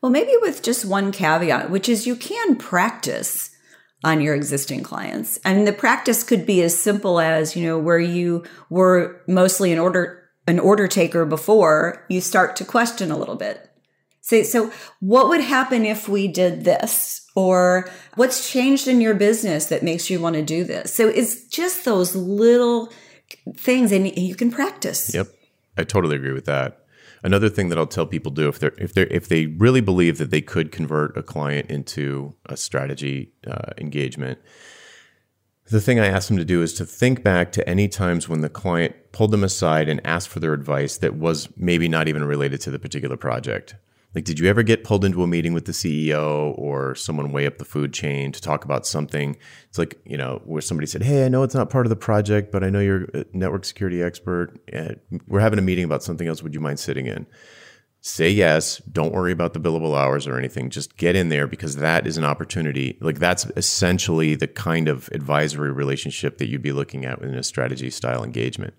well 0.00 0.10
maybe 0.10 0.32
with 0.40 0.62
just 0.62 0.84
one 0.84 1.12
caveat 1.12 1.70
which 1.70 1.88
is 1.88 2.06
you 2.06 2.16
can 2.16 2.56
practice 2.56 3.50
on 4.04 4.20
your 4.20 4.34
existing 4.34 4.82
clients 4.82 5.38
And 5.44 5.66
the 5.66 5.72
practice 5.72 6.24
could 6.24 6.44
be 6.44 6.62
as 6.62 6.80
simple 6.80 7.20
as 7.20 7.56
you 7.56 7.66
know 7.66 7.78
where 7.78 8.00
you 8.00 8.44
were 8.70 9.22
mostly 9.26 9.72
an 9.72 9.78
order 9.78 10.22
an 10.46 10.58
order 10.58 10.88
taker 10.88 11.24
before 11.24 12.04
you 12.08 12.20
start 12.20 12.56
to 12.56 12.64
question 12.64 13.10
a 13.10 13.16
little 13.16 13.36
bit 13.36 13.70
say 14.20 14.42
so 14.42 14.72
what 15.00 15.28
would 15.28 15.40
happen 15.40 15.84
if 15.84 16.08
we 16.08 16.26
did 16.28 16.64
this 16.64 17.22
or 17.34 17.88
what's 18.14 18.50
changed 18.50 18.88
in 18.88 19.00
your 19.00 19.14
business 19.14 19.66
that 19.66 19.82
makes 19.82 20.10
you 20.10 20.20
want 20.20 20.36
to 20.36 20.42
do 20.42 20.64
this. 20.64 20.92
So 20.92 21.08
it's 21.08 21.46
just 21.48 21.84
those 21.84 22.14
little 22.14 22.92
things 23.56 23.92
and 23.92 24.16
you 24.16 24.34
can 24.34 24.50
practice. 24.50 25.14
Yep. 25.14 25.28
I 25.76 25.84
totally 25.84 26.16
agree 26.16 26.32
with 26.32 26.44
that. 26.44 26.81
Another 27.24 27.48
thing 27.48 27.68
that 27.68 27.78
I'll 27.78 27.86
tell 27.86 28.06
people 28.06 28.32
do 28.32 28.48
if 28.48 28.58
they're 28.58 28.74
if 28.78 28.94
they 28.94 29.02
if 29.02 29.28
they 29.28 29.46
really 29.46 29.80
believe 29.80 30.18
that 30.18 30.30
they 30.30 30.40
could 30.40 30.72
convert 30.72 31.16
a 31.16 31.22
client 31.22 31.70
into 31.70 32.34
a 32.46 32.56
strategy 32.56 33.32
uh, 33.46 33.70
engagement, 33.78 34.40
the 35.70 35.80
thing 35.80 36.00
I 36.00 36.06
ask 36.06 36.28
them 36.28 36.36
to 36.36 36.44
do 36.44 36.62
is 36.62 36.74
to 36.74 36.84
think 36.84 37.22
back 37.22 37.52
to 37.52 37.68
any 37.68 37.86
times 37.88 38.28
when 38.28 38.40
the 38.40 38.48
client 38.48 38.94
pulled 39.12 39.30
them 39.30 39.44
aside 39.44 39.88
and 39.88 40.04
asked 40.04 40.28
for 40.28 40.40
their 40.40 40.52
advice 40.52 40.98
that 40.98 41.14
was 41.14 41.48
maybe 41.56 41.88
not 41.88 42.08
even 42.08 42.24
related 42.24 42.60
to 42.62 42.70
the 42.70 42.78
particular 42.78 43.16
project. 43.16 43.76
Like, 44.14 44.24
did 44.24 44.38
you 44.38 44.46
ever 44.48 44.62
get 44.62 44.84
pulled 44.84 45.04
into 45.04 45.22
a 45.22 45.26
meeting 45.26 45.54
with 45.54 45.64
the 45.64 45.72
CEO 45.72 46.56
or 46.58 46.94
someone 46.94 47.32
way 47.32 47.46
up 47.46 47.58
the 47.58 47.64
food 47.64 47.94
chain 47.94 48.30
to 48.32 48.40
talk 48.40 48.64
about 48.64 48.86
something? 48.86 49.36
It's 49.68 49.78
like, 49.78 49.98
you 50.04 50.18
know, 50.18 50.42
where 50.44 50.60
somebody 50.60 50.86
said, 50.86 51.02
Hey, 51.02 51.24
I 51.24 51.28
know 51.28 51.42
it's 51.42 51.54
not 51.54 51.70
part 51.70 51.86
of 51.86 51.90
the 51.90 51.96
project, 51.96 52.52
but 52.52 52.62
I 52.62 52.70
know 52.70 52.80
you're 52.80 53.04
a 53.14 53.24
network 53.32 53.64
security 53.64 54.02
expert. 54.02 54.58
We're 55.26 55.40
having 55.40 55.58
a 55.58 55.62
meeting 55.62 55.84
about 55.84 56.02
something 56.02 56.28
else. 56.28 56.42
Would 56.42 56.54
you 56.54 56.60
mind 56.60 56.78
sitting 56.78 57.06
in? 57.06 57.26
Say 58.04 58.30
yes. 58.30 58.78
Don't 58.90 59.14
worry 59.14 59.32
about 59.32 59.54
the 59.54 59.60
billable 59.60 59.96
hours 59.96 60.26
or 60.26 60.36
anything. 60.36 60.70
Just 60.70 60.96
get 60.96 61.14
in 61.16 61.28
there 61.28 61.46
because 61.46 61.76
that 61.76 62.06
is 62.06 62.18
an 62.18 62.24
opportunity. 62.24 62.98
Like, 63.00 63.18
that's 63.18 63.46
essentially 63.56 64.34
the 64.34 64.48
kind 64.48 64.88
of 64.88 65.08
advisory 65.12 65.70
relationship 65.70 66.38
that 66.38 66.48
you'd 66.48 66.62
be 66.62 66.72
looking 66.72 67.04
at 67.06 67.22
in 67.22 67.34
a 67.34 67.44
strategy 67.44 67.90
style 67.90 68.24
engagement 68.24 68.74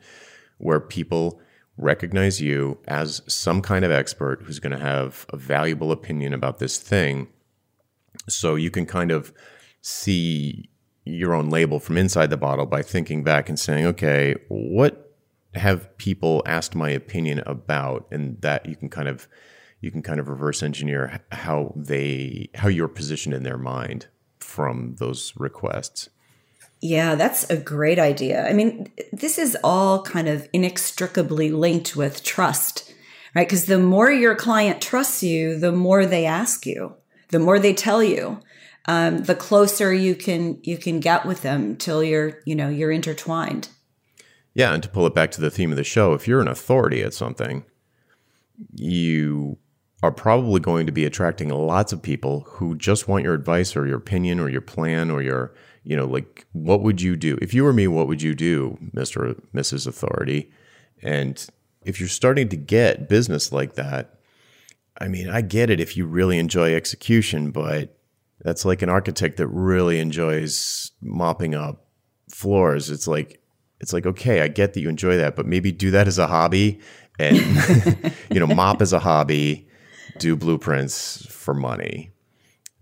where 0.57 0.79
people 0.79 1.39
recognize 1.77 2.41
you 2.41 2.77
as 2.87 3.21
some 3.27 3.61
kind 3.61 3.83
of 3.83 3.91
expert 3.91 4.43
who's 4.43 4.59
going 4.59 4.77
to 4.77 4.83
have 4.83 5.25
a 5.29 5.37
valuable 5.37 5.91
opinion 5.91 6.33
about 6.33 6.59
this 6.59 6.77
thing. 6.77 7.27
So 8.29 8.55
you 8.55 8.69
can 8.69 8.85
kind 8.85 9.11
of 9.11 9.33
see 9.81 10.69
your 11.05 11.33
own 11.33 11.49
label 11.49 11.79
from 11.79 11.97
inside 11.97 12.29
the 12.29 12.37
bottle 12.37 12.65
by 12.65 12.81
thinking 12.81 13.23
back 13.23 13.49
and 13.49 13.59
saying, 13.59 13.85
okay, 13.85 14.35
what 14.47 15.15
have 15.55 15.95
people 15.97 16.43
asked 16.45 16.75
my 16.75 16.89
opinion 16.89 17.39
about? 17.45 18.07
And 18.11 18.39
that 18.41 18.65
you 18.65 18.75
can 18.75 18.89
kind 18.89 19.07
of 19.07 19.27
you 19.81 19.91
can 19.91 20.01
kind 20.01 20.19
of 20.19 20.29
reverse 20.29 20.63
engineer 20.63 21.19
how 21.31 21.73
they 21.75 22.49
how 22.55 22.69
you're 22.69 22.87
positioned 22.87 23.35
in 23.35 23.43
their 23.43 23.57
mind 23.57 24.07
from 24.39 24.95
those 24.99 25.33
requests. 25.35 26.09
Yeah, 26.83 27.15
that's 27.15 27.49
a 27.49 27.55
great 27.55 27.97
idea. 27.97 28.45
I 28.45 28.51
mean, 28.51 28.91
this 29.13 29.37
is 29.39 29.57
all 29.63 30.03
kind 30.03 30.27
of 30.27 30.49
inextricably 30.51 31.49
linked 31.49 31.95
with 31.95 32.23
trust, 32.23 32.93
right? 33.33 33.47
Because 33.47 33.67
the 33.67 33.79
more 33.79 34.11
your 34.11 34.35
client 34.35 34.81
trusts 34.81 35.23
you, 35.23 35.57
the 35.57 35.71
more 35.71 36.05
they 36.05 36.25
ask 36.25 36.65
you, 36.65 36.97
the 37.29 37.39
more 37.39 37.57
they 37.57 37.73
tell 37.73 38.03
you, 38.03 38.41
um, 38.85 39.19
the 39.19 39.33
closer 39.33 39.93
you 39.93 40.13
can 40.13 40.59
you 40.63 40.77
can 40.77 40.99
get 40.99 41.25
with 41.25 41.41
them 41.41 41.77
till 41.77 42.03
you're 42.03 42.41
you 42.45 42.53
know 42.53 42.67
you're 42.67 42.91
intertwined. 42.91 43.69
Yeah, 44.53 44.73
and 44.73 44.83
to 44.83 44.89
pull 44.89 45.07
it 45.07 45.15
back 45.15 45.31
to 45.31 45.41
the 45.41 45.49
theme 45.49 45.71
of 45.71 45.77
the 45.77 45.85
show, 45.85 46.11
if 46.11 46.27
you're 46.27 46.41
an 46.41 46.49
authority 46.49 47.01
at 47.01 47.13
something, 47.13 47.63
you 48.75 49.57
are 50.03 50.11
probably 50.11 50.59
going 50.59 50.85
to 50.85 50.91
be 50.91 51.05
attracting 51.05 51.47
lots 51.47 51.93
of 51.93 52.01
people 52.01 52.41
who 52.41 52.75
just 52.75 53.07
want 53.07 53.23
your 53.23 53.35
advice 53.35 53.73
or 53.73 53.87
your 53.87 53.99
opinion 53.99 54.37
or 54.37 54.49
your 54.49 54.59
plan 54.59 55.09
or 55.09 55.21
your 55.21 55.53
you 55.83 55.97
know, 55.97 56.05
like 56.05 56.45
what 56.53 56.81
would 56.81 57.01
you 57.01 57.15
do 57.15 57.37
if 57.41 57.53
you 57.53 57.63
were 57.63 57.73
me? 57.73 57.87
What 57.87 58.07
would 58.07 58.21
you 58.21 58.33
do, 58.33 58.77
Mister 58.93 59.29
or 59.29 59.33
Mrs. 59.53 59.87
Authority? 59.87 60.51
And 61.01 61.45
if 61.83 61.99
you're 61.99 62.09
starting 62.09 62.49
to 62.49 62.57
get 62.57 63.09
business 63.09 63.51
like 63.51 63.75
that, 63.75 64.19
I 64.99 65.07
mean, 65.07 65.29
I 65.29 65.41
get 65.41 65.69
it 65.69 65.79
if 65.79 65.97
you 65.97 66.05
really 66.05 66.39
enjoy 66.39 66.73
execution, 66.73 67.51
but 67.51 67.97
that's 68.39 68.63
like 68.63 68.81
an 68.81 68.89
architect 68.89 69.37
that 69.37 69.47
really 69.47 69.99
enjoys 69.99 70.91
mopping 71.01 71.55
up 71.55 71.85
floors. 72.29 72.89
It's 72.89 73.07
like 73.07 73.41
it's 73.81 73.91
like 73.91 74.05
okay, 74.05 74.41
I 74.41 74.47
get 74.47 74.73
that 74.73 74.81
you 74.81 74.89
enjoy 74.89 75.17
that, 75.17 75.35
but 75.35 75.45
maybe 75.45 75.71
do 75.71 75.91
that 75.91 76.07
as 76.07 76.17
a 76.17 76.27
hobby 76.27 76.79
and 77.19 77.37
you 78.31 78.39
know, 78.39 78.47
mop 78.47 78.81
as 78.81 78.93
a 78.93 78.99
hobby 78.99 79.67
do 80.19 80.35
blueprints 80.35 81.25
for 81.29 81.53
money. 81.53 82.12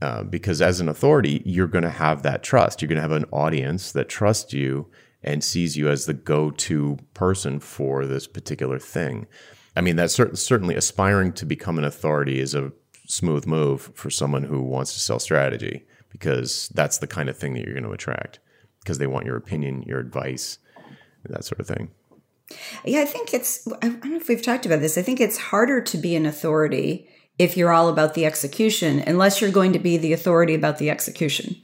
Uh, 0.01 0.23
because 0.23 0.61
as 0.61 0.79
an 0.79 0.89
authority, 0.89 1.43
you're 1.45 1.67
going 1.67 1.83
to 1.83 1.89
have 1.89 2.23
that 2.23 2.41
trust. 2.41 2.81
You're 2.81 2.89
going 2.89 2.95
to 2.95 3.03
have 3.03 3.11
an 3.11 3.25
audience 3.31 3.91
that 3.91 4.09
trusts 4.09 4.51
you 4.51 4.89
and 5.21 5.43
sees 5.43 5.77
you 5.77 5.89
as 5.89 6.05
the 6.05 6.13
go-to 6.15 6.97
person 7.13 7.59
for 7.59 8.07
this 8.07 8.25
particular 8.25 8.79
thing. 8.79 9.27
I 9.75 9.81
mean, 9.81 9.95
that's 9.95 10.15
cer- 10.15 10.35
certainly 10.35 10.75
aspiring 10.75 11.33
to 11.33 11.45
become 11.45 11.77
an 11.77 11.83
authority 11.83 12.39
is 12.39 12.55
a 12.55 12.71
smooth 13.07 13.45
move 13.45 13.91
for 13.93 14.09
someone 14.09 14.43
who 14.43 14.63
wants 14.63 14.93
to 14.93 14.99
sell 14.99 15.19
strategy 15.19 15.85
because 16.09 16.69
that's 16.69 16.97
the 16.97 17.07
kind 17.07 17.29
of 17.29 17.37
thing 17.37 17.53
that 17.53 17.63
you're 17.63 17.75
going 17.75 17.83
to 17.83 17.91
attract 17.91 18.39
because 18.79 18.97
they 18.97 19.07
want 19.07 19.27
your 19.27 19.37
opinion, 19.37 19.83
your 19.83 19.99
advice, 19.99 20.57
that 21.25 21.45
sort 21.45 21.59
of 21.59 21.67
thing. 21.67 21.91
Yeah, 22.83 23.01
I 23.01 23.05
think 23.05 23.33
it's, 23.33 23.67
I 23.81 23.89
don't 23.89 24.05
know 24.05 24.17
if 24.17 24.27
we've 24.27 24.41
talked 24.41 24.65
about 24.65 24.79
this. 24.79 24.97
I 24.97 25.03
think 25.03 25.21
it's 25.21 25.37
harder 25.37 25.79
to 25.81 25.97
be 25.97 26.15
an 26.15 26.25
authority 26.25 27.07
if 27.37 27.57
you're 27.57 27.71
all 27.71 27.89
about 27.89 28.13
the 28.13 28.25
execution, 28.25 28.99
unless 29.05 29.41
you're 29.41 29.51
going 29.51 29.73
to 29.73 29.79
be 29.79 29.97
the 29.97 30.13
authority 30.13 30.53
about 30.53 30.77
the 30.77 30.89
execution. 30.89 31.55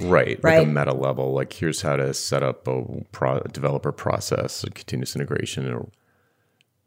Right, 0.00 0.38
right. 0.42 0.58
Like 0.58 0.68
a 0.68 0.70
meta 0.70 0.94
level, 0.94 1.32
like 1.32 1.52
here's 1.52 1.82
how 1.82 1.96
to 1.96 2.14
set 2.14 2.42
up 2.42 2.68
a 2.68 2.84
pro- 3.10 3.40
developer 3.40 3.90
process, 3.90 4.62
a 4.62 4.70
continuous 4.70 5.16
integration. 5.16 5.72
Or, 5.72 5.88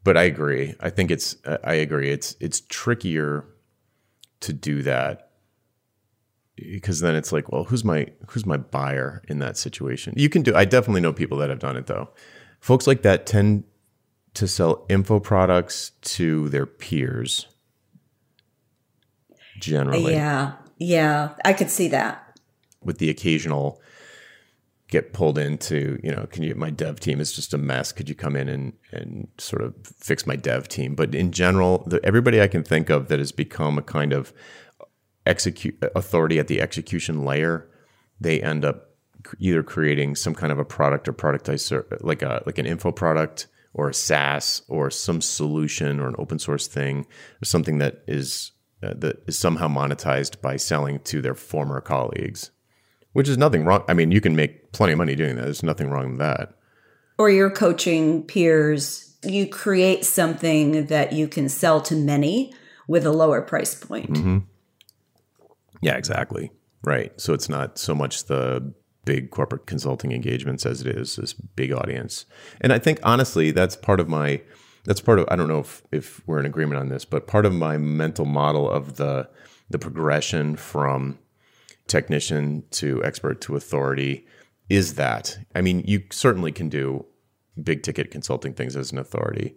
but 0.03 0.18
I 0.18 0.24
agree. 0.24 0.76
I 0.80 0.89
think 0.89 1.12
it's. 1.12 1.36
I 1.64 1.74
agree. 1.74 2.09
It's 2.09 2.36
it's 2.39 2.62
trickier 2.62 3.45
to 4.41 4.53
do 4.53 4.82
that 4.84 5.32
because 6.55 6.99
then 6.99 7.16
it's 7.16 7.32
like, 7.32 7.51
well, 7.51 7.66
who's 7.66 7.84
my 7.84 8.07
who's 8.28 8.45
my 8.45 8.57
buyer 8.57 9.22
in 9.28 9.39
that 9.39 9.57
situation? 9.57 10.14
You 10.16 10.30
can 10.30 10.41
do. 10.41 10.55
I 10.55 10.66
definitely 10.66 11.01
know 11.01 11.14
people 11.14 11.38
that 11.39 11.49
have 11.49 11.59
done 11.59 11.78
it 11.78 11.88
though. 11.88 12.09
Folks 12.59 12.88
like 12.88 13.01
that 13.01 13.26
tend 13.26 13.64
to 14.36 14.47
sell 14.47 14.86
info 14.89 15.20
products 15.20 15.91
to 16.01 16.49
their 16.49 16.66
peers. 16.66 17.47
Generally, 19.62 20.12
yeah, 20.14 20.53
yeah, 20.78 21.30
I 21.45 21.53
could 21.53 21.70
see 21.70 21.88
that. 21.88 22.38
With 22.84 22.97
the 22.97 23.09
occasional 23.09 23.82
get 24.91 25.14
pulled 25.14 25.38
into, 25.38 25.97
you 26.03 26.12
know, 26.12 26.28
can 26.30 26.43
you 26.43 26.53
my 26.53 26.70
dev 26.70 26.99
team 26.99 27.20
is 27.20 27.32
just 27.32 27.53
a 27.53 27.57
mess. 27.57 27.91
Could 27.91 28.09
you 28.09 28.16
come 28.16 28.36
in 28.36 28.49
and 28.49 28.74
and 28.91 29.28
sort 29.38 29.64
of 29.64 29.74
fix 29.84 30.28
my 30.28 30.36
dev 30.36 30.68
team? 30.68 30.93
But 30.95 31.16
in 31.16 31.32
general, 31.32 31.84
the, 31.88 31.99
everybody 32.05 32.41
I 32.41 32.47
can 32.47 32.64
think 32.64 32.89
of 32.89 33.07
that 33.07 33.18
has 33.18 33.32
become 33.32 33.78
a 33.78 33.82
kind 33.82 34.14
of 34.14 34.34
execute 35.26 35.82
authority 35.95 36.39
at 36.39 36.47
the 36.47 36.62
execution 36.62 37.24
layer, 37.24 37.70
they 38.20 38.41
end 38.41 38.66
up 38.66 38.89
either 39.39 39.64
creating 39.64 40.16
some 40.16 40.36
kind 40.36 40.51
of 40.51 40.59
a 40.59 40.66
product 40.66 41.07
or 41.07 41.14
productized 41.14 41.84
like 42.01 42.22
a 42.22 42.43
like 42.45 42.57
an 42.57 42.66
info 42.66 42.91
product 42.91 43.47
or 43.74 43.89
a 43.89 43.93
SaaS 43.93 44.62
or 44.68 44.91
some 44.91 45.22
solution 45.22 45.99
or 45.99 46.07
an 46.09 46.16
open 46.18 46.38
source 46.38 46.68
thing 46.68 47.05
or 47.41 47.45
something 47.45 47.78
that 47.78 48.03
is 48.07 48.51
uh, 48.84 48.93
that 48.97 49.23
is 49.27 49.38
somehow 49.38 49.67
monetized 49.67 50.41
by 50.41 50.57
selling 50.57 50.99
to 51.01 51.21
their 51.21 51.36
former 51.36 51.82
colleagues, 51.82 52.51
which 53.13 53.29
is 53.29 53.38
nothing 53.38 53.65
wrong. 53.65 53.84
I 53.88 53.93
mean, 53.93 54.11
you 54.11 54.21
can 54.21 54.36
make 54.36 54.71
plenty 54.71 54.93
of 54.93 54.97
money 54.97 55.15
doing 55.15 55.36
that. 55.36 55.45
There's 55.45 55.63
nothing 55.63 55.89
wrong 55.89 56.11
with 56.11 56.19
that. 56.19 56.53
Or 57.17 57.29
you're 57.29 57.51
coaching 57.51 58.23
peers. 58.23 59.15
You 59.23 59.47
create 59.47 60.05
something 60.05 60.88
that 60.88 61.13
you 61.13 61.27
can 61.27 61.47
sell 61.49 61.82
to 61.82 61.95
many 61.95 62.53
with 62.88 63.05
a 63.05 63.11
lower 63.11 63.41
price 63.41 63.75
point. 63.75 64.11
Mm-hmm. 64.11 64.38
Yeah, 65.82 65.95
exactly. 65.97 66.51
Right. 66.84 67.19
So 67.21 67.34
it's 67.34 67.49
not 67.49 67.77
so 67.77 67.93
much 67.93 68.25
the 68.25 68.73
big 69.05 69.29
corporate 69.32 69.65
consulting 69.65 70.11
engagements 70.11 70.65
as 70.65 70.82
it 70.82 70.88
is 70.88 71.15
this 71.15 71.34
big 71.34 71.71
audience. 71.71 72.25
And 72.59 72.71
I 72.71 72.79
think 72.79 72.99
honestly, 73.03 73.51
that's 73.51 73.75
part 73.75 73.99
of 73.99 74.07
my 74.07 74.41
that's 74.84 75.01
part 75.01 75.19
of 75.19 75.27
I 75.29 75.36
don't 75.36 75.47
know 75.47 75.59
if 75.59 75.84
if 75.91 76.25
we're 76.27 76.39
in 76.39 76.45
agreement 76.45 76.79
on 76.79 76.89
this, 76.89 77.05
but 77.05 77.27
part 77.27 77.45
of 77.45 77.53
my 77.53 77.77
mental 77.77 78.25
model 78.25 78.69
of 78.69 78.97
the 78.97 79.29
the 79.69 79.79
progression 79.79 80.55
from 80.55 81.19
technician 81.88 82.63
to 82.71 83.03
expert 83.03 83.41
to 83.41 83.55
authority 83.55 84.25
is 84.69 84.95
that. 84.95 85.38
I 85.55 85.61
mean, 85.61 85.84
you 85.86 86.03
certainly 86.11 86.51
can 86.51 86.69
do 86.69 87.05
big 87.61 87.84
ticket 87.84 88.11
consulting 88.11 88.53
things 88.53 88.75
as 88.75 88.91
an 88.91 88.97
authority, 88.97 89.55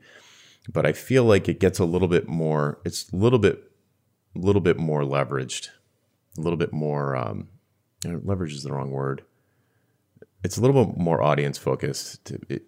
but 0.72 0.84
I 0.84 0.92
feel 0.92 1.24
like 1.24 1.48
it 1.48 1.60
gets 1.60 1.78
a 1.78 1.84
little 1.84 2.08
bit 2.08 2.28
more 2.28 2.80
it's 2.84 3.10
a 3.12 3.16
little 3.16 3.38
bit 3.38 3.70
a 4.36 4.38
little 4.38 4.60
bit 4.60 4.78
more 4.78 5.02
leveraged 5.02 5.68
a 6.36 6.40
little 6.40 6.56
bit 6.56 6.72
more 6.72 7.16
um, 7.16 7.48
leverage 8.04 8.52
is 8.52 8.62
the 8.62 8.72
wrong 8.72 8.90
word. 8.90 9.24
It's 10.42 10.56
a 10.56 10.60
little 10.60 10.84
bit 10.84 10.96
more 10.98 11.22
audience 11.22 11.58
focused. 11.58 12.32
It, 12.48 12.62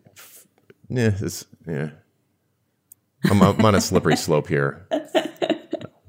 yeah, 0.89 1.17
yeah. 1.67 1.91
I'm, 3.31 3.43
I'm 3.43 3.65
on 3.65 3.75
a 3.75 3.81
slippery 3.81 4.17
slope 4.17 4.49
here. 4.49 4.87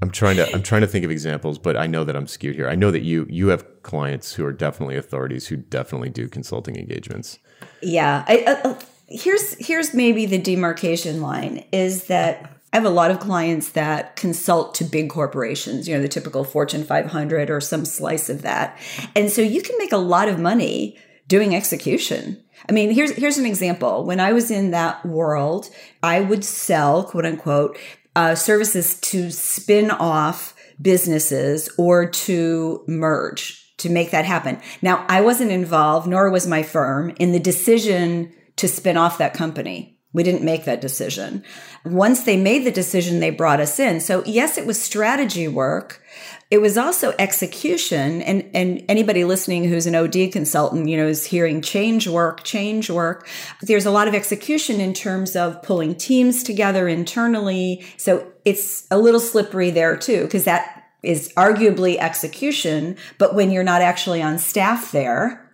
I'm 0.01 0.11
trying 0.11 0.37
to 0.37 0.51
I'm 0.53 0.63
trying 0.63 0.81
to 0.81 0.87
think 0.87 1.03
of 1.05 1.11
examples, 1.11 1.57
but 1.57 1.75
I 1.75 1.87
know 1.87 2.03
that 2.03 2.15
I'm 2.15 2.27
skewed 2.27 2.55
here. 2.55 2.69
I 2.69 2.75
know 2.75 2.91
that 2.91 3.01
you 3.01 3.25
you 3.29 3.47
have 3.47 3.83
clients 3.83 4.33
who 4.33 4.45
are 4.45 4.53
definitely 4.53 4.95
authorities 4.95 5.47
who 5.47 5.57
definitely 5.57 6.09
do 6.09 6.27
consulting 6.27 6.77
engagements. 6.77 7.39
Yeah, 7.81 8.23
I, 8.27 8.43
uh, 8.43 8.79
here's 9.07 9.53
here's 9.65 9.93
maybe 9.93 10.25
the 10.25 10.37
demarcation 10.37 11.21
line 11.21 11.65
is 11.71 12.05
that 12.05 12.57
I 12.73 12.77
have 12.77 12.85
a 12.85 12.89
lot 12.89 13.11
of 13.11 13.19
clients 13.19 13.71
that 13.71 14.15
consult 14.17 14.75
to 14.75 14.83
big 14.83 15.09
corporations, 15.09 15.87
you 15.87 15.95
know, 15.95 16.01
the 16.01 16.07
typical 16.07 16.43
Fortune 16.43 16.83
500 16.83 17.49
or 17.49 17.61
some 17.61 17.85
slice 17.85 18.29
of 18.29 18.41
that. 18.41 18.77
And 19.15 19.31
so 19.31 19.41
you 19.41 19.61
can 19.61 19.77
make 19.77 19.93
a 19.93 19.97
lot 19.97 20.27
of 20.27 20.37
money 20.37 20.97
doing 21.27 21.55
execution. 21.55 22.43
I 22.67 22.71
mean, 22.71 22.91
here's 22.91 23.11
here's 23.11 23.37
an 23.37 23.45
example. 23.45 24.05
When 24.05 24.19
I 24.19 24.33
was 24.33 24.51
in 24.51 24.71
that 24.71 25.05
world, 25.05 25.69
I 26.03 26.21
would 26.21 26.43
sell, 26.43 27.03
quote 27.03 27.25
unquote, 27.25 27.77
uh, 28.15 28.35
services 28.35 28.99
to 29.01 29.31
spin 29.31 29.91
off 29.91 30.55
businesses 30.81 31.69
or 31.77 32.09
to 32.09 32.83
merge 32.87 33.63
to 33.77 33.89
make 33.89 34.11
that 34.11 34.25
happen. 34.25 34.59
Now, 34.81 35.05
I 35.07 35.21
wasn't 35.21 35.51
involved, 35.51 36.07
nor 36.07 36.29
was 36.29 36.47
my 36.47 36.63
firm, 36.63 37.13
in 37.19 37.31
the 37.31 37.39
decision 37.39 38.33
to 38.55 38.67
spin 38.67 38.97
off 38.97 39.19
that 39.19 39.33
company. 39.33 39.99
We 40.13 40.23
didn't 40.23 40.43
make 40.43 40.65
that 40.65 40.81
decision. 40.81 41.43
Once 41.85 42.23
they 42.23 42.37
made 42.37 42.65
the 42.65 42.71
decision, 42.71 43.19
they 43.19 43.29
brought 43.29 43.59
us 43.59 43.79
in. 43.79 43.99
So 43.99 44.23
yes, 44.25 44.57
it 44.57 44.65
was 44.65 44.81
strategy 44.81 45.47
work. 45.47 46.01
It 46.49 46.59
was 46.59 46.77
also 46.77 47.13
execution. 47.19 48.21
And, 48.21 48.49
and 48.53 48.83
anybody 48.87 49.25
listening 49.25 49.65
who's 49.65 49.85
an 49.85 49.95
OD 49.95 50.31
consultant, 50.31 50.87
you 50.87 50.95
know, 50.95 51.07
is 51.07 51.25
hearing 51.25 51.61
change 51.61 52.07
work, 52.07 52.43
change 52.43 52.89
work. 52.89 53.27
There's 53.61 53.85
a 53.85 53.91
lot 53.91 54.07
of 54.07 54.15
execution 54.15 54.79
in 54.79 54.93
terms 54.93 55.35
of 55.35 55.61
pulling 55.61 55.95
teams 55.95 56.43
together 56.43 56.87
internally. 56.87 57.85
So 57.97 58.31
it's 58.45 58.87
a 58.89 58.97
little 58.97 59.19
slippery 59.19 59.71
there 59.71 59.97
too, 59.97 60.23
because 60.23 60.45
that 60.45 60.85
is 61.03 61.33
arguably 61.35 61.97
execution. 61.97 62.95
But 63.17 63.35
when 63.35 63.51
you're 63.51 63.63
not 63.63 63.81
actually 63.81 64.21
on 64.21 64.37
staff 64.37 64.91
there, 64.91 65.46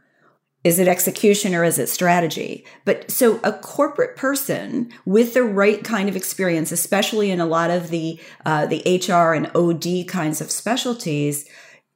is 0.64 0.80
it 0.80 0.88
execution 0.88 1.54
or 1.54 1.64
is 1.64 1.78
it 1.78 1.90
strategy? 1.90 2.66
But 2.86 3.12
so 3.12 3.40
a 3.44 3.52
corporate 3.52 4.16
person 4.16 4.92
with 5.06 5.34
the 5.34 5.44
right 5.44 5.84
kind 5.84 6.08
of 6.08 6.16
experience, 6.16 6.72
especially 6.72 7.32
in 7.32 7.42
a 7.42 7.46
lot 7.46 7.70
of 7.70 7.90
the 7.90 8.20
uh, 8.46 8.66
the 8.66 8.82
HR 8.86 9.34
and 9.34 9.52
OD 9.56 10.08
kinds 10.08 10.40
of 10.40 10.52
specialties, 10.52 11.48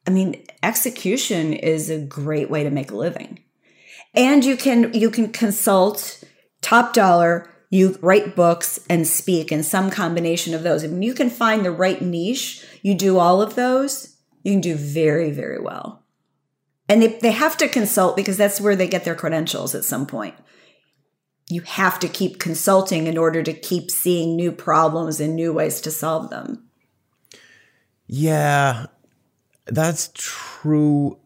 I 0.06 0.10
mean, 0.10 0.46
execution 0.64 1.54
is 1.54 1.90
a 1.90 2.00
great 2.00 2.50
way 2.50 2.64
to 2.64 2.70
make 2.70 2.92
a 2.92 2.98
living. 2.98 3.44
And 4.14 4.44
you 4.44 4.58
can 4.58 4.94
you 4.94 5.10
can 5.10 5.32
consult 5.32 6.24
top 6.62 6.94
dollar, 6.94 7.50
you 7.70 7.98
write 8.02 8.36
books 8.36 8.80
and 8.90 9.08
speak 9.08 9.52
and 9.52 9.66
some 9.66 9.90
combination 9.92 10.54
of 10.54 10.64
those. 10.64 10.84
If 10.84 10.92
you 10.92 11.14
can 11.14 11.30
find 11.30 11.64
the 11.64 11.72
right 11.72 12.02
niche, 12.02 12.66
you 12.82 12.96
do 12.96 13.18
all 13.18 13.42
of 13.42 13.56
those, 13.56 14.18
you 14.44 14.54
can 14.54 14.62
do 14.62 14.76
very, 14.76 15.32
very 15.32 15.60
well. 15.60 16.04
And 16.90 17.02
they, 17.02 17.08
they 17.20 17.32
have 17.32 17.58
to 17.58 17.68
consult 17.68 18.16
because 18.16 18.38
that's 18.38 18.62
where 18.62 18.76
they 18.76 18.88
get 18.88 19.04
their 19.04 19.16
credentials 19.16 19.76
at 19.76 19.84
some 19.84 20.06
point. 20.06 20.36
You 21.50 21.62
have 21.62 22.00
to 22.00 22.08
keep 22.08 22.40
consulting 22.40 23.08
in 23.08 23.18
order 23.18 23.44
to 23.44 23.54
keep 23.54 23.92
seeing 23.92 24.36
new 24.36 24.52
problems 24.52 25.20
and 25.20 25.36
new 25.36 25.54
ways 25.54 25.82
to 25.82 25.92
solve 25.92 26.30
them. 26.30 26.68
Yeah, 28.08 28.88
that's 29.66 30.12
true. 30.14 31.20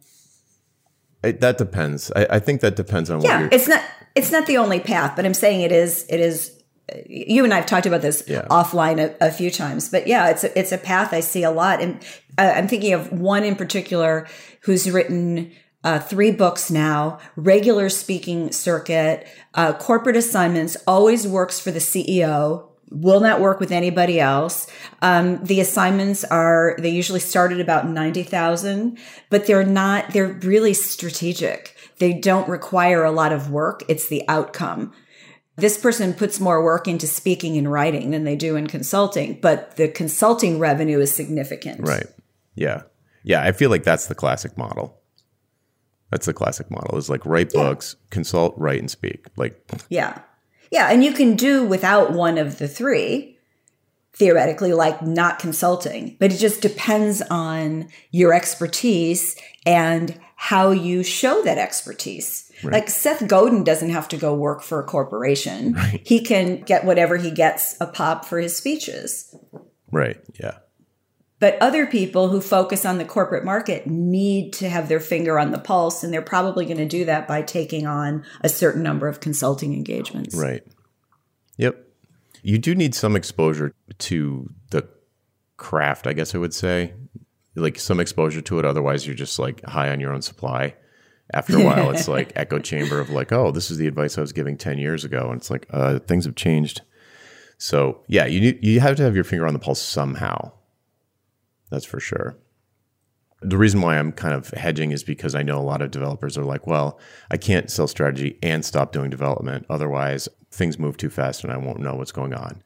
It, 1.23 1.41
that 1.41 1.57
depends. 1.57 2.11
I, 2.15 2.27
I, 2.31 2.39
think 2.39 2.61
that 2.61 2.75
depends 2.75 3.09
on 3.11 3.21
yeah, 3.21 3.47
it's 3.51 3.67
not 3.67 3.83
it's 4.15 4.31
not 4.31 4.47
the 4.47 4.57
only 4.57 4.79
path, 4.79 5.15
but 5.15 5.25
I'm 5.25 5.35
saying 5.35 5.61
it 5.61 5.71
is 5.71 6.05
it 6.09 6.19
is 6.19 6.60
you 7.07 7.43
and 7.43 7.53
I've 7.53 7.65
talked 7.65 7.85
about 7.85 8.01
this 8.01 8.23
yeah. 8.27 8.45
offline 8.49 8.99
a, 8.99 9.27
a, 9.27 9.31
few 9.31 9.51
times, 9.51 9.89
but 9.89 10.07
yeah, 10.07 10.29
it's 10.29 10.43
a, 10.43 10.59
it's 10.59 10.71
a 10.71 10.77
path 10.77 11.13
I 11.13 11.19
see 11.19 11.43
a 11.43 11.51
lot, 11.51 11.81
and 11.81 12.03
uh, 12.37 12.53
I'm 12.55 12.67
thinking 12.67 12.93
of 12.93 13.11
one 13.11 13.43
in 13.43 13.55
particular 13.55 14.27
who's 14.61 14.89
written 14.89 15.51
uh, 15.83 15.99
three 15.99 16.31
books 16.31 16.69
now, 16.69 17.19
regular 17.35 17.89
speaking 17.89 18.51
circuit, 18.51 19.27
uh, 19.55 19.73
corporate 19.73 20.15
assignments, 20.15 20.77
always 20.85 21.27
works 21.27 21.59
for 21.59 21.71
the 21.71 21.79
CEO, 21.79 22.67
will 22.91 23.21
not 23.21 23.39
work 23.39 23.59
with 23.59 23.71
anybody 23.71 24.19
else. 24.19 24.67
Um, 25.01 25.43
the 25.43 25.59
assignments 25.59 26.23
are, 26.25 26.75
they 26.77 26.89
usually 26.89 27.19
start 27.19 27.51
at 27.51 27.59
about 27.59 27.87
90,000, 27.87 28.97
but 29.29 29.47
they're 29.47 29.63
not, 29.63 30.11
they're 30.11 30.33
really 30.33 30.73
strategic. 30.73 31.75
They 31.97 32.13
don't 32.13 32.49
require 32.49 33.03
a 33.03 33.11
lot 33.11 33.31
of 33.31 33.49
work. 33.49 33.83
It's 33.87 34.07
the 34.07 34.23
outcome. 34.27 34.91
This 35.61 35.77
person 35.77 36.13
puts 36.13 36.39
more 36.39 36.63
work 36.63 36.87
into 36.87 37.07
speaking 37.07 37.57
and 37.57 37.71
writing 37.71 38.11
than 38.11 38.23
they 38.25 38.35
do 38.35 38.55
in 38.55 38.67
consulting, 38.67 39.39
but 39.39 39.77
the 39.77 39.87
consulting 39.87 40.59
revenue 40.59 40.99
is 40.99 41.13
significant. 41.13 41.87
Right. 41.87 42.07
Yeah. 42.55 42.81
Yeah. 43.23 43.41
I 43.43 43.51
feel 43.53 43.69
like 43.69 43.83
that's 43.83 44.07
the 44.07 44.15
classic 44.15 44.57
model. 44.57 44.97
That's 46.09 46.25
the 46.25 46.33
classic 46.33 46.69
model 46.69 46.97
is 46.97 47.09
like 47.09 47.25
write 47.25 47.51
Yeah. 47.53 47.63
books, 47.63 47.95
consult, 48.09 48.53
write, 48.57 48.79
and 48.79 48.91
speak. 48.91 49.27
Like, 49.37 49.63
Yeah. 49.89 50.19
Yeah. 50.71 50.87
And 50.87 51.03
you 51.03 51.13
can 51.13 51.35
do 51.35 51.63
without 51.63 52.11
one 52.11 52.37
of 52.37 52.57
the 52.57 52.67
three, 52.67 53.37
theoretically, 54.13 54.73
like 54.73 55.01
not 55.01 55.39
consulting, 55.39 56.17
but 56.19 56.33
it 56.33 56.37
just 56.37 56.61
depends 56.61 57.21
on 57.29 57.87
your 58.11 58.33
expertise 58.33 59.37
and 59.65 60.19
how 60.35 60.71
you 60.71 61.03
show 61.03 61.41
that 61.43 61.57
expertise. 61.57 62.50
Like 62.63 62.89
Seth 62.89 63.27
Godin 63.27 63.63
doesn't 63.63 63.89
have 63.89 64.07
to 64.09 64.17
go 64.17 64.33
work 64.33 64.61
for 64.61 64.79
a 64.79 64.83
corporation. 64.83 65.75
He 66.03 66.21
can 66.21 66.61
get 66.61 66.85
whatever 66.85 67.17
he 67.17 67.31
gets 67.31 67.75
a 67.81 67.87
pop 67.87 68.25
for 68.25 68.39
his 68.39 68.55
speeches. 68.55 69.35
right. 69.91 70.19
Yeah. 70.39 70.57
But 71.39 71.57
other 71.59 71.87
people 71.87 72.27
who 72.27 72.39
focus 72.39 72.85
on 72.85 72.99
the 72.99 73.05
corporate 73.05 73.43
market 73.43 73.87
need 73.87 74.53
to 74.53 74.69
have 74.69 74.87
their 74.87 74.99
finger 74.99 75.39
on 75.39 75.49
the 75.49 75.57
pulse, 75.57 76.03
and 76.03 76.13
they're 76.13 76.21
probably 76.21 76.65
going 76.65 76.77
to 76.77 76.85
do 76.85 77.05
that 77.05 77.27
by 77.27 77.41
taking 77.41 77.87
on 77.87 78.23
a 78.41 78.47
certain 78.47 78.83
number 78.83 79.07
of 79.07 79.21
consulting 79.21 79.73
engagements. 79.73 80.35
Right. 80.35 80.61
Yep. 81.57 81.83
You 82.43 82.59
do 82.59 82.75
need 82.75 82.93
some 82.93 83.15
exposure 83.15 83.73
to 83.97 84.51
the 84.69 84.87
craft, 85.57 86.05
I 86.05 86.13
guess 86.13 86.35
I 86.35 86.37
would 86.37 86.53
say. 86.53 86.93
Like 87.55 87.79
some 87.79 87.99
exposure 87.99 88.41
to 88.41 88.59
it. 88.59 88.65
Otherwise, 88.65 89.07
you're 89.07 89.15
just 89.15 89.39
like 89.39 89.65
high 89.65 89.89
on 89.89 89.99
your 89.99 90.13
own 90.13 90.21
supply. 90.21 90.75
After 91.33 91.57
a 91.57 91.63
while, 91.63 91.91
it's 91.91 92.07
like 92.07 92.33
echo 92.35 92.59
chamber 92.59 92.99
of 92.99 93.09
like, 93.09 93.31
oh, 93.31 93.51
this 93.51 93.71
is 93.71 93.77
the 93.77 93.87
advice 93.87 94.17
I 94.17 94.21
was 94.21 94.33
giving 94.33 94.57
10 94.57 94.77
years 94.77 95.05
ago. 95.05 95.29
And 95.29 95.39
it's 95.39 95.49
like, 95.49 95.65
uh, 95.71 95.99
things 95.99 96.25
have 96.25 96.35
changed. 96.35 96.81
So, 97.57 98.03
yeah, 98.07 98.25
you, 98.25 98.41
need, 98.41 98.65
you 98.65 98.79
have 98.79 98.97
to 98.97 99.03
have 99.03 99.15
your 99.15 99.23
finger 99.23 99.45
on 99.45 99.53
the 99.53 99.59
pulse 99.59 99.81
somehow. 99.81 100.51
That's 101.69 101.85
for 101.85 101.99
sure. 101.99 102.35
The 103.41 103.57
reason 103.57 103.81
why 103.81 103.97
I'm 103.97 104.11
kind 104.11 104.33
of 104.33 104.49
hedging 104.49 104.91
is 104.91 105.03
because 105.03 105.35
I 105.35 105.43
know 105.43 105.59
a 105.59 105.61
lot 105.61 105.81
of 105.81 105.91
developers 105.91 106.37
are 106.37 106.43
like, 106.43 106.67
well, 106.67 106.99
I 107.29 107.37
can't 107.37 107.69
sell 107.69 107.87
strategy 107.87 108.39
and 108.41 108.65
stop 108.65 108.91
doing 108.91 109.09
development. 109.09 109.65
Otherwise, 109.69 110.27
things 110.51 110.79
move 110.79 110.97
too 110.97 111.09
fast 111.09 111.43
and 111.43 111.53
I 111.53 111.57
won't 111.57 111.79
know 111.79 111.95
what's 111.95 112.11
going 112.11 112.33
on. 112.33 112.63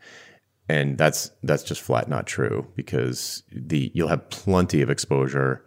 And 0.69 0.97
that's 0.97 1.29
that's 1.43 1.63
just 1.63 1.81
flat 1.81 2.07
not 2.07 2.25
true 2.25 2.67
because 2.75 3.43
the 3.51 3.91
you'll 3.93 4.07
have 4.07 4.29
plenty 4.29 4.81
of 4.81 4.89
exposure 4.89 5.64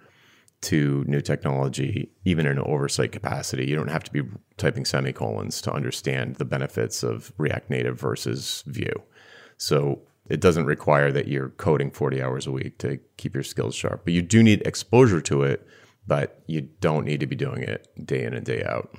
to 0.60 1.04
new 1.06 1.20
technology, 1.20 2.10
even 2.24 2.46
in 2.46 2.58
an 2.58 2.64
oversight 2.64 3.12
capacity. 3.12 3.66
You 3.66 3.76
don't 3.76 3.90
have 3.90 4.04
to 4.04 4.12
be 4.12 4.22
typing 4.56 4.84
semicolons 4.84 5.60
to 5.62 5.72
understand 5.72 6.36
the 6.36 6.44
benefits 6.44 7.02
of 7.02 7.32
React 7.38 7.70
Native 7.70 8.00
versus 8.00 8.64
Vue. 8.66 9.02
So 9.56 10.02
it 10.28 10.40
doesn't 10.40 10.66
require 10.66 11.12
that 11.12 11.28
you're 11.28 11.50
coding 11.50 11.90
40 11.90 12.22
hours 12.22 12.46
a 12.46 12.52
week 12.52 12.78
to 12.78 12.98
keep 13.16 13.34
your 13.34 13.44
skills 13.44 13.74
sharp, 13.74 14.02
but 14.04 14.12
you 14.12 14.22
do 14.22 14.42
need 14.42 14.66
exposure 14.66 15.20
to 15.22 15.42
it, 15.42 15.66
but 16.06 16.42
you 16.46 16.62
don't 16.80 17.04
need 17.04 17.20
to 17.20 17.26
be 17.26 17.36
doing 17.36 17.62
it 17.62 17.88
day 18.04 18.24
in 18.24 18.34
and 18.34 18.44
day 18.44 18.62
out. 18.64 18.94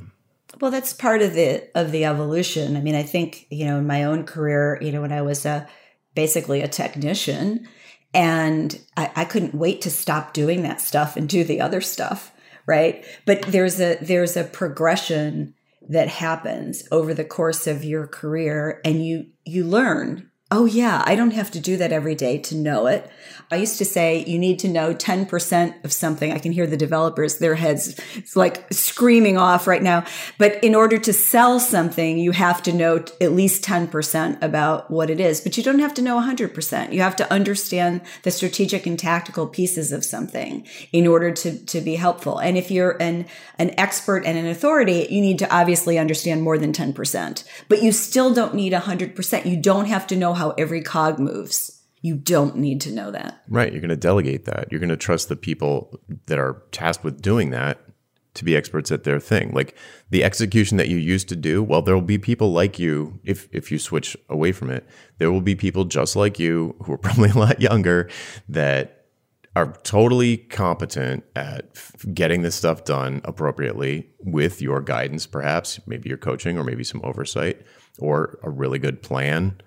Well, 0.59 0.71
that's 0.71 0.93
part 0.93 1.21
of 1.21 1.33
the 1.33 1.69
of 1.75 1.91
the 1.91 2.05
evolution. 2.05 2.75
I 2.75 2.81
mean, 2.81 2.95
I 2.95 3.03
think 3.03 3.45
you 3.51 3.65
know, 3.65 3.77
in 3.77 3.85
my 3.85 4.03
own 4.03 4.25
career, 4.25 4.79
you 4.81 4.91
know, 4.91 5.01
when 5.01 5.11
I 5.11 5.21
was 5.21 5.45
a 5.45 5.67
basically 6.15 6.61
a 6.61 6.67
technician, 6.67 7.67
and 8.13 8.79
I, 8.97 9.11
I 9.15 9.25
couldn't 9.25 9.55
wait 9.55 9.81
to 9.81 9.91
stop 9.91 10.33
doing 10.33 10.63
that 10.63 10.81
stuff 10.81 11.15
and 11.15 11.27
do 11.27 11.43
the 11.43 11.61
other 11.61 11.81
stuff, 11.81 12.31
right? 12.65 13.05
But 13.25 13.43
there's 13.43 13.79
a 13.79 13.97
there's 14.01 14.35
a 14.35 14.43
progression 14.43 15.53
that 15.87 16.07
happens 16.07 16.87
over 16.91 17.13
the 17.13 17.25
course 17.25 17.67
of 17.67 17.83
your 17.83 18.07
career, 18.07 18.81
and 18.83 19.05
you 19.05 19.27
you 19.45 19.63
learn. 19.63 20.29
Oh 20.51 20.65
yeah, 20.65 21.03
I 21.05 21.15
don't 21.15 21.33
have 21.33 21.51
to 21.51 21.59
do 21.59 21.77
that 21.77 21.91
every 21.91 22.15
day 22.15 22.39
to 22.39 22.55
know 22.55 22.87
it. 22.87 23.09
I 23.51 23.55
used 23.55 23.79
to 23.79 23.85
say 23.85 24.23
you 24.25 24.37
need 24.37 24.59
to 24.59 24.67
know 24.67 24.93
10% 24.93 25.83
of 25.83 25.91
something. 25.91 26.31
I 26.31 26.37
can 26.37 26.51
hear 26.51 26.67
the 26.67 26.77
developers, 26.77 27.39
their 27.39 27.55
heads 27.55 27.99
it's 28.15 28.35
like 28.35 28.71
screaming 28.71 29.37
off 29.37 29.65
right 29.65 29.81
now. 29.81 30.05
But 30.37 30.63
in 30.63 30.75
order 30.75 30.99
to 30.99 31.11
sell 31.11 31.59
something, 31.59 32.19
you 32.19 32.31
have 32.31 32.61
to 32.63 32.73
know 32.73 33.03
at 33.19 33.31
least 33.31 33.63
10% 33.63 34.41
about 34.43 34.91
what 34.91 35.09
it 35.09 35.19
is. 35.19 35.41
But 35.41 35.57
you 35.57 35.63
don't 35.63 35.79
have 35.79 35.95
to 35.95 36.01
know 36.03 36.19
100%. 36.19 36.93
You 36.93 37.01
have 37.01 37.15
to 37.15 37.33
understand 37.33 38.01
the 38.21 38.29
strategic 38.29 38.85
and 38.85 38.99
tactical 38.99 39.47
pieces 39.47 39.91
of 39.91 40.05
something 40.05 40.67
in 40.91 41.07
order 41.07 41.31
to, 41.31 41.65
to 41.65 41.81
be 41.81 41.95
helpful. 41.95 42.37
And 42.37 42.55
if 42.55 42.69
you're 42.69 43.01
an, 43.01 43.25
an 43.57 43.73
expert 43.79 44.25
and 44.25 44.37
an 44.37 44.45
authority, 44.45 45.07
you 45.09 45.21
need 45.21 45.39
to 45.39 45.55
obviously 45.55 45.97
understand 45.97 46.43
more 46.43 46.59
than 46.59 46.71
10%. 46.71 47.43
But 47.67 47.81
you 47.81 47.91
still 47.91 48.31
don't 48.31 48.53
need 48.53 48.73
100%. 48.73 49.45
You 49.45 49.57
don't 49.57 49.85
have 49.85 50.05
to 50.07 50.15
know 50.15 50.33
how 50.35 50.51
every 50.51 50.83
cog 50.83 51.17
moves. 51.17 51.78
You 52.01 52.15
don't 52.15 52.55
need 52.55 52.81
to 52.81 52.91
know 52.91 53.11
that. 53.11 53.43
Right. 53.49 53.71
You're 53.71 53.81
going 53.81 53.89
to 53.89 53.97
delegate 53.97 54.45
that. 54.45 54.71
You're 54.71 54.79
going 54.79 54.89
to 54.89 54.97
trust 54.97 55.29
the 55.29 55.35
people 55.35 55.99
that 56.27 56.39
are 56.39 56.63
tasked 56.71 57.03
with 57.03 57.21
doing 57.21 57.49
that 57.49 57.79
to 58.35 58.45
be 58.45 58.55
experts 58.55 58.91
at 58.91 59.03
their 59.03 59.19
thing. 59.19 59.51
Like 59.51 59.75
the 60.09 60.23
execution 60.23 60.77
that 60.77 60.87
you 60.87 60.97
used 60.97 61.27
to 61.29 61.35
do, 61.35 61.61
well, 61.61 61.81
there 61.81 61.95
will 61.95 62.01
be 62.01 62.17
people 62.17 62.51
like 62.51 62.79
you 62.79 63.19
if 63.23 63.49
if 63.51 63.71
you 63.71 63.79
switch 63.79 64.15
away 64.29 64.51
from 64.51 64.69
it. 64.69 64.87
There 65.17 65.31
will 65.31 65.41
be 65.41 65.55
people 65.55 65.85
just 65.85 66.15
like 66.15 66.39
you 66.39 66.75
who 66.83 66.93
are 66.93 66.97
probably 67.05 67.29
a 67.29 67.37
lot 67.37 67.61
younger 67.61 68.09
that 68.47 68.95
are 69.55 69.73
totally 69.83 70.37
competent 70.37 71.25
at 71.35 71.75
getting 72.13 72.43
this 72.43 72.55
stuff 72.55 72.85
done 72.85 73.19
appropriately 73.25 74.07
with 74.19 74.61
your 74.61 74.79
guidance 74.79 75.25
perhaps, 75.25 75.79
maybe 75.85 76.07
your 76.07 76.17
coaching 76.17 76.57
or 76.57 76.63
maybe 76.63 76.83
some 76.83 77.01
oversight 77.03 77.61
or 77.97 78.39
a 78.43 78.49
really 78.49 78.79
good 78.79 79.01
plan 79.01 79.59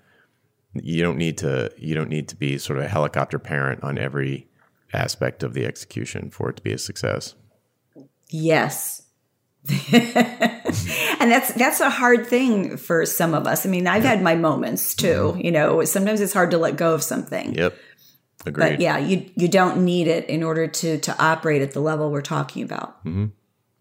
you 0.75 1.03
don't 1.03 1.19
need 1.19 1.39
to 1.39 1.71
you 1.77 1.95
don't 1.95 2.09
need 2.09 2.29
to 2.29 2.37
be 2.37 2.59
sort 2.59 2.79
of 2.79 2.85
a 2.85 2.89
helicopter 2.89 3.39
parent 3.39 3.83
on 3.83 3.99
every 3.99 4.49
aspect 4.93 5.43
of 5.43 5.55
the 5.55 5.67
execution 5.67 6.31
for 6.31 6.51
it 6.51 6.57
to 6.57 6.63
be 6.63 6.73
a 6.73 6.79
success. 6.79 7.35
Yes. 8.31 9.03
and 9.93 11.31
that's 11.31 11.53
that's 11.53 11.81
a 11.81 11.91
hard 11.91 12.27
thing 12.27 12.77
for 12.77 13.07
some 13.07 13.33
of 13.33 13.47
us. 13.47 13.65
I 13.65 13.69
mean, 13.69 13.87
I've 13.87 14.03
had 14.03 14.21
my 14.21 14.35
moments 14.35 14.95
too. 14.95 15.07
Mm-hmm. 15.07 15.41
You 15.41 15.53
know, 15.53 15.85
sometimes 15.85 16.21
it's 16.21 16.33
hard 16.33 16.51
to 16.51 16.59
let 16.59 16.77
go 16.77 16.95
of 16.95 17.03
something. 17.03 17.55
Yep. 17.55 17.77
Agreed. 18.45 18.71
But 18.71 18.81
yeah, 18.81 18.99
you 18.99 19.31
you 19.37 19.47
don't 19.47 19.85
need 19.85 20.09
it 20.09 20.29
in 20.29 20.43
order 20.43 20.67
to 20.67 20.99
to 20.99 21.23
operate 21.23 21.63
at 21.63 21.73
the 21.73 21.81
level 21.81 22.11
we're 22.11 22.23
talking 22.23 22.65
about. 22.65 23.05
Mm-hmm. 23.05 23.27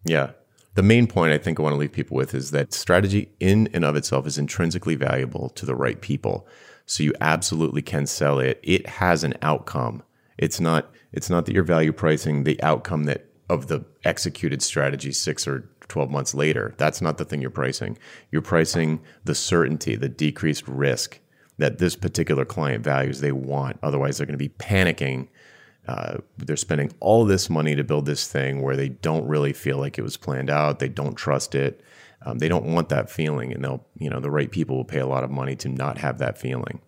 Yeah. 0.05 0.31
The 0.75 0.83
main 0.83 1.07
point 1.07 1.33
I 1.33 1.37
think 1.37 1.59
I 1.59 1.63
want 1.63 1.73
to 1.73 1.77
leave 1.77 1.91
people 1.91 2.15
with 2.15 2.33
is 2.35 2.51
that 2.51 2.73
strategy 2.73 3.31
in 3.39 3.67
and 3.73 3.83
of 3.83 3.95
itself 3.95 4.25
is 4.27 4.37
intrinsically 4.37 4.95
valuable 4.95 5.49
to 5.49 5.65
the 5.65 5.75
right 5.75 5.99
people. 5.99 6.47
So 6.91 7.03
you 7.03 7.13
absolutely 7.21 7.81
can 7.81 8.05
sell 8.05 8.39
it. 8.39 8.59
It 8.63 8.85
has 8.85 9.23
an 9.23 9.35
outcome. 9.41 10.03
It's 10.37 10.59
not 10.59 10.91
it's 11.13 11.29
not 11.29 11.45
that 11.45 11.53
you're 11.53 11.63
value 11.63 11.93
pricing 11.93 12.43
the 12.43 12.61
outcome 12.61 13.05
that 13.05 13.27
of 13.49 13.67
the 13.67 13.85
executed 14.03 14.61
strategy 14.61 15.13
6 15.13 15.47
or 15.47 15.69
12 15.87 16.11
months 16.11 16.33
later. 16.33 16.75
That's 16.77 17.01
not 17.01 17.17
the 17.17 17.23
thing 17.23 17.39
you're 17.39 17.49
pricing. 17.49 17.97
You're 18.29 18.41
pricing 18.41 18.99
the 19.23 19.33
certainty, 19.33 19.95
the 19.95 20.09
decreased 20.09 20.67
risk 20.67 21.21
that 21.59 21.77
this 21.77 21.95
particular 21.95 22.43
client 22.43 22.83
values 22.83 23.21
they 23.21 23.31
want. 23.31 23.79
Otherwise 23.81 24.17
they're 24.17 24.27
going 24.27 24.37
to 24.37 24.49
be 24.49 24.49
panicking 24.49 25.29
uh, 25.87 26.17
they're 26.37 26.57
spending 26.57 26.91
all 26.99 27.23
this 27.23 27.49
money 27.49 27.73
to 27.75 27.85
build 27.85 28.05
this 28.05 28.27
thing 28.27 28.61
where 28.61 28.75
they 28.75 28.89
don't 28.89 29.25
really 29.27 29.53
feel 29.53 29.77
like 29.77 29.97
it 29.97 30.03
was 30.03 30.17
planned 30.17 30.49
out. 30.49 30.79
They 30.79 30.89
don't 30.89 31.15
trust 31.15 31.55
it. 31.55 31.81
Um, 32.23 32.37
they 32.37 32.47
don't 32.47 32.65
want 32.65 32.89
that 32.89 33.09
feeling, 33.09 33.53
and 33.53 33.63
they'll, 33.63 33.85
you 33.97 34.09
know, 34.09 34.19
the 34.19 34.29
right 34.29 34.51
people 34.51 34.77
will 34.77 34.85
pay 34.85 34.99
a 34.99 35.07
lot 35.07 35.23
of 35.23 35.31
money 35.31 35.55
to 35.57 35.69
not 35.69 35.97
have 35.97 36.19
that 36.19 36.37
feeling. 36.37 36.81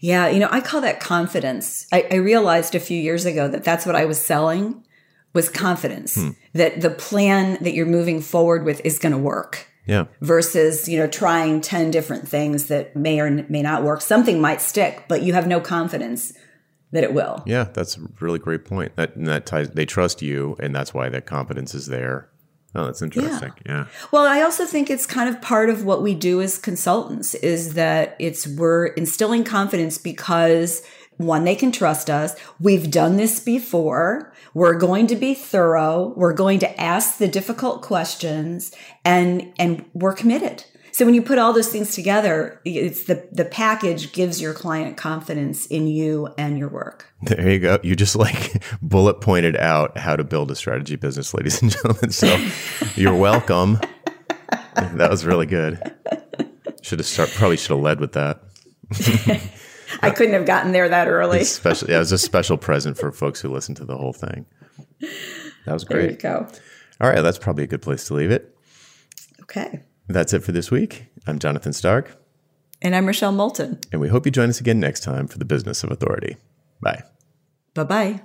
Yeah, 0.00 0.28
you 0.28 0.38
know, 0.38 0.48
I 0.50 0.60
call 0.60 0.80
that 0.80 1.00
confidence. 1.00 1.86
I, 1.92 2.06
I 2.10 2.14
realized 2.16 2.74
a 2.74 2.80
few 2.80 3.00
years 3.00 3.26
ago 3.26 3.48
that 3.48 3.64
that's 3.64 3.86
what 3.86 3.94
I 3.94 4.04
was 4.04 4.24
selling 4.24 4.84
was 5.32 5.48
confidence 5.48 6.18
that 6.52 6.82
the 6.82 6.90
plan 6.90 7.56
that 7.62 7.72
you're 7.72 7.86
moving 7.86 8.20
forward 8.20 8.64
with 8.64 8.84
is 8.84 8.98
going 8.98 9.12
to 9.12 9.18
work. 9.18 9.68
Yeah, 9.84 10.04
versus 10.20 10.88
you 10.88 10.96
know 10.96 11.08
trying 11.08 11.60
10 11.60 11.90
different 11.90 12.28
things 12.28 12.68
that 12.68 12.94
may 12.94 13.18
or 13.18 13.28
may 13.48 13.62
not 13.62 13.82
work 13.82 14.00
something 14.00 14.40
might 14.40 14.60
stick 14.60 15.06
but 15.08 15.22
you 15.22 15.32
have 15.32 15.48
no 15.48 15.60
confidence 15.60 16.32
that 16.92 17.02
it 17.02 17.12
will 17.12 17.42
yeah, 17.46 17.64
that's 17.64 17.96
a 17.96 18.00
really 18.20 18.38
great 18.38 18.64
point. 18.64 18.94
That 18.96 19.16
and 19.16 19.26
that 19.26 19.46
ties. 19.46 19.70
They 19.70 19.86
trust 19.86 20.22
you, 20.22 20.56
and 20.60 20.74
that's 20.74 20.94
why 20.94 21.08
that 21.08 21.26
confidence 21.26 21.74
is 21.74 21.86
there. 21.86 22.28
Oh, 22.74 22.86
that's 22.86 23.02
interesting. 23.02 23.52
Yeah, 23.66 23.86
well 24.10 24.24
i 24.26 24.40
also 24.40 24.64
think 24.64 24.88
it's 24.88 25.06
kind 25.06 25.28
of 25.28 25.42
part 25.42 25.68
of 25.68 25.84
what 25.84 26.02
we 26.02 26.14
do 26.14 26.40
as 26.40 26.58
consultants 26.58 27.34
is 27.34 27.74
that 27.74 28.16
it's 28.18 28.46
we're 28.46 28.86
instilling 28.86 29.44
confidence 29.44 29.98
because 29.98 30.82
one 31.18 31.44
they 31.44 31.54
can 31.54 31.72
trust 31.72 32.10
us. 32.10 32.34
We've 32.60 32.90
done 32.90 33.16
this 33.16 33.40
before. 33.40 34.32
We're 34.54 34.78
going 34.78 35.06
to 35.08 35.16
be 35.16 35.34
thorough. 35.34 36.12
We're 36.16 36.32
going 36.32 36.58
to 36.60 36.80
ask 36.80 37.18
the 37.18 37.28
difficult 37.28 37.82
questions 37.82 38.72
and 39.04 39.52
and 39.58 39.84
we're 39.94 40.14
committed 40.14 40.64
so 40.92 41.04
when 41.04 41.14
you 41.14 41.22
put 41.22 41.38
all 41.38 41.52
those 41.52 41.68
things 41.68 41.94
together 41.94 42.60
it's 42.64 43.04
the 43.04 43.26
the 43.32 43.44
package 43.44 44.12
gives 44.12 44.40
your 44.40 44.52
client 44.54 44.96
confidence 44.96 45.66
in 45.66 45.86
you 45.86 46.28
and 46.38 46.58
your 46.58 46.68
work 46.68 47.12
there 47.24 47.48
you 47.50 47.60
go. 47.60 47.78
You 47.84 47.94
just 47.94 48.16
like 48.16 48.62
bullet 48.82 49.20
pointed 49.20 49.56
out 49.56 49.96
how 49.96 50.16
to 50.16 50.24
build 50.24 50.50
a 50.50 50.56
strategy 50.56 50.96
business, 50.96 51.32
ladies 51.32 51.62
and 51.62 51.70
gentlemen. 51.70 52.10
So 52.10 52.48
you're 52.96 53.14
welcome. 53.14 53.78
that 54.74 55.08
was 55.08 55.24
really 55.24 55.46
good. 55.46 55.80
Should 56.82 56.98
have 56.98 57.06
start. 57.06 57.30
Probably 57.30 57.56
should 57.56 57.70
have 57.70 57.78
led 57.78 58.00
with 58.00 58.12
that. 58.14 58.42
I 60.02 60.10
couldn't 60.10 60.34
have 60.34 60.46
gotten 60.46 60.72
there 60.72 60.88
that 60.88 61.06
early. 61.06 61.44
Special. 61.44 61.88
Yeah, 61.88 61.96
it 61.96 62.00
was 62.00 62.10
a 62.10 62.18
special 62.18 62.56
present 62.56 62.98
for 62.98 63.12
folks 63.12 63.40
who 63.40 63.48
listened 63.50 63.76
to 63.76 63.84
the 63.84 63.96
whole 63.96 64.12
thing. 64.12 64.44
That 65.64 65.72
was 65.74 65.84
There 65.84 66.00
you 66.00 66.06
great. 66.08 66.18
go. 66.22 66.48
All 67.00 67.08
right, 67.08 67.20
that's 67.20 67.38
probably 67.38 67.62
a 67.62 67.68
good 67.68 67.82
place 67.82 68.04
to 68.08 68.14
leave 68.14 68.32
it. 68.32 68.52
Okay. 69.42 69.80
That's 70.08 70.32
it 70.32 70.42
for 70.42 70.52
this 70.52 70.70
week. 70.70 71.06
I'm 71.26 71.38
Jonathan 71.38 71.72
Stark, 71.72 72.18
And 72.82 72.94
I'm 72.96 73.06
Rochelle 73.06 73.32
Moulton. 73.32 73.78
and 73.92 74.00
we 74.00 74.08
hope 74.08 74.26
you 74.26 74.32
join 74.32 74.48
us 74.50 74.60
again 74.60 74.80
next 74.80 75.00
time 75.00 75.26
for 75.28 75.38
the 75.38 75.44
Business 75.44 75.82
of 75.84 75.90
Authority. 75.90 76.36
Bye. 76.80 77.02
Bye 77.74 77.84
bye. 77.84 78.22